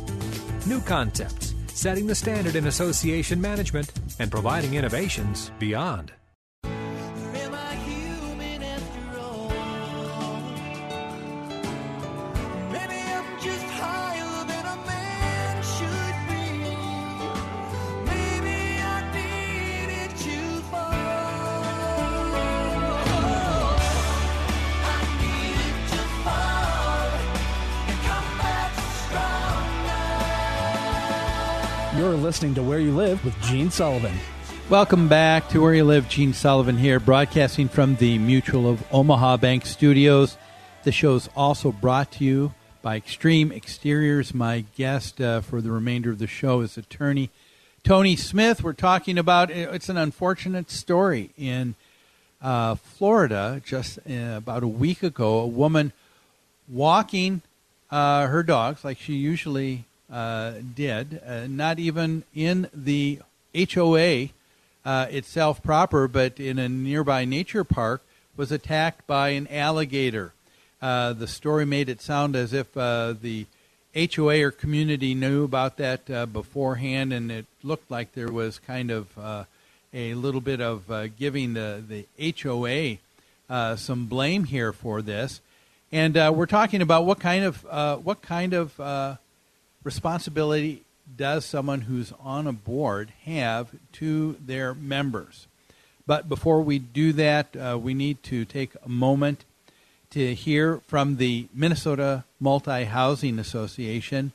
New 0.65 0.81
Concepts, 0.81 1.52
setting 1.73 2.07
the 2.07 2.15
standard 2.15 2.55
in 2.55 2.67
association 2.67 3.41
management 3.41 3.91
and 4.19 4.31
providing 4.31 4.75
innovations 4.75 5.51
beyond. 5.59 6.13
You're 32.03 32.15
listening 32.15 32.53
to 32.55 32.63
Where 32.63 32.79
You 32.79 32.91
Live 32.91 33.23
with 33.23 33.33
Gene 33.43 33.71
Sullivan. 33.71 34.13
Welcome 34.69 35.07
back 35.07 35.47
to 35.49 35.61
Where 35.61 35.73
You 35.73 35.85
Live. 35.85 36.09
Gene 36.09 36.33
Sullivan 36.33 36.75
here, 36.75 36.99
broadcasting 36.99 37.69
from 37.69 37.95
the 37.95 38.17
Mutual 38.17 38.69
of 38.69 38.83
Omaha 38.93 39.37
Bank 39.37 39.65
Studios. 39.65 40.35
The 40.83 40.91
show 40.91 41.15
is 41.15 41.29
also 41.33 41.71
brought 41.71 42.11
to 42.11 42.25
you 42.25 42.53
by 42.81 42.97
Extreme 42.97 43.53
Exteriors. 43.53 44.33
My 44.33 44.65
guest 44.75 45.21
uh, 45.21 45.39
for 45.39 45.61
the 45.61 45.71
remainder 45.71 46.09
of 46.09 46.19
the 46.19 46.27
show 46.27 46.59
is 46.59 46.77
attorney 46.77 47.29
Tony 47.85 48.17
Smith. 48.17 48.61
We're 48.61 48.73
talking 48.73 49.17
about 49.17 49.49
it's 49.49 49.87
an 49.87 49.95
unfortunate 49.95 50.69
story 50.69 51.29
in 51.37 51.75
uh, 52.41 52.75
Florida. 52.75 53.61
Just 53.65 53.99
uh, 53.99 54.35
about 54.35 54.61
a 54.61 54.67
week 54.67 55.03
ago, 55.03 55.39
a 55.39 55.47
woman 55.47 55.93
walking 56.67 57.43
uh, 57.89 58.27
her 58.27 58.43
dogs 58.43 58.83
like 58.83 58.99
she 58.99 59.13
usually 59.13 59.85
uh, 60.11 60.53
did, 60.75 61.21
uh, 61.25 61.47
not 61.47 61.79
even 61.79 62.23
in 62.35 62.69
the 62.73 63.19
HOA 63.73 64.29
uh, 64.85 65.07
itself 65.09 65.63
proper, 65.63 66.07
but 66.07 66.39
in 66.39 66.59
a 66.59 66.69
nearby 66.69 67.25
nature 67.25 67.63
park, 67.63 68.01
was 68.35 68.51
attacked 68.51 69.05
by 69.07 69.29
an 69.29 69.47
alligator. 69.47 70.33
Uh, 70.81 71.13
the 71.13 71.27
story 71.27 71.65
made 71.65 71.87
it 71.87 72.01
sound 72.01 72.35
as 72.35 72.51
if 72.51 72.75
uh, 72.75 73.13
the 73.21 73.45
HOA 73.95 74.41
or 74.41 74.51
community 74.51 75.13
knew 75.13 75.43
about 75.43 75.77
that 75.77 76.09
uh, 76.09 76.25
beforehand, 76.25 77.13
and 77.13 77.31
it 77.31 77.45
looked 77.61 77.89
like 77.91 78.13
there 78.13 78.31
was 78.31 78.59
kind 78.59 78.91
of 78.91 79.07
a 79.93 80.13
little 80.15 80.41
bit 80.41 80.59
of 80.59 81.15
giving 81.17 81.53
the, 81.53 82.05
the 82.17 82.33
HOA 82.41 82.97
uh, 83.49 83.75
some 83.75 84.05
blame 84.07 84.45
here 84.45 84.73
for 84.73 85.01
this, 85.01 85.41
and 85.91 86.17
uh, 86.17 86.31
we're 86.33 86.47
talking 86.47 86.81
about 86.81 87.05
what 87.05 87.19
kind 87.19 87.45
of 87.45 87.65
uh, 87.69 87.97
what 87.97 88.21
kind 88.21 88.53
of 88.53 88.79
uh, 88.79 89.15
responsibility 89.83 90.83
does 91.15 91.45
someone 91.45 91.81
who's 91.81 92.13
on 92.19 92.47
a 92.47 92.53
board 92.53 93.11
have 93.25 93.69
to 93.93 94.37
their 94.45 94.73
members. 94.73 95.47
But 96.05 96.27
before 96.27 96.61
we 96.61 96.79
do 96.79 97.13
that, 97.13 97.55
uh, 97.55 97.79
we 97.81 97.93
need 97.93 98.23
to 98.23 98.45
take 98.45 98.71
a 98.83 98.89
moment 98.89 99.45
to 100.11 100.35
hear 100.35 100.81
from 100.87 101.17
the 101.17 101.47
Minnesota 101.53 102.23
Multi 102.39 102.83
Housing 102.83 103.39
Association. 103.39 104.33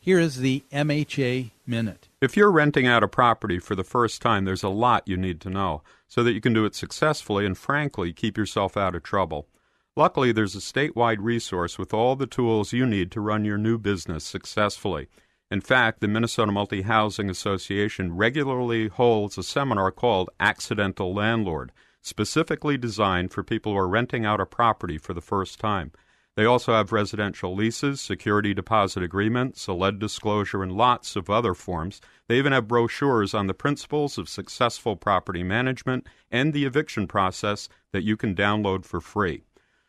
Here 0.00 0.18
is 0.18 0.38
the 0.38 0.62
MHA 0.72 1.50
Minute. 1.66 2.08
If 2.20 2.36
you're 2.36 2.50
renting 2.50 2.86
out 2.86 3.02
a 3.02 3.08
property 3.08 3.58
for 3.58 3.74
the 3.74 3.84
first 3.84 4.22
time, 4.22 4.44
there's 4.44 4.62
a 4.62 4.68
lot 4.68 5.06
you 5.06 5.16
need 5.16 5.40
to 5.42 5.50
know 5.50 5.82
so 6.08 6.22
that 6.22 6.32
you 6.32 6.40
can 6.40 6.52
do 6.52 6.64
it 6.64 6.74
successfully 6.74 7.46
and, 7.46 7.56
frankly, 7.56 8.12
keep 8.12 8.36
yourself 8.36 8.76
out 8.76 8.94
of 8.94 9.02
trouble. 9.02 9.46
Luckily, 9.94 10.32
there's 10.32 10.54
a 10.54 10.58
statewide 10.58 11.18
resource 11.20 11.78
with 11.78 11.92
all 11.92 12.16
the 12.16 12.26
tools 12.26 12.72
you 12.72 12.86
need 12.86 13.12
to 13.12 13.20
run 13.20 13.44
your 13.44 13.58
new 13.58 13.76
business 13.76 14.24
successfully. 14.24 15.08
In 15.50 15.60
fact, 15.60 16.00
the 16.00 16.08
Minnesota 16.08 16.50
Multi 16.50 16.80
Housing 16.80 17.28
Association 17.28 18.16
regularly 18.16 18.88
holds 18.88 19.36
a 19.36 19.42
seminar 19.42 19.90
called 19.90 20.30
Accidental 20.40 21.12
Landlord, 21.12 21.72
specifically 22.00 22.78
designed 22.78 23.32
for 23.32 23.42
people 23.42 23.72
who 23.72 23.78
are 23.78 23.86
renting 23.86 24.24
out 24.24 24.40
a 24.40 24.46
property 24.46 24.96
for 24.96 25.12
the 25.12 25.20
first 25.20 25.60
time. 25.60 25.92
They 26.36 26.46
also 26.46 26.72
have 26.72 26.90
residential 26.90 27.54
leases, 27.54 28.00
security 28.00 28.54
deposit 28.54 29.02
agreements, 29.02 29.66
a 29.66 29.74
lead 29.74 29.98
disclosure, 29.98 30.62
and 30.62 30.72
lots 30.72 31.16
of 31.16 31.28
other 31.28 31.52
forms. 31.52 32.00
They 32.28 32.38
even 32.38 32.54
have 32.54 32.66
brochures 32.66 33.34
on 33.34 33.46
the 33.46 33.52
principles 33.52 34.16
of 34.16 34.30
successful 34.30 34.96
property 34.96 35.42
management 35.42 36.06
and 36.30 36.54
the 36.54 36.64
eviction 36.64 37.06
process 37.06 37.68
that 37.92 38.04
you 38.04 38.16
can 38.16 38.34
download 38.34 38.86
for 38.86 39.02
free. 39.02 39.42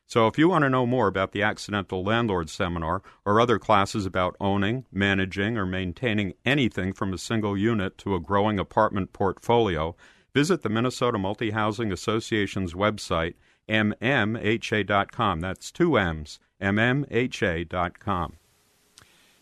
So, 0.06 0.28
if 0.28 0.38
you 0.38 0.49
want 0.49 0.64
to 0.64 0.70
know 0.70 0.86
more 0.86 1.08
about 1.08 1.32
the 1.32 1.41
Accidental 1.41 2.04
Landlord 2.04 2.49
Seminar 2.49 3.01
or 3.26 3.39
other 3.39 3.58
classes 3.58 4.06
about 4.06 4.36
owning, 4.39 4.86
managing, 4.91 5.58
or 5.58 5.66
maintaining 5.66 6.34
anything 6.45 6.93
from 6.93 7.14
a 7.14 7.18
single 7.18 7.58
unit 7.58 7.97
to 7.99 8.14
a 8.14 8.20
growing 8.20 8.60
apartment 8.60 9.14
portfolio, 9.14 9.95
visit 10.34 10.62
the 10.62 10.70
Minnesota 10.70 11.18
Multi 11.18 11.51
Housing 11.51 11.91
Association's 11.91 12.74
website, 12.74 13.36
mmha.com. 13.68 15.39
That's 15.39 15.72
two 15.72 15.97
M's, 15.97 16.39
mmha.com. 16.62 18.34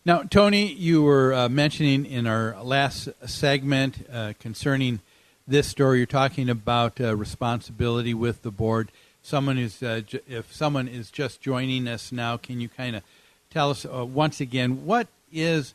Now, 0.03 0.23
Tony, 0.23 0.71
you 0.73 1.03
were 1.03 1.33
uh, 1.33 1.49
mentioning 1.49 2.05
in 2.05 2.25
our 2.25 2.55
last 2.63 3.09
segment 3.27 4.07
uh, 4.11 4.33
concerning 4.39 4.99
this 5.47 5.67
story, 5.67 5.97
you're 5.97 6.07
talking 6.07 6.49
about 6.49 6.99
uh, 6.99 7.15
responsibility 7.15 8.13
with 8.13 8.41
the 8.41 8.51
board 8.51 8.91
someone 9.21 9.57
is 9.57 9.81
uh, 9.83 10.01
j- 10.05 10.21
if 10.27 10.53
someone 10.53 10.87
is 10.87 11.11
just 11.11 11.41
joining 11.41 11.87
us 11.87 12.11
now, 12.11 12.37
can 12.37 12.59
you 12.59 12.69
kind 12.69 12.95
of 12.95 13.03
tell 13.49 13.69
us 13.69 13.85
uh, 13.85 14.05
once 14.05 14.41
again 14.41 14.85
what 14.85 15.07
is 15.31 15.73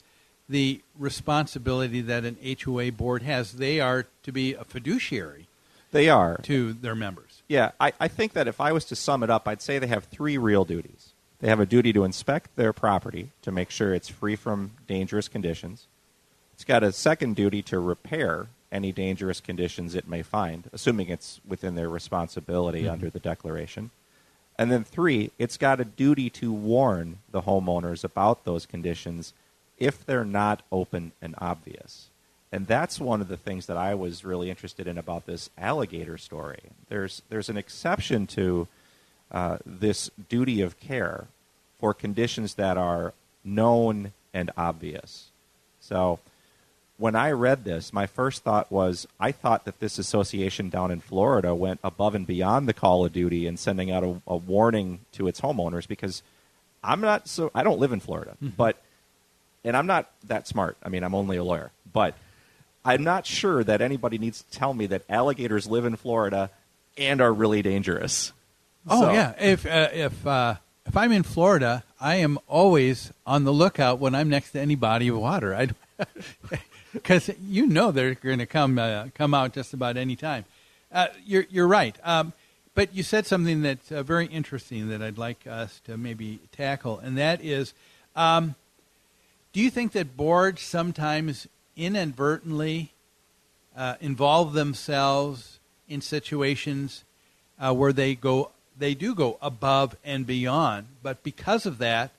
the 0.48 0.80
responsibility 0.98 2.00
that 2.00 2.24
an 2.24 2.36
HOA 2.64 2.92
board 2.92 3.22
has? 3.22 3.54
They 3.54 3.80
are 3.80 4.06
to 4.22 4.32
be 4.32 4.54
a 4.54 4.64
fiduciary. 4.64 5.46
They 5.92 6.08
are 6.08 6.36
to 6.42 6.72
their 6.72 6.94
members. 6.94 7.42
Yeah, 7.48 7.70
I, 7.80 7.92
I 8.00 8.08
think 8.08 8.32
that 8.32 8.48
if 8.48 8.60
I 8.60 8.72
was 8.72 8.84
to 8.86 8.96
sum 8.96 9.22
it 9.22 9.30
up, 9.30 9.46
I'd 9.46 9.62
say 9.62 9.78
they 9.78 9.86
have 9.86 10.04
three 10.04 10.36
real 10.36 10.64
duties. 10.64 11.12
They 11.38 11.48
have 11.48 11.60
a 11.60 11.66
duty 11.66 11.92
to 11.92 12.04
inspect 12.04 12.56
their 12.56 12.72
property 12.72 13.30
to 13.42 13.52
make 13.52 13.70
sure 13.70 13.94
it's 13.94 14.08
free 14.08 14.36
from 14.36 14.72
dangerous 14.86 15.28
conditions. 15.28 15.86
It's 16.54 16.64
got 16.64 16.82
a 16.82 16.92
second 16.92 17.36
duty 17.36 17.62
to 17.64 17.78
repair 17.78 18.48
any 18.72 18.92
dangerous 18.92 19.40
conditions 19.40 19.94
it 19.94 20.08
may 20.08 20.22
find, 20.22 20.68
assuming 20.72 21.08
it's 21.08 21.40
within 21.46 21.74
their 21.74 21.88
responsibility 21.88 22.82
mm-hmm. 22.82 22.92
under 22.92 23.10
the 23.10 23.20
declaration. 23.20 23.90
And 24.58 24.72
then 24.72 24.84
three, 24.84 25.30
it's 25.38 25.56
got 25.56 25.80
a 25.80 25.84
duty 25.84 26.30
to 26.30 26.52
warn 26.52 27.18
the 27.30 27.42
homeowners 27.42 28.04
about 28.04 28.44
those 28.44 28.66
conditions 28.66 29.34
if 29.78 30.04
they're 30.04 30.24
not 30.24 30.62
open 30.72 31.12
and 31.20 31.34
obvious. 31.38 32.08
And 32.52 32.66
that's 32.66 32.98
one 32.98 33.20
of 33.20 33.28
the 33.28 33.36
things 33.36 33.66
that 33.66 33.76
I 33.76 33.94
was 33.94 34.24
really 34.24 34.48
interested 34.48 34.86
in 34.86 34.96
about 34.96 35.26
this 35.26 35.50
alligator 35.58 36.16
story. 36.16 36.60
There's 36.88 37.22
there's 37.28 37.48
an 37.48 37.56
exception 37.56 38.26
to 38.28 38.68
uh, 39.30 39.58
this 39.66 40.10
duty 40.28 40.62
of 40.62 40.80
care 40.80 41.26
for 41.78 41.92
conditions 41.92 42.54
that 42.54 42.78
are 42.78 43.12
known 43.44 44.12
and 44.32 44.50
obvious. 44.56 45.26
So 45.80 46.18
when 46.98 47.14
I 47.14 47.30
read 47.32 47.64
this, 47.64 47.92
my 47.92 48.06
first 48.06 48.42
thought 48.42 48.72
was 48.72 49.06
I 49.20 49.32
thought 49.32 49.64
that 49.64 49.80
this 49.80 49.98
association 49.98 50.70
down 50.70 50.90
in 50.90 51.00
Florida 51.00 51.54
went 51.54 51.80
above 51.84 52.14
and 52.14 52.26
beyond 52.26 52.68
the 52.68 52.72
call 52.72 53.04
of 53.04 53.12
duty 53.12 53.46
and 53.46 53.58
sending 53.58 53.90
out 53.90 54.02
a, 54.02 54.20
a 54.26 54.36
warning 54.36 55.00
to 55.12 55.28
its 55.28 55.40
homeowners 55.40 55.86
because 55.86 56.22
I'm 56.82 57.00
not 57.00 57.28
so 57.28 57.50
I 57.54 57.62
don't 57.62 57.78
live 57.78 57.92
in 57.92 58.00
Florida, 58.00 58.32
mm-hmm. 58.42 58.54
but 58.56 58.82
and 59.64 59.76
I'm 59.76 59.86
not 59.86 60.10
that 60.24 60.46
smart. 60.46 60.76
I 60.82 60.88
mean, 60.88 61.02
I'm 61.02 61.14
only 61.14 61.36
a 61.36 61.44
lawyer, 61.44 61.70
but 61.92 62.14
I'm 62.84 63.04
not 63.04 63.26
sure 63.26 63.62
that 63.64 63.82
anybody 63.82 64.16
needs 64.16 64.42
to 64.42 64.50
tell 64.50 64.72
me 64.72 64.86
that 64.86 65.02
alligators 65.08 65.66
live 65.66 65.84
in 65.84 65.96
Florida 65.96 66.50
and 66.96 67.20
are 67.20 67.32
really 67.32 67.60
dangerous. 67.60 68.32
Oh 68.88 69.02
so. 69.02 69.12
yeah, 69.12 69.34
if 69.38 69.66
uh, 69.66 69.88
if 69.92 70.26
uh, 70.26 70.54
if 70.86 70.96
I'm 70.96 71.12
in 71.12 71.24
Florida, 71.24 71.84
I 72.00 72.16
am 72.16 72.38
always 72.46 73.12
on 73.26 73.44
the 73.44 73.52
lookout 73.52 73.98
when 73.98 74.14
I'm 74.14 74.30
next 74.30 74.52
to 74.52 74.60
any 74.60 74.76
body 74.76 75.08
of 75.08 75.18
water. 75.18 75.54
I 75.54 75.68
because 76.96 77.30
you 77.46 77.66
know 77.66 77.90
they're 77.90 78.14
going 78.14 78.38
to 78.38 78.46
come 78.46 78.78
uh, 78.78 79.08
come 79.14 79.34
out 79.34 79.52
just 79.52 79.74
about 79.74 79.96
any 79.96 80.16
time. 80.16 80.44
Uh, 80.90 81.08
you're 81.24 81.46
you're 81.50 81.68
right, 81.68 81.96
um, 82.02 82.32
but 82.74 82.94
you 82.94 83.02
said 83.02 83.26
something 83.26 83.62
that's 83.62 83.92
uh, 83.92 84.02
very 84.02 84.26
interesting 84.26 84.88
that 84.88 85.02
I'd 85.02 85.18
like 85.18 85.46
us 85.46 85.80
to 85.84 85.96
maybe 85.96 86.40
tackle, 86.52 86.98
and 86.98 87.18
that 87.18 87.44
is, 87.44 87.74
um, 88.14 88.54
do 89.52 89.60
you 89.60 89.70
think 89.70 89.92
that 89.92 90.16
boards 90.16 90.62
sometimes 90.62 91.46
inadvertently 91.76 92.92
uh, 93.76 93.96
involve 94.00 94.54
themselves 94.54 95.58
in 95.88 96.00
situations 96.00 97.04
uh, 97.58 97.74
where 97.74 97.92
they 97.92 98.14
go 98.14 98.50
they 98.78 98.94
do 98.94 99.14
go 99.14 99.38
above 99.42 99.96
and 100.04 100.26
beyond, 100.26 100.86
but 101.02 101.22
because 101.22 101.66
of 101.66 101.78
that, 101.78 102.10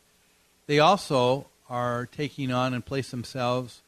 they 0.67 0.80
also 0.80 1.47
are 1.69 2.05
taking 2.05 2.51
on 2.51 2.73
and 2.73 2.86
place 2.86 3.11
themselves 3.11 3.82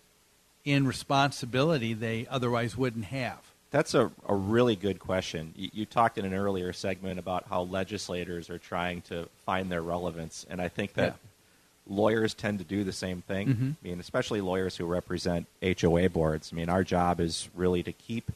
in 0.66 0.86
responsibility 0.86 1.94
they 1.94 2.28
otherwise 2.30 2.78
wouldn't 2.78 3.06
have? 3.06 3.40
That's 3.72 3.94
a, 3.94 4.12
a 4.28 4.36
really 4.36 4.76
good 4.76 5.00
question. 5.00 5.54
You, 5.56 5.70
you, 5.74 5.86
talked 5.86 6.18
in 6.18 6.26
an 6.26 6.34
earlier 6.34 6.74
segment 6.74 7.20
about 7.20 7.46
how 7.50 7.64
legislators 7.64 8.50
are 8.50 8.58
trying 8.58 9.02
to 9.04 9.30
find 9.46 9.72
their 9.72 9.82
relevance, 9.82 10.46
and 10.50 10.60
I 10.60 10.70
think 10.70 10.94
that 10.94 11.16
yeah. 11.18 11.96
lawyers 11.96 12.34
tend 12.34 12.60
to 12.60 12.66
do 12.66 12.84
the 12.84 12.92
same 12.92 13.22
thing. 13.22 13.48
Mm-hmm. 13.48 13.70
I 13.84 13.88
mean, 13.88 14.00
especially 14.00 14.42
lawyers 14.42 14.76
who 14.76 14.86
represent 14.86 15.46
HOA 15.62 16.10
boards. 16.10 16.50
I 16.52 16.56
mean, 16.56 16.70
our 16.70 16.84
job 16.84 17.20
is 17.20 17.48
really 17.54 17.84
to 17.84 17.92
keep 17.92 18.32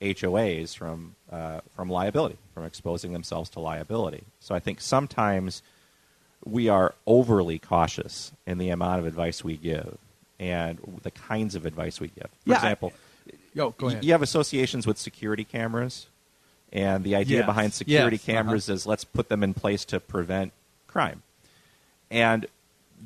HOAs 0.00 0.76
from 0.76 1.14
uh, 1.30 1.60
from 1.76 1.88
liability, 1.88 2.38
from 2.52 2.64
exposing 2.64 3.12
themselves 3.12 3.48
to 3.50 3.60
liability. 3.60 4.24
So 4.40 4.54
I 4.54 4.58
think 4.58 4.80
sometimes 4.80 5.62
we 6.44 6.68
are 6.68 6.94
overly 7.06 7.58
cautious 7.58 8.32
in 8.46 8.58
the 8.58 8.70
amount 8.70 8.98
of 8.98 9.06
advice 9.06 9.44
we 9.44 9.56
give 9.56 9.96
and 10.38 10.78
the 11.02 11.10
kinds 11.10 11.54
of 11.54 11.66
advice 11.66 12.00
we 12.00 12.08
give. 12.08 12.28
For 12.44 12.50
yeah, 12.50 12.56
example, 12.56 12.92
I, 13.28 13.32
yo, 13.54 13.70
go 13.70 13.88
ahead. 13.88 14.04
you 14.04 14.12
have 14.12 14.22
associations 14.22 14.86
with 14.86 14.98
security 14.98 15.44
cameras, 15.44 16.06
and 16.72 17.04
the 17.04 17.14
idea 17.14 17.38
yes. 17.38 17.46
behind 17.46 17.72
security 17.72 18.16
yes. 18.16 18.24
cameras 18.24 18.68
uh-huh. 18.68 18.74
is 18.74 18.86
let's 18.86 19.04
put 19.04 19.28
them 19.28 19.42
in 19.42 19.54
place 19.54 19.84
to 19.86 20.00
prevent 20.00 20.52
crime. 20.86 21.22
And 22.10 22.46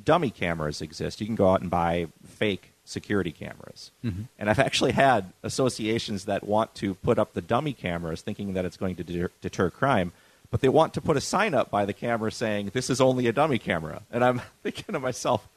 dummy 0.03 0.29
cameras 0.29 0.81
exist. 0.81 1.21
You 1.21 1.27
can 1.27 1.35
go 1.35 1.49
out 1.49 1.61
and 1.61 1.69
buy 1.69 2.07
fake 2.25 2.71
security 2.85 3.31
cameras. 3.31 3.91
Mm-hmm. 4.03 4.23
And 4.37 4.49
I've 4.49 4.59
actually 4.59 4.91
had 4.91 5.31
associations 5.43 6.25
that 6.25 6.43
want 6.43 6.75
to 6.75 6.95
put 6.95 7.17
up 7.19 7.33
the 7.33 7.41
dummy 7.41 7.73
cameras 7.73 8.21
thinking 8.21 8.53
that 8.53 8.65
it's 8.65 8.77
going 8.77 8.95
to 8.97 9.03
deter, 9.03 9.31
deter 9.41 9.69
crime, 9.69 10.11
but 10.49 10.61
they 10.61 10.69
want 10.69 10.93
to 10.95 11.01
put 11.01 11.17
a 11.17 11.21
sign 11.21 11.53
up 11.53 11.71
by 11.71 11.85
the 11.85 11.93
camera 11.93 12.31
saying, 12.31 12.71
this 12.73 12.89
is 12.89 12.99
only 12.99 13.27
a 13.27 13.33
dummy 13.33 13.57
camera. 13.57 14.01
And 14.11 14.23
I'm 14.23 14.41
thinking 14.63 14.93
to 14.93 14.99
myself, 14.99 15.47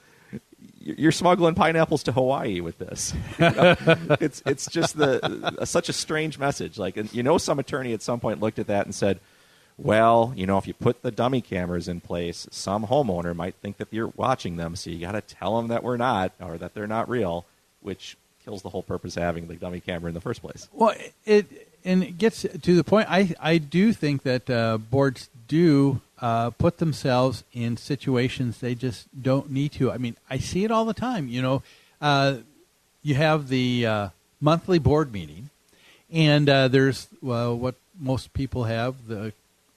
you're 0.84 1.12
smuggling 1.12 1.54
pineapples 1.54 2.02
to 2.04 2.12
Hawaii 2.12 2.60
with 2.60 2.78
this. 2.78 3.14
You 3.38 3.50
know? 3.50 3.76
it's 4.20 4.42
it's 4.46 4.70
just 4.70 4.96
the 4.96 5.64
such 5.64 5.88
a 5.88 5.92
strange 5.92 6.38
message. 6.38 6.78
Like 6.78 7.12
you 7.12 7.22
know, 7.22 7.38
some 7.38 7.58
attorney 7.58 7.92
at 7.92 8.02
some 8.02 8.20
point 8.20 8.40
looked 8.40 8.58
at 8.58 8.68
that 8.68 8.84
and 8.86 8.94
said, 8.94 9.18
"Well, 9.76 10.32
you 10.36 10.46
know, 10.46 10.58
if 10.58 10.66
you 10.68 10.74
put 10.74 11.02
the 11.02 11.10
dummy 11.10 11.40
cameras 11.40 11.88
in 11.88 12.00
place, 12.00 12.46
some 12.50 12.86
homeowner 12.86 13.34
might 13.34 13.54
think 13.56 13.78
that 13.78 13.88
you're 13.90 14.12
watching 14.14 14.56
them, 14.56 14.76
so 14.76 14.90
you 14.90 15.00
got 15.00 15.12
to 15.12 15.20
tell 15.20 15.56
them 15.56 15.68
that 15.68 15.82
we're 15.82 15.96
not 15.96 16.32
or 16.40 16.58
that 16.58 16.74
they're 16.74 16.86
not 16.86 17.08
real," 17.08 17.44
which 17.80 18.16
kills 18.44 18.62
the 18.62 18.68
whole 18.70 18.82
purpose 18.82 19.16
of 19.16 19.22
having 19.22 19.48
the 19.48 19.54
dummy 19.54 19.80
camera 19.80 20.08
in 20.08 20.14
the 20.14 20.20
first 20.20 20.42
place. 20.42 20.68
Well, 20.72 20.94
it 21.24 21.68
and 21.84 22.02
it 22.02 22.18
gets 22.18 22.42
to 22.42 22.76
the 22.76 22.84
point. 22.84 23.10
I 23.10 23.34
I 23.40 23.58
do 23.58 23.92
think 23.92 24.22
that 24.22 24.48
uh, 24.48 24.78
boards 24.78 25.28
do 25.48 26.00
uh, 26.20 26.50
put 26.50 26.78
themselves 26.78 27.44
in 27.52 27.76
situations 27.76 28.60
they 28.60 28.74
just 28.74 29.06
don't 29.20 29.50
need 29.50 29.72
to. 29.72 29.90
I 29.90 29.98
mean, 29.98 30.16
I 30.30 30.38
see 30.38 30.64
it 30.64 30.70
all 30.70 30.84
the 30.84 30.94
time. 30.94 31.28
You 31.28 31.42
know, 31.42 31.62
uh, 32.00 32.36
you 33.02 33.14
have 33.14 33.48
the 33.48 33.86
uh, 33.86 34.08
monthly 34.40 34.78
board 34.78 35.12
meeting, 35.12 35.50
and 36.12 36.48
uh, 36.48 36.68
there's 36.68 37.08
what 37.20 37.74
most 38.00 38.32
people 38.32 38.64
have 38.64 39.06
the 39.06 39.32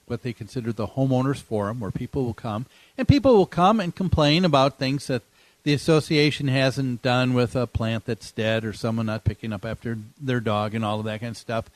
what 0.06 0.22
they 0.22 0.32
consider 0.32 0.72
the 0.72 0.86
homeowners 0.88 1.40
forum, 1.40 1.80
where 1.80 1.90
people 1.90 2.24
will 2.24 2.34
come 2.34 2.66
and 2.96 3.06
people 3.06 3.36
will 3.36 3.46
come 3.46 3.78
and 3.78 3.94
complain 3.94 4.44
about 4.44 4.78
things 4.78 5.06
that 5.06 5.22
the 5.64 5.74
association 5.74 6.48
hasn't 6.48 7.02
done 7.02 7.34
with 7.34 7.54
a 7.54 7.66
plant 7.66 8.06
that's 8.06 8.32
dead 8.32 8.64
or 8.64 8.72
someone 8.72 9.06
not 9.06 9.24
picking 9.24 9.52
up 9.52 9.64
after 9.64 9.98
their 10.20 10.40
dog 10.40 10.74
and 10.74 10.84
all 10.84 10.98
of 10.98 11.04
that 11.04 11.20
kind 11.20 11.32
of 11.32 11.36
stuff. 11.36 11.66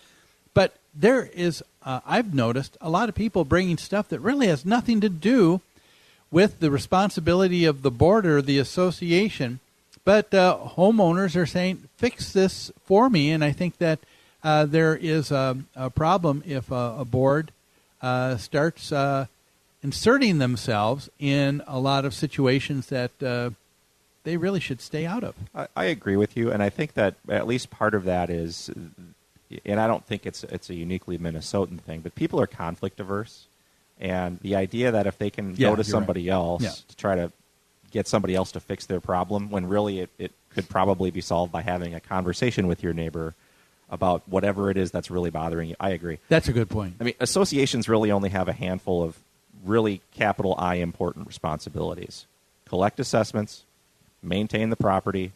But 0.54 0.74
there 0.94 1.30
is, 1.34 1.62
uh, 1.84 2.00
I've 2.06 2.34
noticed 2.34 2.76
a 2.80 2.90
lot 2.90 3.08
of 3.08 3.14
people 3.14 3.44
bringing 3.44 3.78
stuff 3.78 4.08
that 4.08 4.20
really 4.20 4.46
has 4.48 4.64
nothing 4.64 5.00
to 5.00 5.08
do 5.08 5.60
with 6.30 6.60
the 6.60 6.70
responsibility 6.70 7.64
of 7.64 7.82
the 7.82 7.90
board 7.90 8.26
or 8.26 8.42
the 8.42 8.58
association. 8.58 9.60
But 10.04 10.34
uh, 10.34 10.58
homeowners 10.76 11.36
are 11.36 11.46
saying, 11.46 11.88
fix 11.96 12.32
this 12.32 12.72
for 12.84 13.08
me. 13.08 13.30
And 13.30 13.44
I 13.44 13.52
think 13.52 13.78
that 13.78 14.00
uh, 14.42 14.64
there 14.66 14.96
is 14.96 15.30
a, 15.30 15.58
a, 15.76 15.90
problem 15.90 16.42
if 16.46 16.70
a, 16.70 16.96
a 16.98 17.04
board 17.04 17.52
uh, 18.00 18.36
starts 18.36 18.90
uh, 18.90 19.26
inserting 19.82 20.38
themselves 20.38 21.08
in 21.18 21.62
a 21.66 21.78
lot 21.78 22.04
of 22.04 22.14
situations 22.14 22.88
that 22.88 23.22
uh, 23.22 23.50
they 24.24 24.36
really 24.36 24.60
should 24.60 24.80
stay 24.80 25.06
out 25.06 25.22
of. 25.22 25.34
I, 25.54 25.68
I, 25.76 25.84
agree 25.84 26.16
with 26.16 26.36
you, 26.36 26.50
and 26.50 26.62
I 26.62 26.70
think 26.70 26.94
that 26.94 27.14
at 27.28 27.46
least 27.46 27.70
part 27.70 27.94
of 27.94 28.04
that 28.04 28.30
is, 28.30 28.70
and 29.64 29.80
I 29.80 29.86
don't 29.86 30.04
think 30.04 30.26
it's 30.26 30.44
it's 30.44 30.70
a 30.70 30.74
uniquely 30.74 31.18
Minnesotan 31.18 31.80
thing, 31.80 32.00
but 32.00 32.14
people 32.14 32.40
are 32.40 32.46
conflict 32.46 33.00
averse, 33.00 33.46
and 34.00 34.38
the 34.40 34.56
idea 34.56 34.92
that 34.92 35.06
if 35.06 35.18
they 35.18 35.30
can 35.30 35.54
yeah, 35.56 35.70
go 35.70 35.76
to 35.76 35.84
somebody 35.84 36.28
right. 36.28 36.34
else 36.34 36.62
yeah. 36.62 36.70
to 36.70 36.96
try 36.96 37.14
to 37.16 37.32
get 37.90 38.08
somebody 38.08 38.34
else 38.34 38.52
to 38.52 38.60
fix 38.60 38.86
their 38.86 39.00
problem, 39.00 39.50
when 39.50 39.68
really 39.68 40.00
it, 40.00 40.10
it 40.18 40.32
could 40.50 40.68
probably 40.68 41.10
be 41.10 41.20
solved 41.20 41.52
by 41.52 41.62
having 41.62 41.94
a 41.94 42.00
conversation 42.00 42.66
with 42.66 42.82
your 42.82 42.92
neighbor 42.92 43.34
about 43.90 44.26
whatever 44.26 44.70
it 44.70 44.78
is 44.78 44.90
that's 44.90 45.10
really 45.10 45.30
bothering 45.30 45.68
you. 45.68 45.76
I 45.78 45.90
agree. 45.90 46.18
That's 46.30 46.48
a 46.48 46.52
good 46.52 46.70
point. 46.70 46.94
I 46.98 47.04
mean, 47.04 47.14
associations 47.20 47.88
really 47.88 48.10
only 48.10 48.30
have 48.30 48.48
a 48.48 48.52
handful 48.52 49.02
of 49.02 49.18
really 49.64 50.00
capital 50.14 50.54
I 50.58 50.76
important 50.76 51.26
responsibilities 51.26 52.26
collect 52.66 52.98
assessments, 52.98 53.64
maintain 54.22 54.70
the 54.70 54.76
property, 54.76 55.32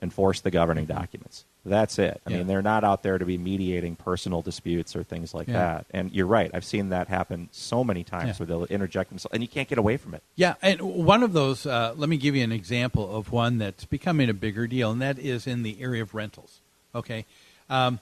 enforce 0.00 0.40
the 0.40 0.52
governing 0.52 0.86
documents. 0.86 1.44
That's 1.68 1.98
it. 1.98 2.20
I 2.24 2.30
Yeah. 2.30 2.36
mean, 2.38 2.46
they're 2.46 2.62
not 2.62 2.84
out 2.84 3.02
there 3.02 3.18
to 3.18 3.24
be 3.24 3.36
mediating 3.36 3.96
personal 3.96 4.40
disputes 4.40 4.94
or 4.94 5.02
things 5.02 5.34
like 5.34 5.48
Yeah. 5.48 5.54
that. 5.54 5.86
And 5.90 6.12
you're 6.12 6.26
right. 6.26 6.50
I've 6.54 6.64
seen 6.64 6.90
that 6.90 7.08
happen 7.08 7.48
so 7.50 7.82
many 7.82 8.04
times 8.04 8.28
Yeah. 8.28 8.34
where 8.38 8.46
they'll 8.46 8.64
interject 8.66 9.10
themselves, 9.10 9.34
and 9.34 9.42
you 9.42 9.48
can't 9.48 9.68
get 9.68 9.76
away 9.78 9.96
from 9.96 10.14
it. 10.14 10.22
Yeah, 10.36 10.54
and 10.62 10.80
one 10.80 11.22
of 11.24 11.32
those, 11.32 11.66
uh, 11.66 11.92
let 11.96 12.08
me 12.08 12.16
give 12.18 12.36
you 12.36 12.44
an 12.44 12.52
example 12.52 13.14
of 13.16 13.32
one 13.32 13.58
that's 13.58 13.84
becoming 13.84 14.30
a 14.30 14.34
bigger 14.34 14.66
deal, 14.66 14.92
and 14.92 15.02
that 15.02 15.18
is 15.18 15.46
in 15.46 15.62
the 15.64 15.80
area 15.82 16.02
of 16.02 16.14
rentals. 16.14 16.60
Okay. 16.94 17.26
Um, 17.68 17.98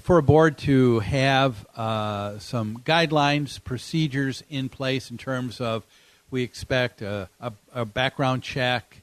for 0.00 0.18
a 0.18 0.22
board 0.22 0.58
to 0.58 1.00
have 1.00 1.66
uh, 1.74 2.38
some 2.38 2.78
guidelines, 2.84 3.62
procedures 3.64 4.44
in 4.50 4.68
place 4.68 5.10
in 5.10 5.16
terms 5.18 5.60
of 5.60 5.84
we 6.30 6.42
expect 6.42 7.00
a, 7.02 7.28
a, 7.40 7.52
a 7.74 7.84
background 7.84 8.42
check 8.42 8.98
uh, 8.98 9.00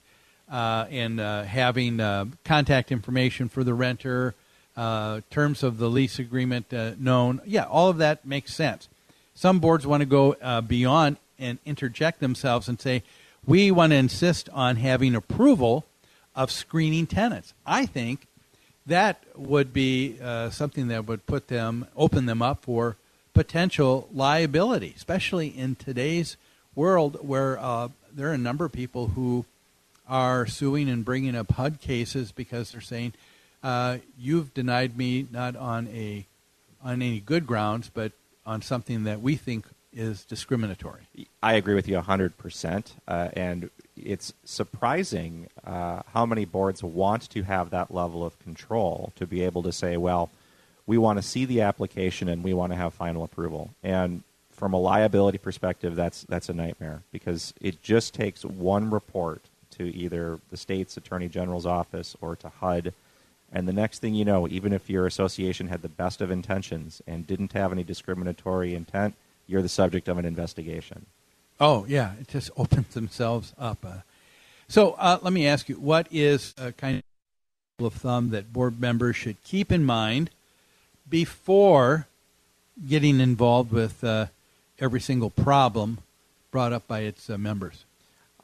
and 0.51 1.19
uh, 1.19 1.43
having 1.43 1.99
uh, 1.99 2.25
contact 2.43 2.91
information 2.91 3.49
for 3.49 3.63
the 3.63 3.73
renter, 3.73 4.35
uh, 4.75 5.21
terms 5.29 5.63
of 5.63 5.77
the 5.77 5.89
lease 5.89 6.19
agreement 6.19 6.73
uh, 6.73 6.91
known. 6.97 7.41
Yeah, 7.45 7.65
all 7.65 7.89
of 7.89 7.97
that 7.97 8.25
makes 8.25 8.53
sense. 8.53 8.87
Some 9.33 9.59
boards 9.59 9.87
want 9.87 10.01
to 10.01 10.05
go 10.05 10.35
uh, 10.41 10.61
beyond 10.61 11.17
and 11.39 11.57
interject 11.65 12.19
themselves 12.19 12.67
and 12.67 12.79
say, 12.79 13.03
we 13.45 13.71
want 13.71 13.91
to 13.91 13.97
insist 13.97 14.49
on 14.49 14.75
having 14.75 15.15
approval 15.15 15.85
of 16.35 16.51
screening 16.51 17.07
tenants. 17.07 17.53
I 17.65 17.85
think 17.85 18.27
that 18.85 19.23
would 19.35 19.73
be 19.73 20.17
uh, 20.21 20.49
something 20.49 20.87
that 20.89 21.05
would 21.05 21.25
put 21.25 21.47
them, 21.47 21.87
open 21.95 22.25
them 22.25 22.41
up 22.41 22.63
for 22.63 22.97
potential 23.33 24.07
liability, 24.13 24.93
especially 24.95 25.47
in 25.47 25.75
today's 25.75 26.37
world 26.75 27.17
where 27.27 27.57
uh, 27.59 27.89
there 28.13 28.29
are 28.29 28.33
a 28.33 28.37
number 28.37 28.65
of 28.65 28.71
people 28.71 29.09
who 29.09 29.45
are 30.11 30.45
suing 30.45 30.89
and 30.89 31.05
bringing 31.05 31.35
up 31.35 31.49
HUD 31.51 31.79
cases 31.79 32.33
because 32.33 32.73
they're 32.73 32.81
saying 32.81 33.13
uh, 33.63 33.97
you've 34.19 34.53
denied 34.53 34.97
me 34.97 35.25
not 35.31 35.55
on 35.55 35.87
a 35.87 36.27
on 36.83 37.01
any 37.01 37.19
good 37.19 37.47
grounds, 37.47 37.89
but 37.93 38.11
on 38.45 38.61
something 38.61 39.03
that 39.05 39.21
we 39.21 39.35
think 39.35 39.65
is 39.93 40.25
discriminatory. 40.25 41.01
I 41.43 41.53
agree 41.53 41.75
with 41.75 41.87
you 41.87 41.95
100%. 41.97 42.91
Uh, 43.07 43.29
and 43.33 43.69
it's 43.95 44.33
surprising 44.43 45.47
uh, 45.63 46.01
how 46.13 46.25
many 46.25 46.45
boards 46.45 46.83
want 46.83 47.29
to 47.29 47.43
have 47.43 47.69
that 47.69 47.93
level 47.93 48.25
of 48.25 48.39
control 48.39 49.13
to 49.17 49.27
be 49.27 49.43
able 49.43 49.61
to 49.63 49.71
say, 49.71 49.95
well, 49.95 50.31
we 50.87 50.97
want 50.97 51.19
to 51.19 51.23
see 51.23 51.45
the 51.45 51.61
application 51.61 52.27
and 52.27 52.43
we 52.43 52.53
want 52.53 52.71
to 52.71 52.77
have 52.77 52.93
final 52.93 53.23
approval. 53.23 53.69
And 53.83 54.23
from 54.49 54.73
a 54.73 54.79
liability 54.79 55.37
perspective, 55.37 55.95
that's, 55.95 56.23
that's 56.23 56.49
a 56.49 56.53
nightmare 56.53 57.03
because 57.11 57.53
it 57.61 57.83
just 57.83 58.13
takes 58.13 58.43
one 58.43 58.89
report 58.89 59.43
to 59.81 59.95
either 59.97 60.39
the 60.51 60.57
state's 60.57 60.95
attorney 60.95 61.27
general's 61.27 61.65
office 61.65 62.15
or 62.21 62.35
to 62.35 62.49
HUD. 62.49 62.93
And 63.51 63.67
the 63.67 63.73
next 63.73 63.99
thing 63.99 64.13
you 64.13 64.23
know, 64.23 64.47
even 64.47 64.73
if 64.73 64.89
your 64.89 65.07
association 65.07 65.67
had 65.67 65.81
the 65.81 65.89
best 65.89 66.21
of 66.21 66.29
intentions 66.29 67.01
and 67.07 67.25
didn't 67.25 67.53
have 67.53 67.71
any 67.71 67.83
discriminatory 67.83 68.75
intent, 68.75 69.15
you're 69.47 69.63
the 69.63 69.69
subject 69.69 70.07
of 70.07 70.17
an 70.17 70.25
investigation. 70.25 71.07
Oh 71.59 71.85
yeah, 71.87 72.13
it 72.19 72.27
just 72.27 72.51
opens 72.57 72.93
themselves 72.93 73.53
up. 73.57 73.83
Uh, 73.83 74.01
so 74.67 74.91
uh, 74.99 75.17
let 75.21 75.33
me 75.33 75.47
ask 75.47 75.67
you, 75.67 75.75
what 75.75 76.07
is 76.11 76.53
a 76.57 76.71
kind 76.71 77.01
of 77.79 77.93
thumb 77.93 78.29
that 78.29 78.53
board 78.53 78.79
members 78.79 79.15
should 79.15 79.43
keep 79.43 79.71
in 79.71 79.83
mind 79.83 80.29
before 81.09 82.07
getting 82.87 83.19
involved 83.19 83.71
with 83.71 84.03
uh, 84.03 84.27
every 84.79 85.01
single 85.01 85.31
problem 85.31 85.97
brought 86.51 86.71
up 86.71 86.87
by 86.87 86.99
its 86.99 87.29
uh, 87.29 87.37
members? 87.37 87.83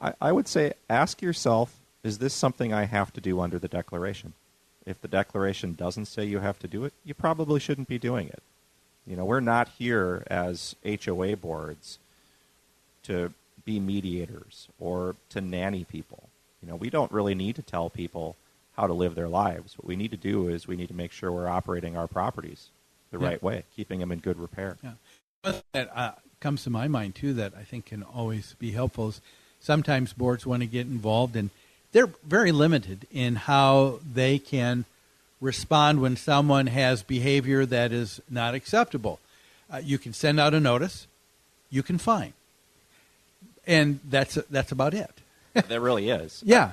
I, 0.00 0.14
I 0.20 0.32
would 0.32 0.48
say 0.48 0.72
ask 0.88 1.22
yourself 1.22 1.74
is 2.04 2.18
this 2.18 2.32
something 2.32 2.72
I 2.72 2.84
have 2.84 3.12
to 3.14 3.20
do 3.20 3.40
under 3.40 3.58
the 3.58 3.68
Declaration? 3.68 4.32
If 4.86 5.00
the 5.02 5.08
Declaration 5.08 5.74
doesn't 5.74 6.06
say 6.06 6.24
you 6.24 6.38
have 6.38 6.58
to 6.60 6.68
do 6.68 6.84
it, 6.84 6.92
you 7.04 7.12
probably 7.12 7.60
shouldn't 7.60 7.88
be 7.88 7.98
doing 7.98 8.28
it. 8.28 8.42
You 9.06 9.16
know, 9.16 9.24
we're 9.24 9.40
not 9.40 9.68
here 9.78 10.22
as 10.28 10.76
HOA 10.84 11.36
boards 11.36 11.98
to 13.04 13.32
be 13.64 13.80
mediators 13.80 14.68
or 14.78 15.16
to 15.30 15.40
nanny 15.40 15.84
people. 15.84 16.28
You 16.62 16.68
know, 16.68 16.76
we 16.76 16.88
don't 16.90 17.12
really 17.12 17.34
need 17.34 17.56
to 17.56 17.62
tell 17.62 17.90
people 17.90 18.36
how 18.76 18.86
to 18.86 18.92
live 18.92 19.14
their 19.14 19.28
lives. 19.28 19.76
What 19.76 19.86
we 19.86 19.96
need 19.96 20.10
to 20.12 20.16
do 20.16 20.48
is 20.48 20.68
we 20.68 20.76
need 20.76 20.88
to 20.88 20.94
make 20.94 21.12
sure 21.12 21.32
we're 21.32 21.48
operating 21.48 21.96
our 21.96 22.06
properties 22.06 22.68
the 23.10 23.18
Yeah. 23.18 23.26
right 23.26 23.42
way, 23.42 23.64
keeping 23.74 24.00
them 24.00 24.12
in 24.12 24.20
good 24.20 24.38
repair. 24.38 24.76
Yeah. 24.82 25.52
That 25.72 25.90
uh, 25.96 26.12
comes 26.40 26.62
to 26.64 26.70
my 26.70 26.88
mind 26.88 27.14
too 27.14 27.34
that 27.34 27.54
I 27.58 27.64
think 27.64 27.86
can 27.86 28.02
always 28.02 28.54
be 28.58 28.72
helpful 28.72 29.08
is 29.08 29.20
sometimes 29.60 30.12
boards 30.12 30.46
want 30.46 30.62
to 30.62 30.66
get 30.66 30.86
involved 30.86 31.36
and 31.36 31.50
they're 31.92 32.10
very 32.24 32.52
limited 32.52 33.06
in 33.12 33.36
how 33.36 34.00
they 34.12 34.38
can 34.38 34.84
respond 35.40 36.00
when 36.00 36.16
someone 36.16 36.66
has 36.66 37.02
behavior 37.02 37.64
that 37.64 37.92
is 37.92 38.20
not 38.28 38.54
acceptable. 38.54 39.18
Uh, 39.72 39.80
you 39.82 39.98
can 39.98 40.12
send 40.12 40.40
out 40.40 40.54
a 40.54 40.60
notice, 40.60 41.06
you 41.70 41.82
can 41.82 41.98
fine, 41.98 42.32
and 43.66 44.00
that's 44.08 44.34
that's 44.50 44.72
about 44.72 44.94
it. 44.94 45.10
there 45.68 45.80
really 45.80 46.08
is. 46.10 46.42
Yeah, 46.46 46.72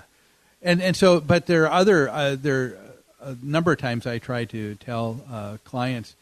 and 0.61 0.81
and 0.81 0.95
so, 0.95 1.19
but 1.19 1.45
there 1.45 1.65
are 1.65 1.71
other 1.71 2.09
uh, 2.09 2.35
there 2.35 2.63
are 2.63 2.77
a 3.21 3.37
number 3.41 3.71
of 3.71 3.79
times 3.79 4.07
I 4.07 4.19
try 4.19 4.45
to 4.45 4.75
tell 4.75 5.21
uh, 5.31 5.57
clients, 5.65 6.15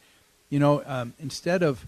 you 0.50 0.60
know, 0.60 0.84
um, 0.86 1.14
instead 1.20 1.62
of 1.62 1.86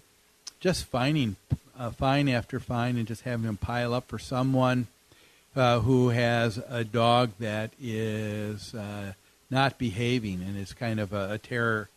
just 0.59 0.85
fining 0.85 1.35
uh, 1.77 1.89
fine 1.91 2.29
after 2.29 2.59
fine 2.59 2.97
and 2.97 3.07
just 3.07 3.21
having 3.21 3.45
them 3.45 3.57
pile 3.57 3.93
up 3.93 4.07
for 4.07 4.19
someone 4.19 4.87
uh, 5.55 5.79
who 5.79 6.09
has 6.09 6.59
a 6.69 6.83
dog 6.83 7.31
that 7.39 7.71
is 7.79 8.73
uh, 8.73 9.13
not 9.49 9.77
behaving 9.77 10.41
and 10.41 10.57
is 10.57 10.73
kind 10.73 10.99
of 10.99 11.13
a, 11.13 11.33
a 11.33 11.37
terror, 11.37 11.89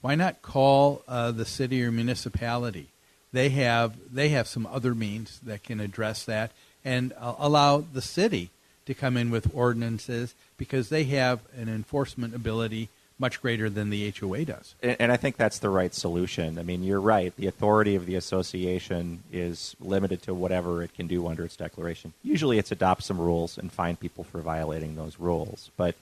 why 0.00 0.14
not 0.14 0.42
call 0.42 1.02
uh, 1.06 1.30
the 1.30 1.44
city 1.44 1.82
or 1.84 1.92
municipality? 1.92 2.88
They 3.32 3.48
have 3.50 3.94
they 4.12 4.28
have 4.30 4.46
some 4.46 4.66
other 4.66 4.94
means 4.94 5.40
that 5.40 5.62
can 5.62 5.80
address 5.80 6.24
that 6.24 6.52
and 6.84 7.12
uh, 7.18 7.34
allow 7.38 7.78
the 7.78 8.02
city 8.02 8.50
to 8.86 8.94
come 8.94 9.16
in 9.16 9.30
with 9.30 9.54
ordinances 9.54 10.34
because 10.58 10.88
they 10.88 11.04
have 11.04 11.40
an 11.56 11.68
enforcement 11.68 12.34
ability 12.34 12.88
much 13.18 13.40
greater 13.40 13.70
than 13.70 13.90
the 13.90 14.10
HOA 14.18 14.44
does. 14.44 14.74
And, 14.82 14.96
and 14.98 15.12
I 15.12 15.16
think 15.16 15.36
that's 15.36 15.58
the 15.60 15.68
right 15.68 15.94
solution. 15.94 16.58
I 16.58 16.62
mean, 16.62 16.82
you're 16.82 17.00
right. 17.00 17.34
The 17.36 17.46
authority 17.46 17.94
of 17.94 18.06
the 18.06 18.14
association 18.16 19.22
is 19.32 19.76
limited 19.80 20.22
to 20.22 20.34
whatever 20.34 20.82
it 20.82 20.94
can 20.94 21.06
do 21.06 21.26
under 21.28 21.44
its 21.44 21.56
declaration. 21.56 22.12
Usually, 22.22 22.58
it's 22.58 22.72
adopt 22.72 23.04
some 23.04 23.20
rules 23.20 23.58
and 23.58 23.70
fine 23.72 23.96
people 23.96 24.24
for 24.24 24.40
violating 24.40 24.96
those 24.96 25.18
rules, 25.18 25.70
but 25.76 25.94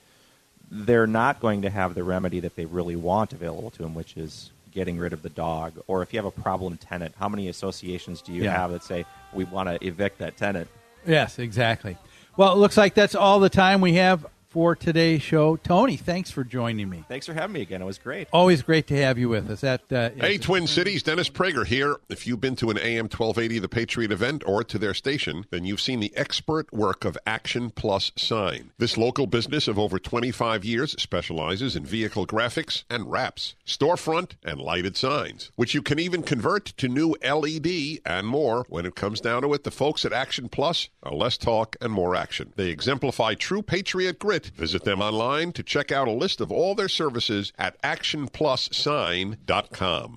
they're 0.71 1.07
not 1.07 1.41
going 1.41 1.63
to 1.63 1.71
have 1.71 1.95
the 1.95 2.05
remedy 2.05 2.41
that 2.41 2.55
they 2.57 2.65
really 2.65 2.97
want 2.97 3.33
available 3.33 3.71
to 3.71 3.83
them, 3.83 3.95
which 3.95 4.17
is 4.17 4.51
getting 4.73 4.99
rid 4.99 5.13
of 5.13 5.23
the 5.23 5.29
dog. 5.29 5.73
Or 5.89 6.01
if 6.03 6.13
you 6.13 6.19
have 6.19 6.25
a 6.27 6.31
problem 6.31 6.77
tenant, 6.77 7.15
how 7.19 7.29
many 7.29 7.49
associations 7.49 8.23
do 8.23 8.33
you 8.33 8.45
Yeah. 8.45 8.53
have 8.57 8.71
that 8.71 8.85
say 8.85 9.05
we 9.33 9.43
want 9.45 9.69
to 9.69 9.85
evict 9.85 10.19
that 10.19 10.37
tenant? 10.37 10.69
Yes, 11.05 11.39
exactly. 11.41 11.97
Well, 12.37 12.53
it 12.53 12.57
looks 12.57 12.77
like 12.77 12.95
that's 12.95 13.17
all 13.17 13.41
the 13.41 13.49
time 13.51 13.81
we 13.81 13.95
have 13.95 14.25
for 14.51 14.75
today's 14.75 15.23
show. 15.23 15.57
Tony, 15.57 15.97
thanks 15.97 16.31
for 16.31 16.43
joining 16.43 16.89
me. 16.89 17.05
Thanks 17.09 17.27
for 17.27 17.33
having 17.33 17.55
me 17.55 17.63
again. 17.63 17.81
It 17.81 17.85
was 17.85 17.99
great. 17.99 18.27
Always 18.33 18.63
great 18.63 18.89
to 18.89 18.97
have 18.97 19.17
you 19.17 19.29
with 19.29 19.49
us. 19.49 19.61
That 19.61 19.93
uh, 19.93 20.11
Hey, 20.17 20.39
Twin 20.39 20.67
Cities, 20.67 21.05
Dennis 21.05 21.31
Prager 21.31 21.65
here. 21.65 21.97
If 22.09 22.27
you've 22.27 22.41
been 22.41 22.57
to 22.57 22.71
an 22.71 22.79
AM 22.79 23.05
1280 23.05 23.61
The 23.61 23.69
Patriot 23.69 24.11
event 24.11 24.43
or 24.45 24.65
to 24.65 24.79
their 24.79 24.93
station, 24.93 25.47
then 25.51 25.65
you've 25.65 25.81
seen 25.81 26.01
the 26.01 26.13
expert 26.17 26.73
work 26.73 27.05
of 27.05 27.17
Action 27.27 27.71
Plus 27.71 28.11
Sign. 28.17 28.73
This 28.79 28.99
local 28.99 29.29
business 29.29 29.69
of 29.69 29.79
over 29.79 30.01
25 30.01 30.65
years 30.65 31.01
specializes 31.01 31.77
in 31.77 31.85
vehicle 31.85 32.27
graphics 32.27 32.83
and 32.91 33.11
wraps, 33.11 33.55
storefront 33.65 34.33
and 34.43 34.61
lighted 34.61 34.97
signs, 34.97 35.53
which 35.55 35.75
you 35.75 35.83
can 35.83 36.01
even 36.01 36.23
convert 36.23 36.67
to 36.67 36.89
new 36.89 37.15
LED 37.23 38.01
and 38.05 38.27
more. 38.27 38.67
When 38.69 38.85
it 38.85 38.97
comes 38.97 39.21
down 39.21 39.43
to 39.43 39.55
it, 39.55 39.63
the 39.63 39.71
folks 39.71 40.05
at 40.05 40.13
Action 40.13 40.49
Plus 40.49 40.89
are 41.05 41.15
less 41.15 41.37
talk 41.39 41.77
and 41.81 41.93
more 41.93 42.17
action. 42.17 42.53
They 42.57 42.71
exemplify 42.71 43.35
true 43.35 43.63
patriot 43.63 44.19
grit. 44.19 44.40
Visit 44.47 44.85
them 44.85 45.01
online 45.01 45.53
to 45.53 45.63
check 45.63 45.93
out 45.93 46.09
a 46.09 46.13
list 46.13 46.41
of 46.41 46.51
all 46.51 46.75
their 46.75 46.89
services 46.89 47.53
at 47.59 47.81
actionplussign.com. 47.83 50.17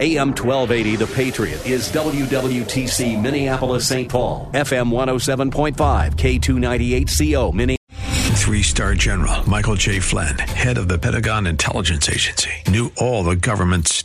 AM 0.00 0.28
1280 0.28 0.96
The 0.96 1.06
Patriot 1.14 1.66
is 1.66 1.90
WWTC 1.90 3.20
Minneapolis 3.20 3.86
St. 3.86 4.08
Paul, 4.08 4.50
FM 4.54 4.90
107.5, 4.90 6.14
K298CO 6.14 7.52
Minneapolis. 7.52 7.76
Three 8.40 8.62
star 8.62 8.94
general 8.94 9.48
Michael 9.48 9.74
J. 9.74 10.00
Flynn, 10.00 10.38
head 10.38 10.78
of 10.78 10.88
the 10.88 10.98
Pentagon 10.98 11.46
Intelligence 11.46 12.08
Agency, 12.08 12.50
knew 12.68 12.90
all 12.96 13.22
the 13.22 13.36
government's 13.36 14.04